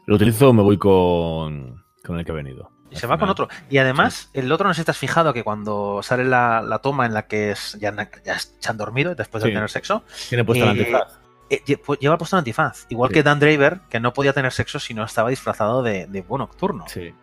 lo 0.06 0.16
utilizo, 0.16 0.54
me 0.54 0.62
voy 0.64 0.78
con, 0.78 1.84
con 2.04 2.18
el 2.18 2.26
que 2.26 2.32
he 2.32 2.36
venido. 2.36 2.72
Y 2.90 2.96
se 2.96 3.06
va 3.08 3.18
con 3.18 3.28
otro. 3.28 3.50
Y 3.70 3.80
además, 3.80 4.30
el 4.34 4.50
otro 4.50 4.66
no 4.70 4.74
sé 4.74 4.84
si 4.86 4.90
has 4.90 4.98
fijado 4.98 5.34
que 5.34 5.44
cuando 5.44 6.00
sale 6.02 6.24
la, 6.24 6.62
la 6.62 6.80
toma 6.80 7.06
en 7.06 7.14
la 7.14 7.28
que 7.28 7.52
es, 7.52 7.78
ya, 7.82 7.94
ya 8.24 8.40
se 8.40 8.70
han 8.70 8.78
dormido 8.78 9.14
después 9.14 9.44
de 9.44 9.50
Sí. 9.50 9.54
tener 9.54 9.70
sexo, 9.70 10.04
Tiene 10.30 10.46
puesto 10.46 10.64
el 10.64 10.70
Eh, 10.70 10.82
antifaz. 10.82 11.20
eh, 11.50 11.62
lle- 11.66 11.98
lleva 12.00 12.18
puesto 12.18 12.38
el 12.38 12.40
antifaz. 12.40 12.86
Igual 12.88 13.10
Sí. 13.10 13.16
que 13.16 13.24
Dan 13.24 13.42
Draver, 13.42 13.82
que 13.90 14.00
no 14.00 14.14
podía 14.14 14.32
tener 14.32 14.54
sexo 14.54 14.80
si 14.80 14.94
no 14.94 15.04
estaba 15.04 15.30
disfrazado 15.30 15.84
de, 15.84 16.08
de 16.08 16.22
búho 16.22 16.38
nocturno. 16.38 16.86
Sí. 16.88 17.14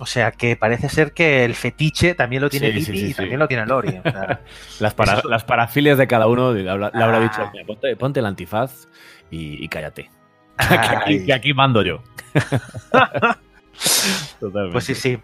O 0.00 0.06
sea 0.06 0.32
que 0.32 0.56
parece 0.56 0.88
ser 0.88 1.12
que 1.12 1.44
el 1.44 1.54
fetiche 1.54 2.14
también 2.14 2.42
lo 2.42 2.50
tiene 2.50 2.66
Sí, 2.68 2.72
Lily 2.72 2.84
sí, 2.84 2.92
sí, 2.98 3.06
y 3.10 3.14
también 3.14 3.38
lo 3.38 3.46
tiene 3.46 3.64
Lori. 3.66 3.96
O 3.98 4.02
sea, 4.02 4.40
Las, 4.80 4.94
para- 4.94 5.18
Eso- 5.18 5.28
las 5.28 5.44
parafilias 5.44 5.96
de 5.98 6.06
cada 6.08 6.26
uno 6.26 6.52
le 6.52 6.68
habrá, 6.68 6.90
Ah. 6.92 7.20
dicho, 7.20 7.48
"Mira, 7.52 7.64
ponte, 7.64 7.94
ponte 7.96 8.20
el 8.20 8.26
antifaz 8.26 8.88
y, 9.30 9.64
y 9.64 9.68
cállate. 9.68 10.10
que, 10.68 10.74
aquí, 10.74 11.26
que 11.26 11.32
aquí 11.32 11.54
mando 11.54 11.82
yo. 11.82 12.02
Totalmente. 14.40 14.72
pues 14.72 14.84
sí, 14.84 14.94
sí. 14.94 15.18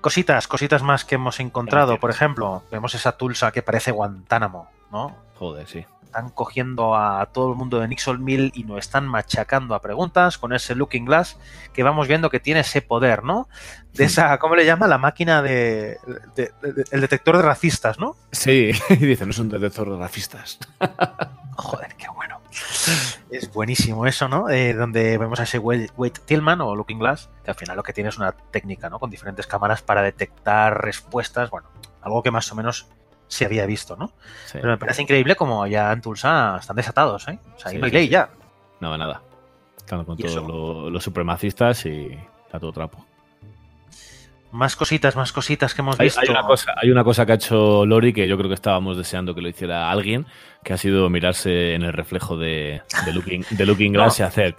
Cositas, 0.00 0.48
cositas 0.48 0.82
más 0.82 1.04
que 1.04 1.16
hemos 1.16 1.40
encontrado. 1.40 1.98
Por 1.98 2.10
ejemplo, 2.10 2.62
vemos 2.70 2.94
esa 2.94 3.12
Tulsa 3.18 3.52
que 3.52 3.62
parece 3.62 3.90
Guantánamo, 3.90 4.70
¿no? 4.90 5.14
Joder, 5.38 5.66
sí. 5.66 5.84
Están 6.10 6.30
cogiendo 6.30 6.96
a 6.96 7.24
todo 7.26 7.50
el 7.52 7.56
mundo 7.56 7.78
de 7.78 7.86
Nixon 7.86 8.24
Mill 8.24 8.50
y 8.56 8.64
nos 8.64 8.80
están 8.80 9.06
machacando 9.06 9.76
a 9.76 9.80
preguntas 9.80 10.38
con 10.38 10.52
ese 10.52 10.74
Looking 10.74 11.04
Glass 11.04 11.38
que 11.72 11.84
vamos 11.84 12.08
viendo 12.08 12.30
que 12.30 12.40
tiene 12.40 12.60
ese 12.60 12.82
poder, 12.82 13.22
¿no? 13.22 13.48
De 13.92 14.06
esa, 14.06 14.36
¿cómo 14.38 14.56
le 14.56 14.66
llama? 14.66 14.88
La 14.88 14.98
máquina 14.98 15.40
de, 15.40 15.98
de- 16.34 16.52
de- 16.62 16.84
el 16.90 17.00
detector 17.00 17.36
de 17.36 17.42
racistas, 17.44 18.00
¿no? 18.00 18.16
Sí, 18.32 18.72
y 18.90 18.96
dice, 18.96 19.24
no 19.24 19.30
es 19.30 19.38
un 19.38 19.50
detector 19.50 19.88
de 19.88 19.98
racistas. 19.98 20.58
Joder, 21.56 21.94
qué 21.96 22.08
bueno. 22.08 22.40
Es 23.30 23.52
buenísimo 23.52 24.04
eso, 24.04 24.26
¿no? 24.28 24.48
Eh, 24.48 24.74
donde 24.74 25.16
vemos 25.16 25.38
a 25.38 25.44
ese 25.44 25.60
Wade, 25.60 25.90
Wade 25.96 26.14
Tillman 26.26 26.60
o 26.60 26.74
Looking 26.74 26.98
Glass, 26.98 27.30
que 27.44 27.52
al 27.52 27.56
final 27.56 27.76
lo 27.76 27.84
que 27.84 27.92
tiene 27.92 28.08
es 28.10 28.16
una 28.18 28.32
técnica, 28.32 28.90
¿no? 28.90 28.98
Con 28.98 29.10
diferentes 29.10 29.46
cámaras 29.46 29.80
para 29.82 30.02
detectar 30.02 30.82
respuestas, 30.82 31.50
bueno, 31.50 31.68
algo 32.02 32.20
que 32.24 32.32
más 32.32 32.50
o 32.50 32.56
menos 32.56 32.88
se 33.30 33.44
había 33.46 33.64
visto, 33.64 33.96
¿no? 33.96 34.08
Sí. 34.44 34.54
Pero 34.60 34.68
me 34.68 34.76
parece 34.76 35.00
increíble 35.02 35.36
como 35.36 35.66
ya 35.66 35.90
en 35.92 36.02
Tulsa 36.02 36.58
están 36.60 36.76
desatados, 36.76 37.26
¿eh? 37.28 37.38
O 37.56 37.58
sea, 37.58 37.70
ahí 37.70 37.76
Sí, 37.76 37.80
no 37.80 37.86
hay 37.86 37.92
ley 37.92 38.08
ya. 38.08 38.28
Nada, 38.80 38.98
nada. 38.98 39.22
Están 39.76 40.04
con 40.04 40.16
todos 40.18 40.34
lo- 40.46 40.90
los 40.90 41.02
supremacistas 41.02 41.86
y 41.86 42.18
está 42.46 42.58
todo 42.60 42.72
trapo. 42.72 43.06
Más 44.52 44.74
cositas, 44.74 45.14
más 45.14 45.32
cositas 45.32 45.74
que 45.74 45.80
hemos 45.80 45.98
Hay, 46.00 46.06
visto. 46.06 46.20
hay 46.20 46.28
una 46.28 46.42
cosa, 46.42 46.74
hay 46.76 46.90
una 46.90 47.04
cosa 47.04 47.24
que 47.24 47.32
ha 47.32 47.34
hecho 47.36 47.86
Lori 47.86 48.12
que 48.12 48.26
yo 48.26 48.36
creo 48.36 48.48
que 48.48 48.54
estábamos 48.56 48.96
deseando 48.96 49.32
que 49.32 49.40
lo 49.42 49.48
hiciera 49.48 49.88
alguien, 49.92 50.26
que 50.64 50.72
ha 50.72 50.76
sido 50.76 51.08
mirarse 51.08 51.74
en 51.74 51.82
el 51.84 51.92
reflejo 51.92 52.36
de, 52.36 52.82
de 53.06 53.12
Looking, 53.12 53.44
de 53.50 53.64
looking 53.66 53.92
Glass 53.94 54.18
y 54.18 54.22
hacer 54.24 54.56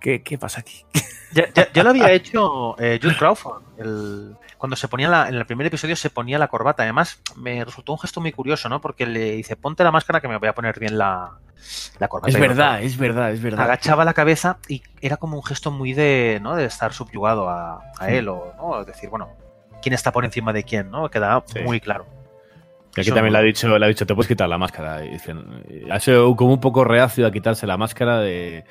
¿qué, 0.00 0.22
qué 0.22 0.38
pasa 0.38 0.60
aquí? 0.60 0.84
Ya, 1.32 1.52
ya- 1.52 1.70
ya 1.72 1.82
lo 1.82 1.90
había 1.90 2.12
hecho 2.12 2.78
eh, 2.78 2.98
Jude 3.02 3.16
Crawford. 3.16 3.62
el- 3.78 4.36
cuando 4.56 4.74
se 4.76 4.88
ponía 4.88 5.08
la, 5.08 5.28
en 5.28 5.34
el 5.34 5.44
primer 5.44 5.66
episodio 5.66 5.94
se 5.96 6.08
ponía 6.08 6.38
la 6.38 6.48
corbata. 6.48 6.84
Además, 6.84 7.20
me 7.34 7.62
resultó 7.62 7.92
un 7.92 7.98
gesto 7.98 8.20
muy 8.22 8.32
curioso, 8.32 8.68
¿no? 8.70 8.80
Porque 8.80 9.04
le 9.06 9.32
dice, 9.32 9.54
ponte 9.56 9.84
la 9.84 9.90
máscara 9.90 10.20
que 10.22 10.28
me 10.28 10.38
voy 10.38 10.48
a 10.48 10.54
poner 10.54 10.78
bien 10.78 10.96
la, 10.96 11.32
la 11.98 12.08
corbata. 12.08 12.30
Es 12.32 12.40
verdad, 12.40 12.80
es 12.82 12.96
verdad, 12.96 13.32
es 13.32 13.42
verdad. 13.42 13.64
agachaba 13.66 14.04
la 14.06 14.14
cabeza 14.14 14.58
y 14.68 14.82
era 15.02 15.18
como 15.18 15.36
un 15.36 15.42
gesto 15.44 15.70
muy 15.72 15.92
de, 15.92 16.38
¿no? 16.40 16.54
de 16.54 16.64
estar 16.64 16.94
subyugado 16.94 17.50
a, 17.50 17.82
a 17.98 18.08
él 18.10 18.28
o 18.28 18.54
¿no? 18.56 18.80
Es 18.80 18.86
decir, 18.86 19.10
bueno, 19.10 19.28
quién 19.82 19.92
está 19.94 20.12
por 20.12 20.24
encima 20.24 20.54
de 20.54 20.62
quién, 20.64 20.90
¿no? 20.90 21.10
Queda 21.10 21.42
Sí. 21.46 21.58
muy 21.64 21.80
claro. 21.80 22.06
Y 22.96 23.00
aquí 23.00 23.08
Eso 23.10 23.14
también 23.14 23.32
le 23.34 23.40
ha 23.40 23.42
dicho, 23.42 23.78
le 23.78 23.84
ha 23.84 23.88
dicho, 23.88 24.06
te 24.06 24.14
puedes 24.14 24.28
quitar 24.28 24.48
la 24.48 24.56
máscara. 24.56 25.04
Y 25.04 25.10
dicen, 25.10 25.64
ha 25.90 26.00
sido 26.00 26.34
como 26.34 26.54
un 26.54 26.60
poco 26.60 26.82
reacio 26.84 27.26
a 27.26 27.30
quitarse 27.32 27.66
la 27.66 27.76
máscara 27.76 28.20
de. 28.20 28.64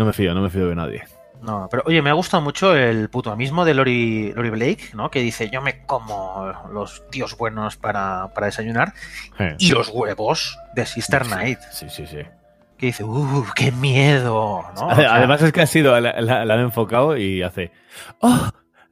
No 0.00 0.06
me 0.06 0.14
fío, 0.14 0.32
no 0.32 0.40
me 0.40 0.48
fío 0.48 0.66
de 0.66 0.74
nadie. 0.74 1.04
No, 1.42 1.68
pero 1.70 1.82
oye, 1.86 2.00
me 2.00 2.08
ha 2.08 2.14
gustado 2.14 2.42
mucho 2.42 2.74
el 2.74 3.10
putoamismo 3.10 3.66
de 3.66 3.74
Lori, 3.74 4.32
Lori 4.32 4.48
Blake, 4.48 4.84
¿no? 4.94 5.10
Que 5.10 5.20
dice, 5.20 5.50
yo 5.50 5.60
me 5.60 5.84
como 5.84 6.50
los 6.72 7.06
tíos 7.10 7.36
buenos 7.36 7.76
para, 7.76 8.28
para 8.34 8.46
desayunar 8.46 8.94
Eh, 9.38 9.56
y 9.58 9.70
los 9.72 9.88
huevos 9.90 10.58
de 10.74 10.86
Sister 10.86 11.24
Knight. 11.24 11.58
Sí, 11.70 11.90
sí, 11.90 12.06
sí. 12.06 12.18
Que 12.78 12.86
dice, 12.86 13.04
¡uh, 13.04 13.44
qué 13.54 13.72
miedo! 13.72 14.64
¿no? 14.74 14.86
O 14.86 14.90
Ade- 14.90 14.96
sea, 15.02 15.14
Además 15.16 15.42
es 15.42 15.52
que 15.52 15.60
ha 15.60 15.66
sido, 15.66 15.98
la, 16.00 16.18
la- 16.22 16.46
la 16.46 16.54
han 16.54 16.60
enfocado 16.60 17.16
y 17.18 17.42
hace. 17.42 17.72
¡Oh! 18.20 18.48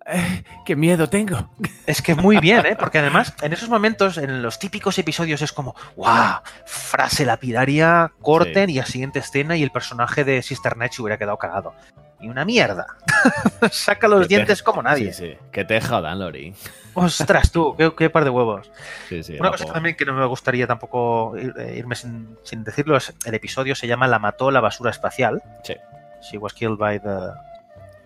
Eh, 0.08 0.42
¡Qué 0.66 0.74
miedo 0.76 1.08
tengo! 1.08 1.50
Es 1.86 2.02
que 2.02 2.14
muy 2.14 2.38
bien, 2.38 2.64
¿eh? 2.66 2.76
Porque 2.78 2.98
además, 3.00 3.34
en 3.42 3.52
esos 3.52 3.68
momentos, 3.68 4.18
en 4.18 4.42
los 4.42 4.58
típicos 4.58 4.98
episodios, 4.98 5.42
es 5.42 5.52
como, 5.52 5.74
¡guau! 5.96 6.40
Frase 6.66 7.24
lapidaria, 7.24 8.12
corten 8.22 8.70
y 8.70 8.78
a 8.78 8.86
siguiente 8.86 9.18
escena 9.20 9.56
y 9.56 9.62
el 9.62 9.70
personaje 9.70 10.24
de 10.24 10.42
Sister 10.42 10.74
Knight 10.74 10.92
se 10.92 11.02
hubiera 11.02 11.18
quedado 11.18 11.36
cagado. 11.38 11.74
Y 12.20 12.28
una 12.28 12.44
mierda. 12.44 12.86
Saca 13.70 14.08
los 14.08 14.22
Que 14.22 14.26
te- 14.28 14.34
dientes 14.34 14.62
como 14.64 14.82
nadie. 14.82 15.12
Sí, 15.12 15.26
sí. 15.28 15.38
Que 15.52 15.64
te 15.64 15.80
jodan, 15.80 16.18
Lori. 16.18 16.52
Ostras, 16.94 17.52
tú, 17.52 17.76
qué, 17.76 17.94
qué 17.96 18.10
par 18.10 18.24
de 18.24 18.30
huevos. 18.30 18.72
Sí, 19.08 19.22
sí. 19.22 19.36
Una 19.38 19.52
cosa 19.52 19.66
también 19.66 19.94
que 19.94 20.04
no 20.04 20.14
me 20.14 20.26
gustaría 20.26 20.66
tampoco 20.66 21.36
ir- 21.36 21.54
eh, 21.60 21.76
irme 21.76 21.94
sin, 21.94 22.36
sin 22.42 22.64
decirlo 22.64 22.96
es 22.96 23.14
el 23.24 23.34
episodio 23.34 23.76
se 23.76 23.86
llama 23.86 24.08
La 24.08 24.18
mató 24.18 24.50
la 24.50 24.60
basura 24.60 24.90
espacial. 24.90 25.40
Sí. 25.62 25.74
She 26.28 26.38
was 26.38 26.52
killed 26.54 26.76
by 26.76 26.98
the 26.98 27.30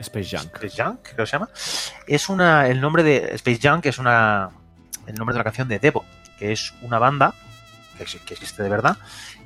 Space 0.02 0.36
Junk. 0.36 0.54
Space 0.62 0.82
Junk, 0.82 1.00
creo 1.02 1.16
que 1.16 1.26
se 1.26 1.32
llama. 1.32 1.48
Es 2.06 2.28
una. 2.28 2.68
El 2.68 2.80
nombre 2.80 3.02
de 3.02 3.34
Space 3.34 3.60
Junk 3.62 3.86
es 3.86 3.98
una. 3.98 4.50
El 5.06 5.14
nombre 5.14 5.34
de 5.34 5.38
la 5.38 5.44
canción 5.44 5.68
de 5.68 5.78
Devo, 5.78 6.04
que 6.38 6.52
es 6.52 6.72
una 6.82 6.98
banda 6.98 7.34
que, 7.96 8.04
ex- 8.04 8.20
que 8.24 8.34
existe 8.34 8.62
de 8.62 8.68
verdad, 8.68 8.96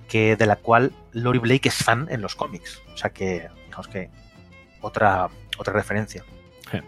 que 0.08 0.36
de 0.36 0.46
la 0.46 0.56
cual 0.56 0.92
Lori 1.12 1.38
Blake 1.38 1.68
es 1.68 1.74
fan 1.74 2.08
en 2.10 2.20
los 2.20 2.34
cómics. 2.34 2.82
O 2.92 2.96
sea 2.96 3.10
que, 3.10 3.48
digamos 3.66 3.88
que 3.88 4.10
otra, 4.82 5.28
otra 5.58 5.72
referencia. 5.72 6.24
Sí. 6.70 6.78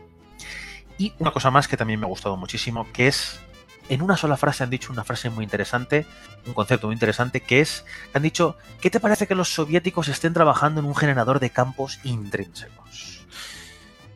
Y 0.98 1.12
una 1.18 1.30
cosa 1.30 1.50
más 1.50 1.66
que 1.68 1.76
también 1.76 1.98
me 2.00 2.06
ha 2.06 2.08
gustado 2.08 2.36
muchísimo, 2.36 2.86
que 2.92 3.08
es 3.08 3.40
en 3.88 4.02
una 4.02 4.18
sola 4.18 4.36
frase 4.36 4.64
han 4.64 4.68
dicho 4.70 4.92
una 4.92 5.02
frase 5.04 5.30
muy 5.30 5.44
interesante, 5.44 6.04
un 6.46 6.52
concepto 6.52 6.88
muy 6.88 6.94
interesante, 6.94 7.40
que 7.40 7.60
es, 7.60 7.86
han 8.12 8.22
dicho, 8.22 8.58
¿qué 8.82 8.90
te 8.90 9.00
parece 9.00 9.26
que 9.26 9.34
los 9.34 9.48
soviéticos 9.54 10.08
estén 10.08 10.34
trabajando 10.34 10.80
en 10.80 10.86
un 10.86 10.94
generador 10.94 11.40
de 11.40 11.48
campos 11.48 11.98
intrínsecos? 12.04 13.17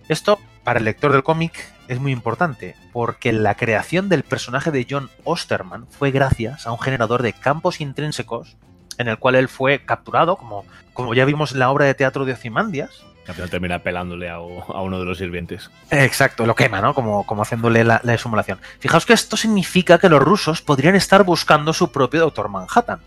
Esto, 0.08 0.38
para 0.64 0.78
el 0.78 0.84
lector 0.84 1.12
del 1.12 1.22
cómic, 1.22 1.52
es 1.88 2.00
muy 2.00 2.12
importante, 2.12 2.76
porque 2.92 3.32
la 3.32 3.54
creación 3.56 4.08
del 4.08 4.22
personaje 4.22 4.70
de 4.70 4.86
John 4.88 5.10
Osterman 5.24 5.86
fue 5.90 6.10
gracias 6.10 6.66
a 6.66 6.72
un 6.72 6.78
generador 6.78 7.22
de 7.22 7.32
campos 7.32 7.80
intrínsecos 7.80 8.56
en 8.98 9.08
el 9.08 9.18
cual 9.18 9.34
él 9.34 9.48
fue 9.48 9.84
capturado, 9.84 10.36
como, 10.36 10.64
como 10.92 11.14
ya 11.14 11.24
vimos 11.24 11.52
en 11.52 11.60
la 11.60 11.70
obra 11.70 11.86
de 11.86 11.94
teatro 11.94 12.24
de 12.24 12.32
Ozymandias, 12.32 13.04
Al 13.26 13.34
final 13.34 13.50
termina 13.50 13.78
pelándole 13.78 14.28
a, 14.28 14.34
a 14.34 14.38
uno 14.82 14.98
de 14.98 15.04
los 15.04 15.18
sirvientes. 15.18 15.70
Exacto, 15.90 16.44
lo 16.44 16.54
quema, 16.54 16.80
¿no? 16.80 16.94
Como, 16.94 17.24
como 17.24 17.42
haciéndole 17.42 17.84
la, 17.84 18.00
la 18.02 18.18
simulación. 18.18 18.58
Fijaos 18.80 19.06
que 19.06 19.12
esto 19.12 19.36
significa 19.36 19.98
que 19.98 20.08
los 20.08 20.20
rusos 20.20 20.60
podrían 20.60 20.94
estar 20.94 21.22
buscando 21.24 21.72
su 21.72 21.90
propio 21.92 22.20
Doctor 22.20 22.48
Manhattan. 22.48 23.00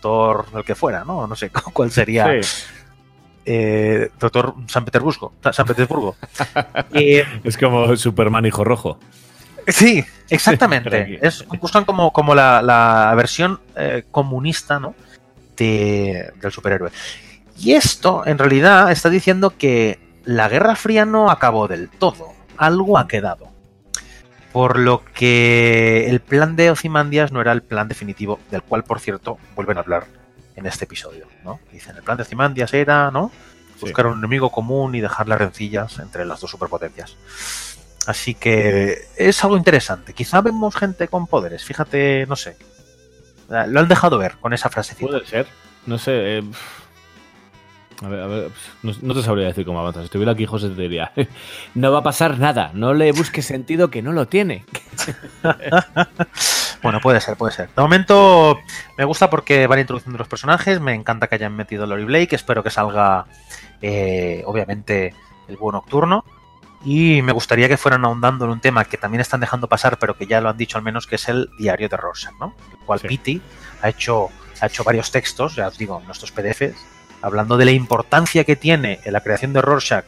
Doctor 0.00 0.46
el 0.54 0.64
que 0.64 0.74
fuera, 0.74 1.04
¿no? 1.04 1.26
No 1.26 1.34
sé 1.34 1.50
cuál 1.72 1.90
sería. 1.90 2.42
Sí. 2.42 2.64
Eh, 3.46 4.10
Doctor 4.18 4.54
San 4.68 4.84
Petersburgo. 4.84 5.32
San 5.52 5.66
Petersburgo. 5.66 6.16
Eh, 6.94 7.24
Es 7.44 7.56
como 7.58 7.94
Superman 7.96 8.46
Hijo 8.46 8.64
Rojo. 8.64 8.98
sí, 9.66 10.04
exactamente. 10.30 11.18
es, 11.26 11.44
buscan 11.60 11.84
como, 11.84 12.12
como 12.12 12.34
la, 12.34 12.62
la 12.62 13.12
versión 13.16 13.60
eh, 13.76 14.04
comunista, 14.10 14.78
¿no? 14.80 14.94
De- 15.56 16.32
del 16.40 16.52
superhéroe. 16.52 16.90
Y 17.58 17.72
esto, 17.72 18.22
en 18.26 18.38
realidad, 18.38 18.90
está 18.90 19.10
diciendo 19.10 19.54
que 19.56 19.98
la 20.24 20.48
Guerra 20.48 20.74
Fría 20.76 21.04
no 21.04 21.30
acabó 21.30 21.68
del 21.68 21.88
todo. 21.88 22.32
Algo 22.56 22.98
ha 22.98 23.06
quedado. 23.08 23.48
Por 24.52 24.78
lo 24.78 25.02
que 25.14 26.08
el 26.08 26.20
plan 26.20 26.56
de 26.56 26.70
Ozymandias 26.70 27.32
no 27.32 27.40
era 27.40 27.52
el 27.52 27.62
plan 27.62 27.88
definitivo, 27.88 28.38
del 28.50 28.62
cual, 28.62 28.84
por 28.84 29.00
cierto, 29.00 29.38
vuelven 29.56 29.78
a 29.78 29.80
hablar 29.80 30.04
en 30.56 30.66
este 30.66 30.84
episodio, 30.84 31.26
¿no? 31.44 31.60
Dicen, 31.72 31.96
el 31.96 32.02
plan 32.02 32.16
de 32.16 32.22
Ozymandias 32.22 32.72
era, 32.74 33.10
¿no? 33.10 33.30
Sí. 33.76 33.80
Buscar 33.82 34.06
un 34.06 34.18
enemigo 34.18 34.50
común 34.50 34.94
y 34.94 35.00
dejar 35.00 35.28
las 35.28 35.38
rencillas 35.38 35.98
entre 35.98 36.24
las 36.24 36.40
dos 36.40 36.50
superpotencias. 36.50 37.16
Así 38.06 38.34
que 38.34 39.08
es 39.16 39.42
algo 39.42 39.56
interesante. 39.56 40.12
Quizá 40.12 40.40
vemos 40.40 40.76
gente 40.76 41.08
con 41.08 41.26
poderes, 41.26 41.64
fíjate, 41.64 42.26
no 42.26 42.36
sé. 42.36 42.56
Lo 43.48 43.80
han 43.80 43.88
dejado 43.88 44.18
ver 44.18 44.36
con 44.40 44.52
esa 44.52 44.68
frasecita. 44.70 45.06
Puede 45.06 45.26
ser. 45.26 45.46
No 45.86 45.98
sé. 45.98 46.38
eh, 46.38 46.42
a 48.02 48.08
ver, 48.08 48.20
a 48.20 48.26
ver. 48.26 48.50
No, 48.82 48.92
no 49.02 49.14
te 49.14 49.22
sabría 49.22 49.46
decir 49.46 49.64
cómo 49.64 49.80
avanza. 49.80 50.00
Si 50.00 50.06
estuviera 50.06 50.32
aquí, 50.32 50.46
José 50.46 50.68
te 50.70 50.82
diría: 50.82 51.12
No 51.74 51.92
va 51.92 51.98
a 52.00 52.02
pasar 52.02 52.38
nada. 52.38 52.70
No 52.74 52.94
le 52.94 53.12
busques 53.12 53.44
sentido 53.46 53.90
que 53.90 54.02
no 54.02 54.12
lo 54.12 54.26
tiene. 54.26 54.64
Bueno, 56.84 57.00
puede 57.00 57.20
ser, 57.20 57.36
puede 57.36 57.52
ser. 57.52 57.68
De 57.74 57.82
momento 57.82 58.60
me 58.96 59.04
gusta 59.04 59.30
porque 59.30 59.66
van 59.66 59.80
introduciendo 59.80 60.18
los 60.18 60.28
personajes, 60.28 60.80
me 60.80 60.94
encanta 60.94 61.26
que 61.26 61.34
hayan 61.34 61.56
metido 61.56 61.84
a 61.84 61.86
Lori 61.86 62.04
Blake, 62.04 62.36
espero 62.36 62.62
que 62.62 62.70
salga 62.70 63.26
eh, 63.82 64.42
obviamente 64.46 65.14
el 65.48 65.56
búho 65.56 65.72
nocturno 65.72 66.24
y 66.84 67.22
me 67.22 67.32
gustaría 67.32 67.68
que 67.68 67.78
fueran 67.78 68.04
ahondando 68.04 68.44
en 68.44 68.50
un 68.50 68.60
tema 68.60 68.84
que 68.84 68.98
también 68.98 69.22
están 69.22 69.40
dejando 69.40 69.66
pasar, 69.68 69.98
pero 69.98 70.16
que 70.16 70.26
ya 70.26 70.40
lo 70.42 70.50
han 70.50 70.58
dicho 70.58 70.76
al 70.76 70.84
menos, 70.84 71.06
que 71.06 71.16
es 71.16 71.28
el 71.28 71.48
diario 71.58 71.88
de 71.88 71.96
Rorschach, 71.96 72.34
¿no? 72.38 72.54
El 72.70 72.78
cual 72.84 73.00
Sí. 73.00 73.08
Pity 73.08 73.42
ha 73.80 73.88
hecho, 73.88 74.28
ha 74.60 74.66
hecho 74.66 74.84
varios 74.84 75.10
textos, 75.10 75.56
ya 75.56 75.68
os 75.68 75.78
digo, 75.78 75.98
en 75.98 76.06
nuestros 76.06 76.30
PDFs, 76.32 76.76
hablando 77.22 77.56
de 77.56 77.64
la 77.64 77.70
importancia 77.70 78.44
que 78.44 78.56
tiene 78.56 79.00
en 79.04 79.14
la 79.14 79.22
creación 79.22 79.54
de 79.54 79.62
Rorschach, 79.62 80.04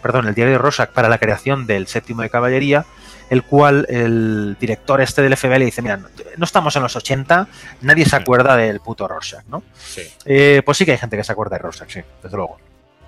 perdón, 0.00 0.26
el 0.26 0.34
diario 0.34 0.52
de 0.54 0.58
Rorschach 0.58 0.88
para 0.90 1.10
la 1.10 1.18
creación 1.18 1.66
del 1.66 1.86
séptimo 1.86 2.22
de 2.22 2.30
caballería, 2.30 2.86
el 3.30 3.42
cual 3.42 3.86
el 3.88 4.56
director 4.60 5.00
este 5.00 5.22
del 5.22 5.36
FBI 5.36 5.58
le 5.58 5.64
dice, 5.66 5.82
mira, 5.82 5.96
no, 5.96 6.08
no 6.36 6.44
estamos 6.44 6.74
en 6.76 6.82
los 6.82 6.94
80, 6.96 7.48
nadie 7.82 8.04
se 8.04 8.16
acuerda 8.16 8.56
del 8.56 8.80
puto 8.80 9.06
Rorschach, 9.08 9.44
¿no? 9.48 9.62
Sí. 9.74 10.02
Eh, 10.24 10.62
pues 10.64 10.78
sí 10.78 10.84
que 10.84 10.92
hay 10.92 10.98
gente 10.98 11.16
que 11.16 11.24
se 11.24 11.32
acuerda 11.32 11.56
de 11.56 11.62
Rorschach, 11.62 11.90
sí, 11.90 12.00
desde 12.22 12.36
luego. 12.36 12.58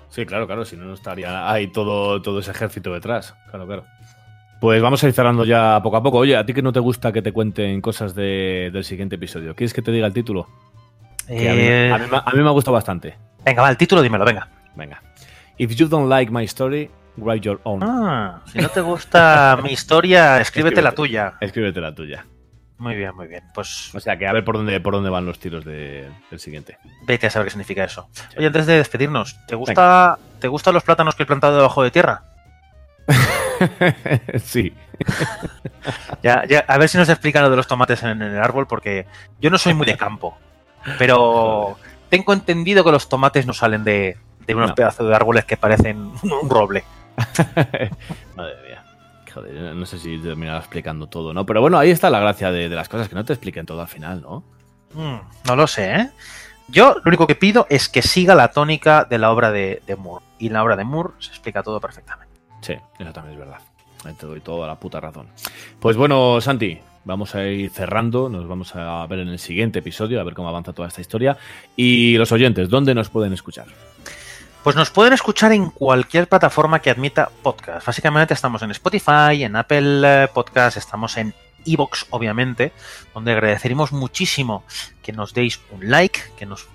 Sí, 0.09 0.25
claro, 0.25 0.47
claro. 0.47 0.65
Si 0.65 0.75
no, 0.75 0.85
no 0.85 0.93
estaría 0.95 1.49
ahí 1.51 1.67
todo, 1.67 2.21
todo 2.21 2.39
ese 2.39 2.51
ejército 2.51 2.91
detrás. 2.93 3.35
Claro, 3.51 3.67
claro. 3.67 3.85
Pues 4.59 4.81
vamos 4.81 5.01
a 5.03 5.07
ir 5.07 5.13
cerrando 5.13 5.45
ya 5.45 5.79
poco 5.83 5.97
a 5.97 6.03
poco. 6.03 6.17
Oye, 6.17 6.35
a 6.35 6.45
ti 6.45 6.53
que 6.53 6.61
no 6.61 6.73
te 6.73 6.79
gusta 6.79 7.11
que 7.13 7.21
te 7.21 7.31
cuenten 7.31 7.79
cosas 7.79 8.13
de- 8.15 8.71
del 8.73 8.83
siguiente 8.83 9.15
episodio, 9.15 9.55
¿quieres 9.55 9.73
que 9.73 9.81
te 9.81 9.91
diga 9.91 10.07
el 10.07 10.13
título? 10.13 10.47
A, 11.27 11.31
mí, 11.31 11.37
Eh, 11.39 11.91
a 11.93 11.97
mí 11.99 12.05
a 12.11 12.31
mí 12.33 12.41
me 12.41 12.47
ha 12.49 12.51
gustado 12.51 12.73
bastante. 12.73 13.15
Venga, 13.45 13.61
va, 13.61 13.69
el 13.69 13.77
título 13.77 14.01
dímelo, 14.01 14.25
venga. 14.25 14.49
Venga. 14.75 15.01
If 15.57 15.75
you 15.75 15.87
don't 15.87 16.09
like 16.09 16.31
my 16.31 16.43
story, 16.45 16.89
write 17.21 17.41
your 17.45 17.59
own. 17.63 17.81
Ah, 17.83 18.41
si 18.51 18.59
no 18.59 18.69
te 18.69 18.81
gusta 18.81 19.57
mi 19.63 19.71
historia, 19.71 20.39
escríbete 20.41 20.81
la 20.81 20.91
tuya. 20.93 21.33
Escríbete 21.41 21.79
la 21.81 21.93
tuya. 21.93 22.25
Muy 22.77 22.95
bien, 22.95 23.13
muy 23.15 23.27
bien. 23.27 23.43
Pues 23.53 23.93
O 23.93 23.99
sea, 23.99 24.17
que 24.17 24.25
a 24.25 24.31
ver 24.31 24.45
por 24.45 24.55
dónde, 24.55 24.79
por 24.79 24.93
dónde 24.93 25.09
van 25.09 25.25
los 25.25 25.37
tiros 25.39 25.65
de- 25.65 26.09
del 26.31 26.39
siguiente. 26.39 26.77
vete 27.05 27.27
a 27.27 27.29
saber 27.29 27.47
qué 27.47 27.51
significa 27.51 27.83
eso. 27.83 28.07
Oye, 28.37 28.47
antes 28.47 28.65
de 28.67 28.77
despedirnos, 28.77 29.37
¿te 29.47 29.55
gusta, 29.55 30.17
¿te 30.39 30.47
gustan 30.47 30.73
los 30.73 30.83
plátanos 30.83 31.15
que 31.15 31.23
he 31.23 31.25
plantado 31.25 31.57
debajo 31.57 31.83
de 31.83 31.91
tierra? 31.91 32.23
sí. 34.43 34.73
Ya, 36.21 36.43
ya, 36.45 36.65
a 36.67 36.77
ver 36.77 36.89
si 36.89 36.97
nos 36.97 37.07
explican 37.09 37.41
lo 37.43 37.49
de 37.49 37.55
los 37.55 37.67
tomates 37.67 38.03
en, 38.03 38.09
en 38.21 38.33
el 38.33 38.39
árbol, 38.43 38.67
porque 38.67 39.05
yo 39.39 39.49
no 39.49 39.57
soy 39.57 39.73
muy 39.73 39.85
de 39.85 39.95
campo, 39.95 40.37
pero 40.97 41.77
tengo 42.09 42.33
entendido 42.33 42.83
que 42.83 42.91
los 42.91 43.07
tomates 43.07 43.45
no 43.45 43.53
salen 43.53 43.83
de, 43.85 44.17
de 44.45 44.55
unos 44.55 44.69
No. 44.69 44.75
pedazos 44.75 45.07
de 45.07 45.15
árboles 45.15 45.45
que 45.45 45.55
parecen 45.57 46.11
un 46.21 46.49
roble. 46.49 46.83
Madre 48.35 48.55
mía. 48.67 48.83
Joder, 49.33 49.75
no 49.75 49.85
sé 49.85 49.99
si 49.99 50.17
terminará 50.17 50.59
explicando 50.59 51.07
todo, 51.07 51.33
¿no? 51.33 51.45
Pero 51.45 51.61
bueno, 51.61 51.77
ahí 51.77 51.91
está 51.91 52.09
la 52.09 52.19
gracia 52.19 52.51
de, 52.51 52.67
de 52.67 52.75
las 52.75 52.89
cosas, 52.89 53.09
que 53.09 53.15
no 53.15 53.25
te 53.25 53.33
expliquen 53.33 53.65
todo 53.65 53.81
al 53.81 53.87
final, 53.87 54.21
¿no? 54.21 54.43
Mm, 54.93 55.19
no 55.47 55.55
lo 55.55 55.67
sé, 55.67 55.95
¿eh? 55.95 56.09
Yo 56.67 56.95
lo 56.95 57.03
único 57.05 57.25
que 57.25 57.35
pido 57.35 57.65
es 57.69 57.89
que 57.89 58.01
siga 58.01 58.35
la 58.35 58.51
tónica 58.51 59.03
de 59.03 59.17
la 59.17 59.31
obra 59.31 59.51
de, 59.51 59.81
de 59.87 59.95
Moore. 59.95 60.23
Y 60.37 60.47
en 60.47 60.53
la 60.53 60.63
obra 60.63 60.75
de 60.75 60.83
Moore 60.83 61.13
se 61.19 61.29
explica 61.29 61.63
todo 61.63 61.79
perfectamente. 61.79 62.33
Sí, 62.61 62.73
eso 62.99 63.13
también 63.13 63.33
es 63.33 63.39
verdad. 63.39 63.59
Ahí 64.05 64.13
te 64.13 64.25
doy 64.25 64.39
toda 64.39 64.67
la 64.67 64.75
puta 64.75 64.99
razón. 64.99 65.27
Pues 65.79 65.97
bueno, 65.97 66.39
Santi, 66.41 66.79
vamos 67.05 67.33
a 67.35 67.43
ir 67.45 67.69
cerrando. 67.71 68.29
Nos 68.29 68.47
vamos 68.47 68.75
a 68.75 69.05
ver 69.07 69.19
en 69.19 69.29
el 69.29 69.39
siguiente 69.39 69.79
episodio, 69.79 70.21
a 70.21 70.23
ver 70.23 70.35
cómo 70.35 70.47
avanza 70.49 70.73
toda 70.73 70.87
esta 70.87 71.01
historia. 71.01 71.37
Y 71.75 72.17
los 72.17 72.31
oyentes, 72.31 72.69
¿dónde 72.69 72.93
nos 72.93 73.09
pueden 73.09 73.33
escuchar? 73.33 73.65
Pues 74.63 74.75
nos 74.75 74.91
pueden 74.91 75.13
escuchar 75.13 75.53
en 75.53 75.69
cualquier 75.69 76.27
plataforma 76.27 76.81
que 76.81 76.89
admita 76.89 77.31
podcast. 77.43 77.87
Básicamente 77.87 78.33
estamos 78.33 78.61
en 78.61 78.71
Spotify, 78.71 79.43
en 79.43 79.55
Apple 79.55 80.01
eh, 80.05 80.27
Podcast, 80.33 80.75
estamos 80.75 81.15
en 81.15 81.33
iBox, 81.63 82.07
obviamente, 82.09 82.73
donde 83.13 83.31
agradeceríamos 83.31 83.93
muchísimo 83.93 84.65
que 85.01 85.13
nos 85.13 85.33
deis 85.33 85.61
un 85.71 85.89
like, 85.89 86.19
que 86.37 86.45
nos 86.45 86.67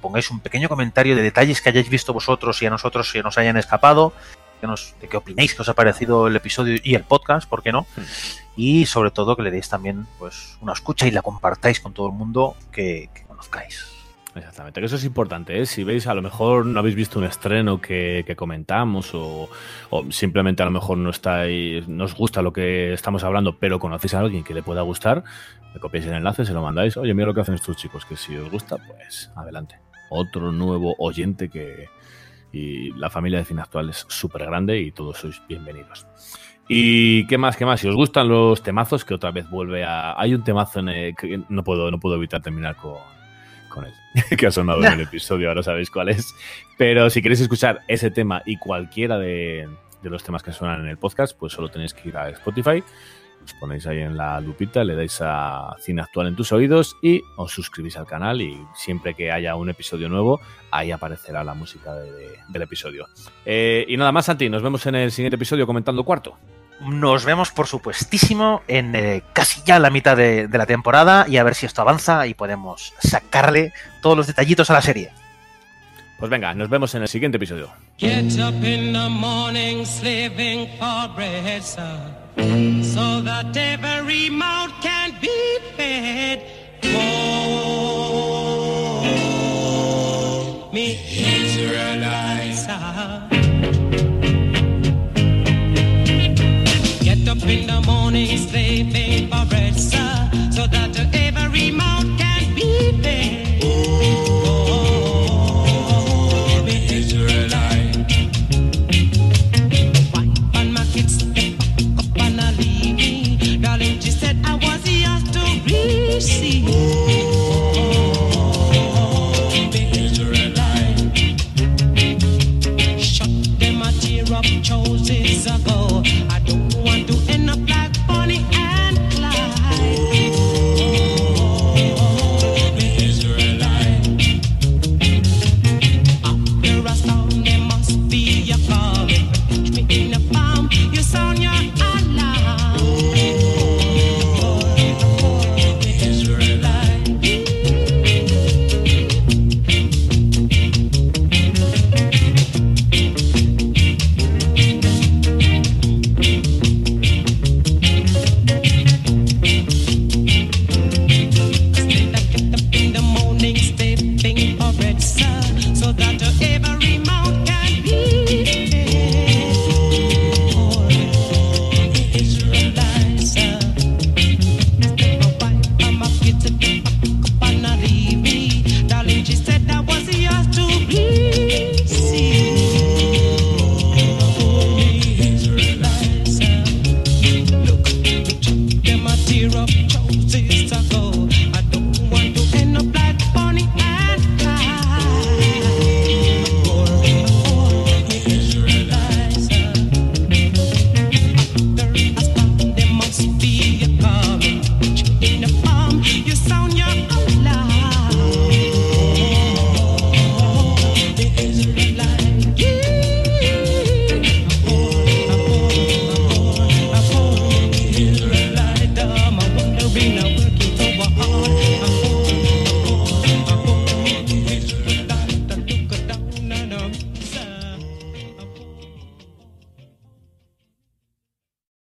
pongáis 0.00 0.30
un 0.30 0.40
pequeño 0.40 0.68
comentario 0.68 1.16
de 1.16 1.22
detalles 1.22 1.62
que 1.62 1.70
hayáis 1.70 1.88
visto 1.88 2.12
vosotros 2.12 2.60
y 2.60 2.66
a 2.66 2.70
nosotros 2.70 3.10
se 3.10 3.22
nos 3.22 3.38
hayan 3.38 3.56
escapado, 3.56 4.12
que 4.60 4.66
nos, 4.66 4.94
de 5.00 5.08
qué 5.08 5.16
opinéis 5.16 5.54
que 5.54 5.62
os 5.62 5.68
ha 5.70 5.74
parecido 5.74 6.26
el 6.26 6.36
episodio 6.36 6.78
y 6.84 6.94
el 6.94 7.04
podcast, 7.04 7.48
¿por 7.48 7.62
qué 7.62 7.72
no? 7.72 7.86
Y 8.56 8.84
sobre 8.84 9.10
todo 9.10 9.36
que 9.36 9.42
le 9.42 9.50
deis 9.50 9.70
también 9.70 10.06
pues 10.18 10.58
una 10.60 10.74
escucha 10.74 11.06
y 11.06 11.10
la 11.10 11.22
compartáis 11.22 11.80
con 11.80 11.94
todo 11.94 12.08
el 12.08 12.12
mundo 12.12 12.56
que, 12.70 13.08
que 13.14 13.22
conozcáis. 13.22 14.01
Exactamente, 14.34 14.80
que 14.80 14.86
eso 14.86 14.96
es 14.96 15.04
importante. 15.04 15.60
¿eh? 15.60 15.66
Si 15.66 15.84
veis, 15.84 16.06
a 16.06 16.14
lo 16.14 16.22
mejor 16.22 16.64
no 16.64 16.78
habéis 16.78 16.94
visto 16.94 17.18
un 17.18 17.26
estreno 17.26 17.80
que, 17.80 18.24
comentamos 18.36 19.14
o, 19.14 19.48
o, 19.90 20.10
simplemente 20.10 20.62
a 20.62 20.66
lo 20.66 20.72
mejor 20.72 20.96
no 20.98 21.10
estáis, 21.10 21.86
no 21.86 22.04
os 22.04 22.14
gusta 22.14 22.40
lo 22.40 22.52
que 22.52 22.94
estamos 22.94 23.24
hablando, 23.24 23.58
pero 23.58 23.78
conocéis 23.78 24.14
a 24.14 24.20
alguien 24.20 24.42
que 24.42 24.54
le 24.54 24.62
pueda 24.62 24.82
gustar, 24.82 25.22
le 25.74 25.80
copiáis 25.80 26.06
el 26.06 26.14
enlace, 26.14 26.46
se 26.46 26.54
lo 26.54 26.62
mandáis. 26.62 26.96
Oye, 26.96 27.12
mira 27.12 27.26
lo 27.26 27.34
que 27.34 27.42
hacen 27.42 27.54
estos 27.54 27.76
chicos, 27.76 28.06
que 28.06 28.16
si 28.16 28.34
os 28.36 28.50
gusta, 28.50 28.76
pues 28.78 29.30
adelante. 29.36 29.78
Otro 30.10 30.52
nuevo 30.52 30.94
oyente 30.98 31.48
que. 31.48 31.88
Y 32.54 32.92
la 32.98 33.08
familia 33.08 33.38
de 33.38 33.46
Cine 33.46 33.62
Actual 33.62 33.88
es 33.88 34.04
súper 34.08 34.44
grande 34.44 34.78
y 34.78 34.92
todos 34.92 35.18
sois 35.18 35.40
bienvenidos. 35.48 36.06
Y 36.68 37.26
qué 37.26 37.38
más, 37.38 37.56
qué 37.56 37.64
más. 37.64 37.80
Si 37.80 37.88
os 37.88 37.94
gustan 37.94 38.28
los 38.28 38.62
temazos, 38.62 39.06
que 39.06 39.14
otra 39.14 39.30
vez 39.30 39.48
vuelve 39.48 39.84
a. 39.84 40.18
Hay 40.20 40.34
un 40.34 40.44
temazo 40.44 40.80
en 40.80 40.88
el 40.90 41.16
que 41.16 41.40
no 41.48 41.64
puedo, 41.64 41.90
no 41.90 41.98
puedo 41.98 42.16
evitar 42.16 42.42
terminar 42.42 42.76
con 42.76 42.98
con 43.72 43.84
él, 43.86 43.94
que 44.36 44.46
ha 44.46 44.50
sonado 44.50 44.84
en 44.84 44.92
el 44.92 45.00
episodio, 45.02 45.48
ahora 45.48 45.62
sabéis 45.62 45.90
cuál 45.90 46.08
es. 46.08 46.34
Pero 46.76 47.10
si 47.10 47.22
queréis 47.22 47.40
escuchar 47.40 47.80
ese 47.88 48.10
tema 48.10 48.42
y 48.44 48.56
cualquiera 48.56 49.18
de, 49.18 49.68
de, 50.02 50.10
los 50.10 50.22
temas 50.22 50.42
que 50.42 50.52
suenan 50.52 50.80
en 50.80 50.88
el 50.88 50.98
podcast, 50.98 51.36
pues 51.38 51.52
solo 51.52 51.68
tenéis 51.68 51.94
que 51.94 52.08
ir 52.08 52.16
a 52.16 52.28
Spotify, 52.30 52.82
os 53.44 53.54
ponéis 53.54 53.86
ahí 53.86 53.98
en 53.98 54.16
la 54.16 54.40
lupita, 54.40 54.84
le 54.84 54.94
dais 54.94 55.18
a 55.20 55.74
Cine 55.80 56.02
Actual 56.02 56.28
en 56.28 56.36
tus 56.36 56.52
oídos 56.52 56.96
y 57.02 57.22
os 57.36 57.52
suscribís 57.52 57.96
al 57.96 58.06
canal 58.06 58.40
y 58.40 58.56
siempre 58.74 59.14
que 59.14 59.32
haya 59.32 59.56
un 59.56 59.68
episodio 59.68 60.08
nuevo, 60.08 60.40
ahí 60.70 60.90
aparecerá 60.90 61.42
la 61.42 61.54
música 61.54 61.94
de, 61.94 62.12
de, 62.12 62.38
del 62.48 62.62
episodio. 62.62 63.08
Eh, 63.44 63.84
y 63.88 63.96
nada 63.96 64.12
más, 64.12 64.26
Santi, 64.26 64.48
nos 64.48 64.62
vemos 64.62 64.86
en 64.86 64.94
el 64.94 65.10
siguiente 65.10 65.36
episodio 65.36 65.66
comentando 65.66 66.04
cuarto 66.04 66.38
nos 66.84 67.24
vemos, 67.24 67.50
por 67.50 67.66
supuestísimo, 67.66 68.62
en 68.68 68.94
eh, 68.94 69.22
casi 69.32 69.62
ya 69.64 69.78
la 69.78 69.90
mitad 69.90 70.16
de, 70.16 70.48
de, 70.48 70.58
la 70.58 70.66
temporada 70.66 71.26
y 71.28 71.36
a 71.36 71.44
ver 71.44 71.54
si 71.54 71.66
esto 71.66 71.82
avanza 71.82 72.26
y 72.26 72.34
podemos 72.34 72.94
sacarle 73.00 73.72
todos 74.00 74.16
los 74.16 74.26
detallitos 74.26 74.70
a 74.70 74.74
la 74.74 74.82
serie. 74.82 75.12
Pues 76.22 76.30
venga, 76.30 76.54
nos 76.54 76.68
vemos 76.68 76.94
en 76.94 77.02
el 77.02 77.08
siguiente 77.08 77.36
episodio. 77.36 77.72
Get 77.98 78.38
up 78.38 78.54
in 78.64 78.92
the 78.92 79.08
morning, 79.08 79.84
slaving 79.84 80.68
for 80.78 81.08
bread, 81.16 81.64
sir, 81.64 81.98
so 82.84 83.20
that 83.22 83.56
every 83.56 84.30
mouth 84.30 84.70
can 84.80 85.18
be 85.20 85.58
fed. 85.76 86.44
Oh, 86.94 87.50
me 90.72 90.92
Israelites, 91.10 92.68
in 97.52 97.66
the 97.66 97.80
morning 97.82 98.30
is 98.30 98.50
they 98.50 98.82
made 98.82 99.28
by 99.28 99.44
red 99.52 99.74
sir, 99.78 100.30
so 100.50 100.66
that 100.66 100.81